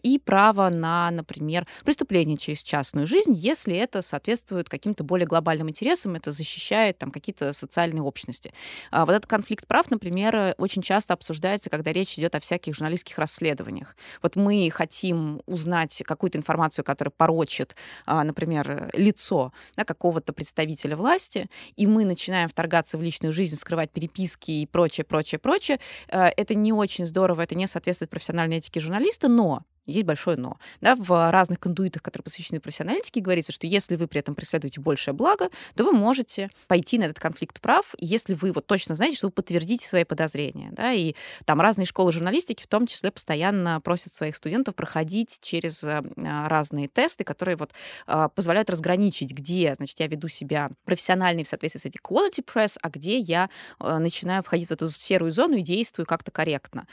и 0.02 0.18
право 0.18 0.68
на, 0.68 1.10
например, 1.10 1.66
преступление 1.84 2.36
через 2.36 2.62
частную 2.62 3.06
жизнь, 3.06 3.32
если 3.34 3.74
это 3.76 4.02
соответствует 4.02 4.68
каким-то 4.68 5.02
более 5.02 5.26
глобальным 5.30 5.70
интересам, 5.70 6.16
это 6.16 6.32
защищает 6.32 6.98
там 6.98 7.10
какие-то 7.10 7.52
социальные 7.52 8.02
общности. 8.02 8.52
А 8.90 9.06
вот 9.06 9.12
этот 9.12 9.26
конфликт 9.26 9.66
прав, 9.66 9.90
например, 9.90 10.54
очень 10.58 10.82
часто 10.82 11.14
обсуждается, 11.14 11.70
когда 11.70 11.92
речь 11.92 12.18
идет 12.18 12.34
о 12.34 12.40
всяких 12.40 12.74
журналистских 12.74 13.18
расследованиях. 13.18 13.96
Вот 14.22 14.36
мы 14.36 14.70
хотим 14.72 15.42
узнать 15.46 16.02
какую-то 16.04 16.38
информацию, 16.38 16.84
которая 16.84 17.12
порочит, 17.16 17.76
а, 18.06 18.24
например, 18.24 18.90
лицо 18.92 19.52
да, 19.76 19.84
какого-то 19.84 20.32
представителя 20.32 20.96
власти, 20.96 21.48
и 21.76 21.86
мы 21.86 22.04
начинаем 22.04 22.48
вторгаться 22.48 22.98
в 22.98 23.02
личную 23.02 23.32
жизнь, 23.32 23.56
вскрывать 23.56 23.90
переписки 23.90 24.50
и 24.50 24.66
прочее, 24.66 25.04
прочее, 25.04 25.38
прочее. 25.38 25.80
А, 26.08 26.30
это 26.36 26.54
не 26.54 26.72
очень 26.72 27.06
здорово, 27.06 27.42
это 27.42 27.54
не 27.54 27.66
соответствует 27.66 28.10
профессиональной 28.10 28.58
этике 28.58 28.80
журналиста, 28.80 29.28
но 29.28 29.62
есть 29.90 30.06
большое 30.06 30.36
но. 30.36 30.58
Да, 30.80 30.96
в 30.96 31.30
разных 31.30 31.60
кондуитах, 31.60 32.02
которые 32.02 32.24
посвящены 32.24 32.60
профессиональной 32.60 33.00
этике, 33.00 33.20
говорится, 33.20 33.52
что 33.52 33.66
если 33.66 33.96
вы 33.96 34.06
при 34.06 34.20
этом 34.20 34.34
преследуете 34.34 34.80
большее 34.80 35.14
благо, 35.14 35.48
то 35.74 35.84
вы 35.84 35.92
можете 35.92 36.50
пойти 36.66 36.98
на 36.98 37.04
этот 37.04 37.18
конфликт 37.18 37.60
прав, 37.60 37.94
если 37.98 38.34
вы 38.34 38.52
вот 38.52 38.66
точно 38.66 38.94
знаете, 38.94 39.16
что 39.16 39.26
вы 39.26 39.32
подтвердите 39.32 39.86
свои 39.86 40.04
подозрения. 40.04 40.70
Да, 40.72 40.92
и 40.92 41.14
там 41.44 41.60
разные 41.60 41.86
школы 41.86 42.12
журналистики 42.12 42.62
в 42.62 42.66
том 42.66 42.86
числе 42.86 43.10
постоянно 43.10 43.80
просят 43.80 44.14
своих 44.14 44.36
студентов 44.36 44.74
проходить 44.74 45.38
через 45.40 45.84
а, 45.84 46.02
разные 46.16 46.88
тесты, 46.88 47.24
которые 47.24 47.56
вот 47.56 47.72
а, 48.06 48.28
позволяют 48.28 48.70
разграничить, 48.70 49.32
где, 49.32 49.74
значит, 49.76 50.00
я 50.00 50.06
веду 50.06 50.28
себя 50.28 50.70
профессионально 50.84 51.44
в 51.44 51.48
соответствии 51.48 51.80
с 51.80 51.86
этим 51.86 52.00
quality 52.02 52.44
press, 52.44 52.76
а 52.80 52.88
где 52.90 53.18
я 53.18 53.50
а, 53.78 53.98
начинаю 53.98 54.42
входить 54.42 54.68
в 54.68 54.72
эту 54.72 54.88
серую 54.88 55.32
зону 55.32 55.56
и 55.56 55.62
действую 55.62 56.06
как-то 56.06 56.30
корректно. 56.30 56.86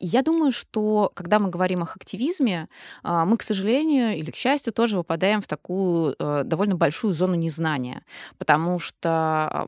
И 0.00 0.06
я 0.06 0.22
думаю, 0.22 0.52
что 0.52 1.10
когда 1.14 1.38
мы 1.38 1.48
говорим 1.48 1.82
о 1.82 1.86
активизме, 1.94 2.21
активизме 2.22 2.68
а, 3.02 3.24
мы, 3.24 3.36
к 3.36 3.42
сожалению 3.42 4.16
или 4.16 4.30
к 4.30 4.36
счастью, 4.36 4.72
тоже 4.72 4.96
выпадаем 4.96 5.40
в 5.40 5.46
такую 5.46 6.14
э, 6.18 6.42
довольно 6.44 6.76
большую 6.76 7.14
зону 7.14 7.34
незнания, 7.34 8.02
потому 8.38 8.78
что 8.78 9.66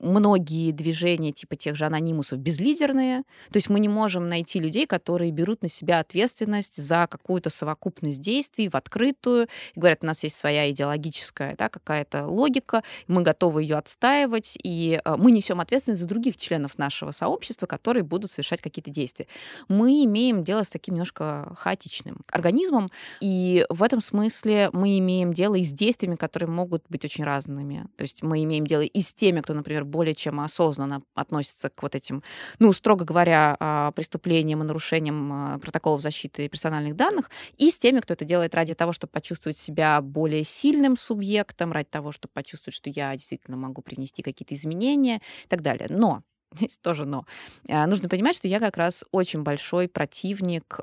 многие 0.00 0.72
движения 0.72 1.32
типа 1.32 1.56
тех 1.56 1.76
же 1.76 1.86
анонимусов 1.86 2.38
безлидерные, 2.38 3.22
то 3.50 3.56
есть 3.56 3.70
мы 3.70 3.80
не 3.80 3.88
можем 3.88 4.28
найти 4.28 4.58
людей, 4.58 4.86
которые 4.86 5.30
берут 5.30 5.62
на 5.62 5.68
себя 5.68 6.00
ответственность 6.00 6.82
за 6.82 7.06
какую-то 7.10 7.50
совокупность 7.50 8.20
действий 8.20 8.68
в 8.68 8.74
открытую, 8.74 9.48
и 9.74 9.80
говорят, 9.80 10.00
у 10.02 10.06
нас 10.06 10.22
есть 10.22 10.36
своя 10.36 10.70
идеологическая 10.70 11.56
да, 11.56 11.68
какая-то 11.68 12.26
логика, 12.26 12.82
мы 13.06 13.22
готовы 13.22 13.62
ее 13.62 13.76
отстаивать, 13.76 14.58
и 14.62 15.00
э, 15.04 15.16
мы 15.16 15.30
несем 15.30 15.60
ответственность 15.60 16.02
за 16.02 16.08
других 16.08 16.36
членов 16.36 16.78
нашего 16.78 17.12
сообщества, 17.12 17.66
которые 17.66 18.02
будут 18.02 18.30
совершать 18.30 18.60
какие-то 18.60 18.90
действия. 18.90 19.26
Мы 19.68 20.04
имеем 20.04 20.44
дело 20.44 20.62
с 20.62 20.68
таким 20.68 20.94
немножко 20.94 21.54
хаотичным 21.56 21.83
хаотичным 21.84 22.18
организмом. 22.30 22.90
И 23.20 23.64
в 23.68 23.82
этом 23.82 24.00
смысле 24.00 24.70
мы 24.72 24.98
имеем 24.98 25.32
дело 25.32 25.54
и 25.54 25.64
с 25.64 25.72
действиями, 25.72 26.16
которые 26.16 26.48
могут 26.48 26.84
быть 26.88 27.04
очень 27.04 27.24
разными. 27.24 27.86
То 27.96 28.02
есть 28.02 28.22
мы 28.22 28.42
имеем 28.44 28.66
дело 28.66 28.82
и 28.82 29.00
с 29.00 29.12
теми, 29.12 29.40
кто, 29.40 29.54
например, 29.54 29.84
более 29.84 30.14
чем 30.14 30.40
осознанно 30.40 31.02
относится 31.14 31.70
к 31.70 31.82
вот 31.82 31.94
этим, 31.94 32.22
ну, 32.58 32.72
строго 32.72 33.04
говоря, 33.04 33.56
а, 33.60 33.92
преступлениям 33.92 34.62
и 34.62 34.66
нарушениям 34.66 35.32
а, 35.32 35.58
протоколов 35.58 36.00
защиты 36.00 36.48
персональных 36.48 36.96
данных, 36.96 37.30
и 37.56 37.70
с 37.70 37.78
теми, 37.78 38.00
кто 38.00 38.14
это 38.14 38.24
делает 38.24 38.54
ради 38.54 38.74
того, 38.74 38.92
чтобы 38.92 39.12
почувствовать 39.12 39.56
себя 39.56 40.00
более 40.00 40.44
сильным 40.44 40.96
субъектом, 40.96 41.72
ради 41.72 41.88
того, 41.90 42.12
чтобы 42.12 42.32
почувствовать, 42.32 42.76
что 42.76 42.90
я 42.90 43.14
действительно 43.14 43.56
могу 43.56 43.82
принести 43.82 44.22
какие-то 44.22 44.54
изменения 44.54 45.20
и 45.44 45.48
так 45.48 45.62
далее. 45.62 45.86
Но 45.90 46.22
здесь 46.54 46.78
тоже 46.78 47.04
но. 47.04 47.26
А, 47.68 47.86
нужно 47.86 48.08
понимать, 48.08 48.36
что 48.36 48.48
я 48.48 48.60
как 48.60 48.76
раз 48.76 49.04
очень 49.10 49.42
большой 49.42 49.88
противник 49.88 50.80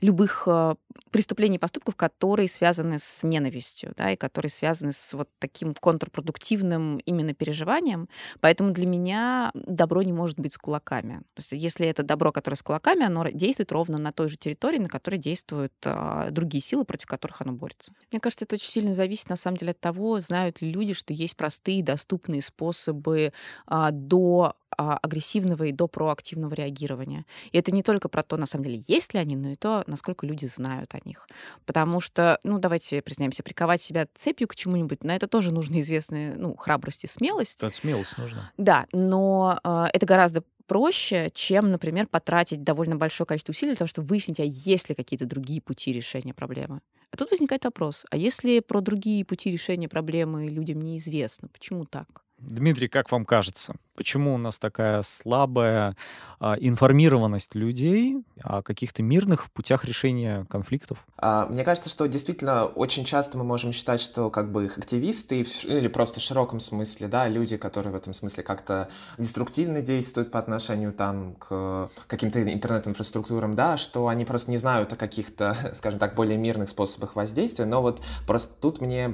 любых 0.00 0.44
э, 0.46 0.74
преступлений, 1.10 1.58
поступков, 1.58 1.96
которые 1.96 2.48
связаны 2.48 2.98
с 2.98 3.22
ненавистью, 3.22 3.94
да, 3.96 4.12
и 4.12 4.16
которые 4.16 4.50
связаны 4.50 4.92
с 4.92 5.14
вот 5.14 5.28
таким 5.38 5.74
контрпродуктивным 5.74 6.98
именно 6.98 7.34
переживанием. 7.34 8.08
Поэтому 8.40 8.72
для 8.72 8.86
меня 8.86 9.50
добро 9.54 10.02
не 10.02 10.12
может 10.12 10.38
быть 10.38 10.52
с 10.52 10.58
кулаками. 10.58 11.22
То 11.34 11.40
есть 11.40 11.52
если 11.52 11.86
это 11.86 12.02
добро, 12.02 12.32
которое 12.32 12.56
с 12.56 12.62
кулаками, 12.62 13.04
оно 13.04 13.28
действует 13.28 13.72
ровно 13.72 13.98
на 13.98 14.12
той 14.12 14.28
же 14.28 14.36
территории, 14.36 14.78
на 14.78 14.88
которой 14.88 15.16
действуют 15.16 15.72
а, 15.84 16.30
другие 16.30 16.62
силы, 16.62 16.84
против 16.84 17.06
которых 17.06 17.40
оно 17.40 17.52
борется. 17.52 17.92
Мне 18.12 18.20
кажется, 18.20 18.44
это 18.44 18.56
очень 18.56 18.70
сильно 18.70 18.94
зависит, 18.94 19.28
на 19.28 19.36
самом 19.36 19.56
деле, 19.56 19.72
от 19.72 19.80
того, 19.80 20.20
знают 20.20 20.60
ли 20.60 20.70
люди, 20.70 20.92
что 20.92 21.12
есть 21.12 21.36
простые, 21.36 21.82
доступные 21.82 22.42
способы 22.42 23.32
а, 23.66 23.90
до 23.90 24.54
агрессивного 24.76 25.64
и 25.64 25.72
до 25.72 25.88
проактивного 25.88 26.54
реагирования. 26.54 27.24
И 27.52 27.58
это 27.58 27.72
не 27.72 27.82
только 27.82 28.08
про 28.08 28.22
то, 28.22 28.36
на 28.36 28.46
самом 28.46 28.64
деле, 28.64 28.82
есть 28.86 29.14
ли 29.14 29.20
они, 29.20 29.36
но 29.36 29.50
и 29.50 29.54
то, 29.54 29.84
насколько 29.86 30.26
люди 30.26 30.46
знают 30.46 30.94
о 30.94 31.00
них. 31.04 31.28
Потому 31.66 32.00
что, 32.00 32.38
ну, 32.44 32.58
давайте 32.58 33.02
признаемся, 33.02 33.42
приковать 33.42 33.82
себя 33.82 34.06
цепью 34.14 34.48
к 34.48 34.54
чему-нибудь, 34.54 35.04
на 35.04 35.16
это 35.16 35.26
тоже 35.26 35.52
нужно 35.52 35.80
известная, 35.80 36.34
ну, 36.36 36.54
храбрость 36.56 37.04
и 37.04 37.06
смелость. 37.06 37.62
Это 37.62 37.76
смелость 37.76 38.16
нужна. 38.18 38.52
Да, 38.56 38.86
но 38.92 39.58
э, 39.64 39.86
это 39.92 40.06
гораздо 40.06 40.42
проще, 40.66 41.30
чем, 41.34 41.72
например, 41.72 42.06
потратить 42.06 42.62
довольно 42.62 42.94
большое 42.94 43.26
количество 43.26 43.50
усилий 43.50 43.72
для 43.72 43.78
того, 43.78 43.88
чтобы 43.88 44.08
выяснить, 44.08 44.38
а 44.38 44.44
есть 44.44 44.88
ли 44.88 44.94
какие-то 44.94 45.24
другие 45.24 45.60
пути 45.60 45.92
решения 45.92 46.34
проблемы. 46.34 46.80
А 47.10 47.16
тут 47.16 47.30
возникает 47.30 47.64
вопрос, 47.64 48.04
а 48.10 48.16
если 48.16 48.60
про 48.60 48.80
другие 48.80 49.24
пути 49.24 49.50
решения 49.50 49.88
проблемы 49.88 50.48
людям 50.48 50.82
неизвестно, 50.82 51.48
почему 51.48 51.86
так? 51.86 52.22
Дмитрий, 52.38 52.88
как 52.88 53.10
вам 53.10 53.24
кажется, 53.24 53.74
почему 53.98 54.34
у 54.34 54.38
нас 54.38 54.60
такая 54.60 55.02
слабая 55.02 55.96
а, 56.38 56.54
информированность 56.60 57.56
людей 57.56 58.22
о 58.44 58.62
каких-то 58.62 59.02
мирных 59.02 59.50
путях 59.50 59.84
решения 59.84 60.46
конфликтов? 60.48 61.04
А, 61.16 61.46
мне 61.46 61.64
кажется, 61.64 61.90
что 61.90 62.06
действительно 62.06 62.66
очень 62.66 63.04
часто 63.04 63.36
мы 63.36 63.42
можем 63.42 63.72
считать, 63.72 64.00
что 64.00 64.30
как 64.30 64.52
бы 64.52 64.66
их 64.66 64.78
активисты 64.78 65.44
или 65.64 65.88
просто 65.88 66.20
в 66.20 66.22
широком 66.22 66.60
смысле, 66.60 67.08
да, 67.08 67.26
люди, 67.26 67.56
которые 67.56 67.92
в 67.92 67.96
этом 67.96 68.14
смысле 68.14 68.44
как-то 68.44 68.88
деструктивно 69.18 69.82
действуют 69.82 70.30
по 70.30 70.38
отношению 70.38 70.92
там 70.92 71.34
к 71.34 71.90
каким-то 72.06 72.40
интернет-инфраструктурам, 72.40 73.56
да, 73.56 73.76
что 73.76 74.06
они 74.06 74.24
просто 74.24 74.52
не 74.52 74.58
знают 74.58 74.92
о 74.92 74.96
каких-то, 74.96 75.56
скажем 75.74 75.98
так, 75.98 76.14
более 76.14 76.38
мирных 76.38 76.68
способах 76.68 77.16
воздействия, 77.16 77.64
но 77.64 77.82
вот 77.82 78.00
просто 78.28 78.54
тут 78.60 78.80
мне 78.80 79.08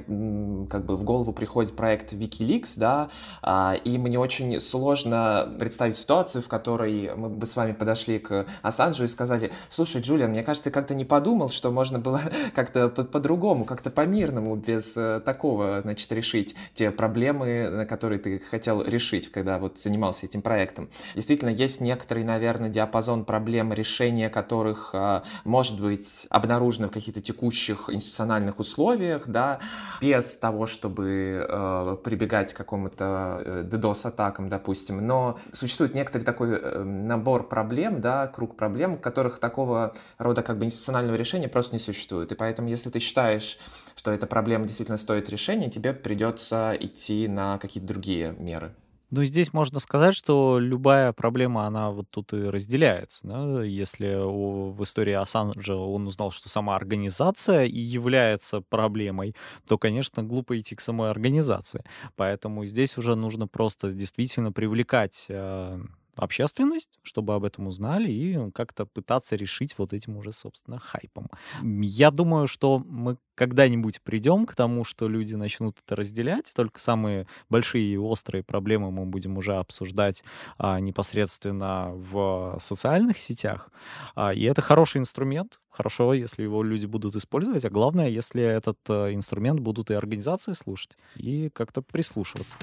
как 0.69 0.85
бы 0.85 0.95
в 0.95 1.03
голову 1.03 1.33
приходит 1.33 1.75
проект 1.75 2.13
Wikileaks, 2.13 2.73
да, 2.77 3.09
а, 3.41 3.73
и 3.83 3.97
мне 3.97 4.19
очень 4.19 4.61
сложно 4.75 5.55
представить 5.57 5.95
ситуацию, 5.95 6.41
в 6.41 6.49
которой 6.49 7.15
мы 7.15 7.29
бы 7.29 7.45
с 7.45 7.55
вами 7.55 7.71
подошли 7.71 8.19
к 8.19 8.45
Ассанжу 8.61 9.05
и 9.05 9.07
сказали, 9.07 9.53
слушай, 9.69 10.01
Джулиан, 10.01 10.31
мне 10.31 10.43
кажется, 10.43 10.65
ты 10.65 10.71
как-то 10.71 10.93
не 10.93 11.05
подумал, 11.05 11.49
что 11.49 11.71
можно 11.71 11.97
было 11.97 12.19
как-то 12.53 12.89
по-другому, 12.89 13.63
как-то 13.63 13.89
по-мирному, 13.89 14.55
без 14.57 14.97
э, 14.97 15.21
такого, 15.23 15.81
значит, 15.81 16.11
решить 16.11 16.55
те 16.73 16.91
проблемы, 16.91 17.69
на 17.69 17.85
которые 17.85 18.19
ты 18.19 18.39
хотел 18.39 18.83
решить, 18.83 19.31
когда 19.31 19.59
вот 19.59 19.79
занимался 19.79 20.25
этим 20.25 20.41
проектом. 20.41 20.89
Действительно, 21.15 21.49
есть 21.49 21.79
некоторый, 21.79 22.25
наверное, 22.25 22.69
диапазон 22.69 23.23
проблем, 23.23 23.71
решения 23.71 24.29
которых 24.29 24.91
а, 24.93 25.23
может 25.45 25.79
быть 25.79 26.27
обнаружено 26.29 26.87
в 26.87 26.91
каких-то 26.91 27.21
текущих 27.21 27.89
институциональных 27.89 28.59
условиях, 28.59 29.27
да, 29.27 29.59
без 30.01 30.35
того, 30.35 30.65
чтобы 30.65 31.47
э, 31.47 31.97
прибегать 32.03 32.53
к 32.53 32.57
какому-то 32.57 33.41
Э, 33.45 33.63
DDoS-атакам, 33.63 34.49
допустим, 34.65 35.05
но 35.05 35.37
существует 35.53 35.93
некоторый 35.93 36.23
такой 36.23 36.49
э, 36.59 36.83
набор 36.83 37.47
проблем, 37.47 38.01
да, 38.01 38.25
круг 38.25 38.57
проблем, 38.57 38.97
которых 38.97 39.37
такого 39.39 39.93
рода 40.17 40.41
как 40.41 40.57
бы 40.57 40.65
институционального 40.65 41.15
решения 41.15 41.47
просто 41.47 41.73
не 41.73 41.79
существует. 41.79 42.31
И 42.31 42.35
поэтому, 42.35 42.67
если 42.67 42.89
ты 42.89 42.97
считаешь, 42.97 43.59
что 43.95 44.09
эта 44.09 44.25
проблема 44.25 44.65
действительно 44.65 44.97
стоит 44.97 45.29
решения, 45.29 45.69
тебе 45.69 45.93
придется 45.93 46.75
идти 46.79 47.27
на 47.27 47.59
какие-то 47.59 47.87
другие 47.87 48.31
меры. 48.39 48.73
Ну, 49.11 49.23
здесь 49.23 49.53
можно 49.53 49.79
сказать, 49.79 50.15
что 50.15 50.57
любая 50.59 51.13
проблема, 51.13 51.67
она 51.67 51.91
вот 51.91 52.09
тут 52.09 52.33
и 52.33 52.49
разделяется. 52.49 53.19
Да? 53.23 53.63
Если 53.63 54.15
в 54.15 54.81
истории 54.83 55.13
Ассанжа 55.13 55.75
он 55.75 56.07
узнал, 56.07 56.31
что 56.31 56.49
сама 56.49 56.75
организация 56.75 57.65
и 57.65 57.77
является 57.79 58.61
проблемой, 58.61 59.35
то, 59.67 59.77
конечно, 59.77 60.23
глупо 60.23 60.59
идти 60.59 60.75
к 60.75 60.81
самой 60.81 61.11
организации. 61.11 61.83
Поэтому 62.15 62.65
здесь 62.65 62.97
уже 62.97 63.15
нужно 63.15 63.47
просто 63.47 63.91
действительно 63.91 64.51
привлекать 64.51 65.27
э, 65.29 65.79
общественность, 66.17 66.99
чтобы 67.03 67.33
об 67.35 67.43
этом 67.43 67.67
узнали 67.67 68.11
и 68.11 68.51
как-то 68.51 68.85
пытаться 68.85 69.35
решить 69.35 69.77
вот 69.77 69.93
этим 69.93 70.17
уже, 70.17 70.31
собственно, 70.31 70.79
хайпом. 70.79 71.29
Я 71.61 72.11
думаю, 72.11 72.47
что 72.47 72.79
мы 72.85 73.17
когда-нибудь 73.35 74.01
придем 74.01 74.45
к 74.45 74.55
тому, 74.55 74.83
что 74.83 75.07
люди 75.07 75.35
начнут 75.35 75.77
это 75.85 75.95
разделять, 75.95 76.53
только 76.55 76.79
самые 76.79 77.27
большие 77.49 77.93
и 77.93 77.97
острые 77.97 78.43
проблемы 78.43 78.91
мы 78.91 79.05
будем 79.05 79.37
уже 79.37 79.55
обсуждать 79.55 80.23
а, 80.57 80.79
непосредственно 80.79 81.91
в 81.93 82.57
социальных 82.61 83.19
сетях. 83.19 83.69
А, 84.15 84.33
и 84.33 84.43
это 84.43 84.61
хороший 84.61 84.99
инструмент, 84.99 85.59
хорошо, 85.69 86.13
если 86.13 86.43
его 86.43 86.63
люди 86.63 86.85
будут 86.85 87.15
использовать, 87.15 87.65
а 87.65 87.69
главное, 87.69 88.07
если 88.07 88.41
этот 88.41 88.79
а, 88.89 89.13
инструмент 89.13 89.59
будут 89.59 89.91
и 89.91 89.93
организации 89.93 90.53
слушать, 90.53 90.97
и 91.15 91.49
как-то 91.49 91.81
прислушиваться. 91.81 92.55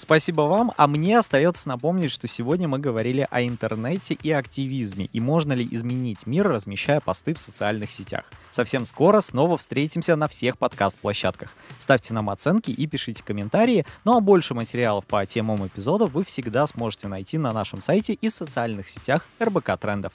Спасибо 0.00 0.42
вам, 0.42 0.72
а 0.78 0.86
мне 0.86 1.18
остается 1.18 1.68
напомнить, 1.68 2.10
что 2.10 2.26
сегодня 2.26 2.66
мы 2.66 2.78
говорили 2.78 3.28
о 3.30 3.42
интернете 3.42 4.14
и 4.14 4.30
активизме, 4.30 5.10
и 5.12 5.20
можно 5.20 5.52
ли 5.52 5.68
изменить 5.70 6.26
мир, 6.26 6.48
размещая 6.48 7.00
посты 7.00 7.34
в 7.34 7.38
социальных 7.38 7.90
сетях. 7.90 8.24
Совсем 8.50 8.86
скоро 8.86 9.20
снова 9.20 9.58
встретимся 9.58 10.16
на 10.16 10.26
всех 10.26 10.56
подкаст-площадках. 10.56 11.50
Ставьте 11.78 12.14
нам 12.14 12.30
оценки 12.30 12.70
и 12.70 12.86
пишите 12.86 13.22
комментарии, 13.22 13.84
ну 14.04 14.16
а 14.16 14.20
больше 14.20 14.54
материалов 14.54 15.04
по 15.04 15.26
темам 15.26 15.66
эпизода 15.66 16.06
вы 16.06 16.24
всегда 16.24 16.66
сможете 16.66 17.06
найти 17.06 17.36
на 17.36 17.52
нашем 17.52 17.82
сайте 17.82 18.14
и 18.14 18.30
социальных 18.30 18.88
сетях 18.88 19.26
РБК 19.38 19.78
Трендов. 19.78 20.14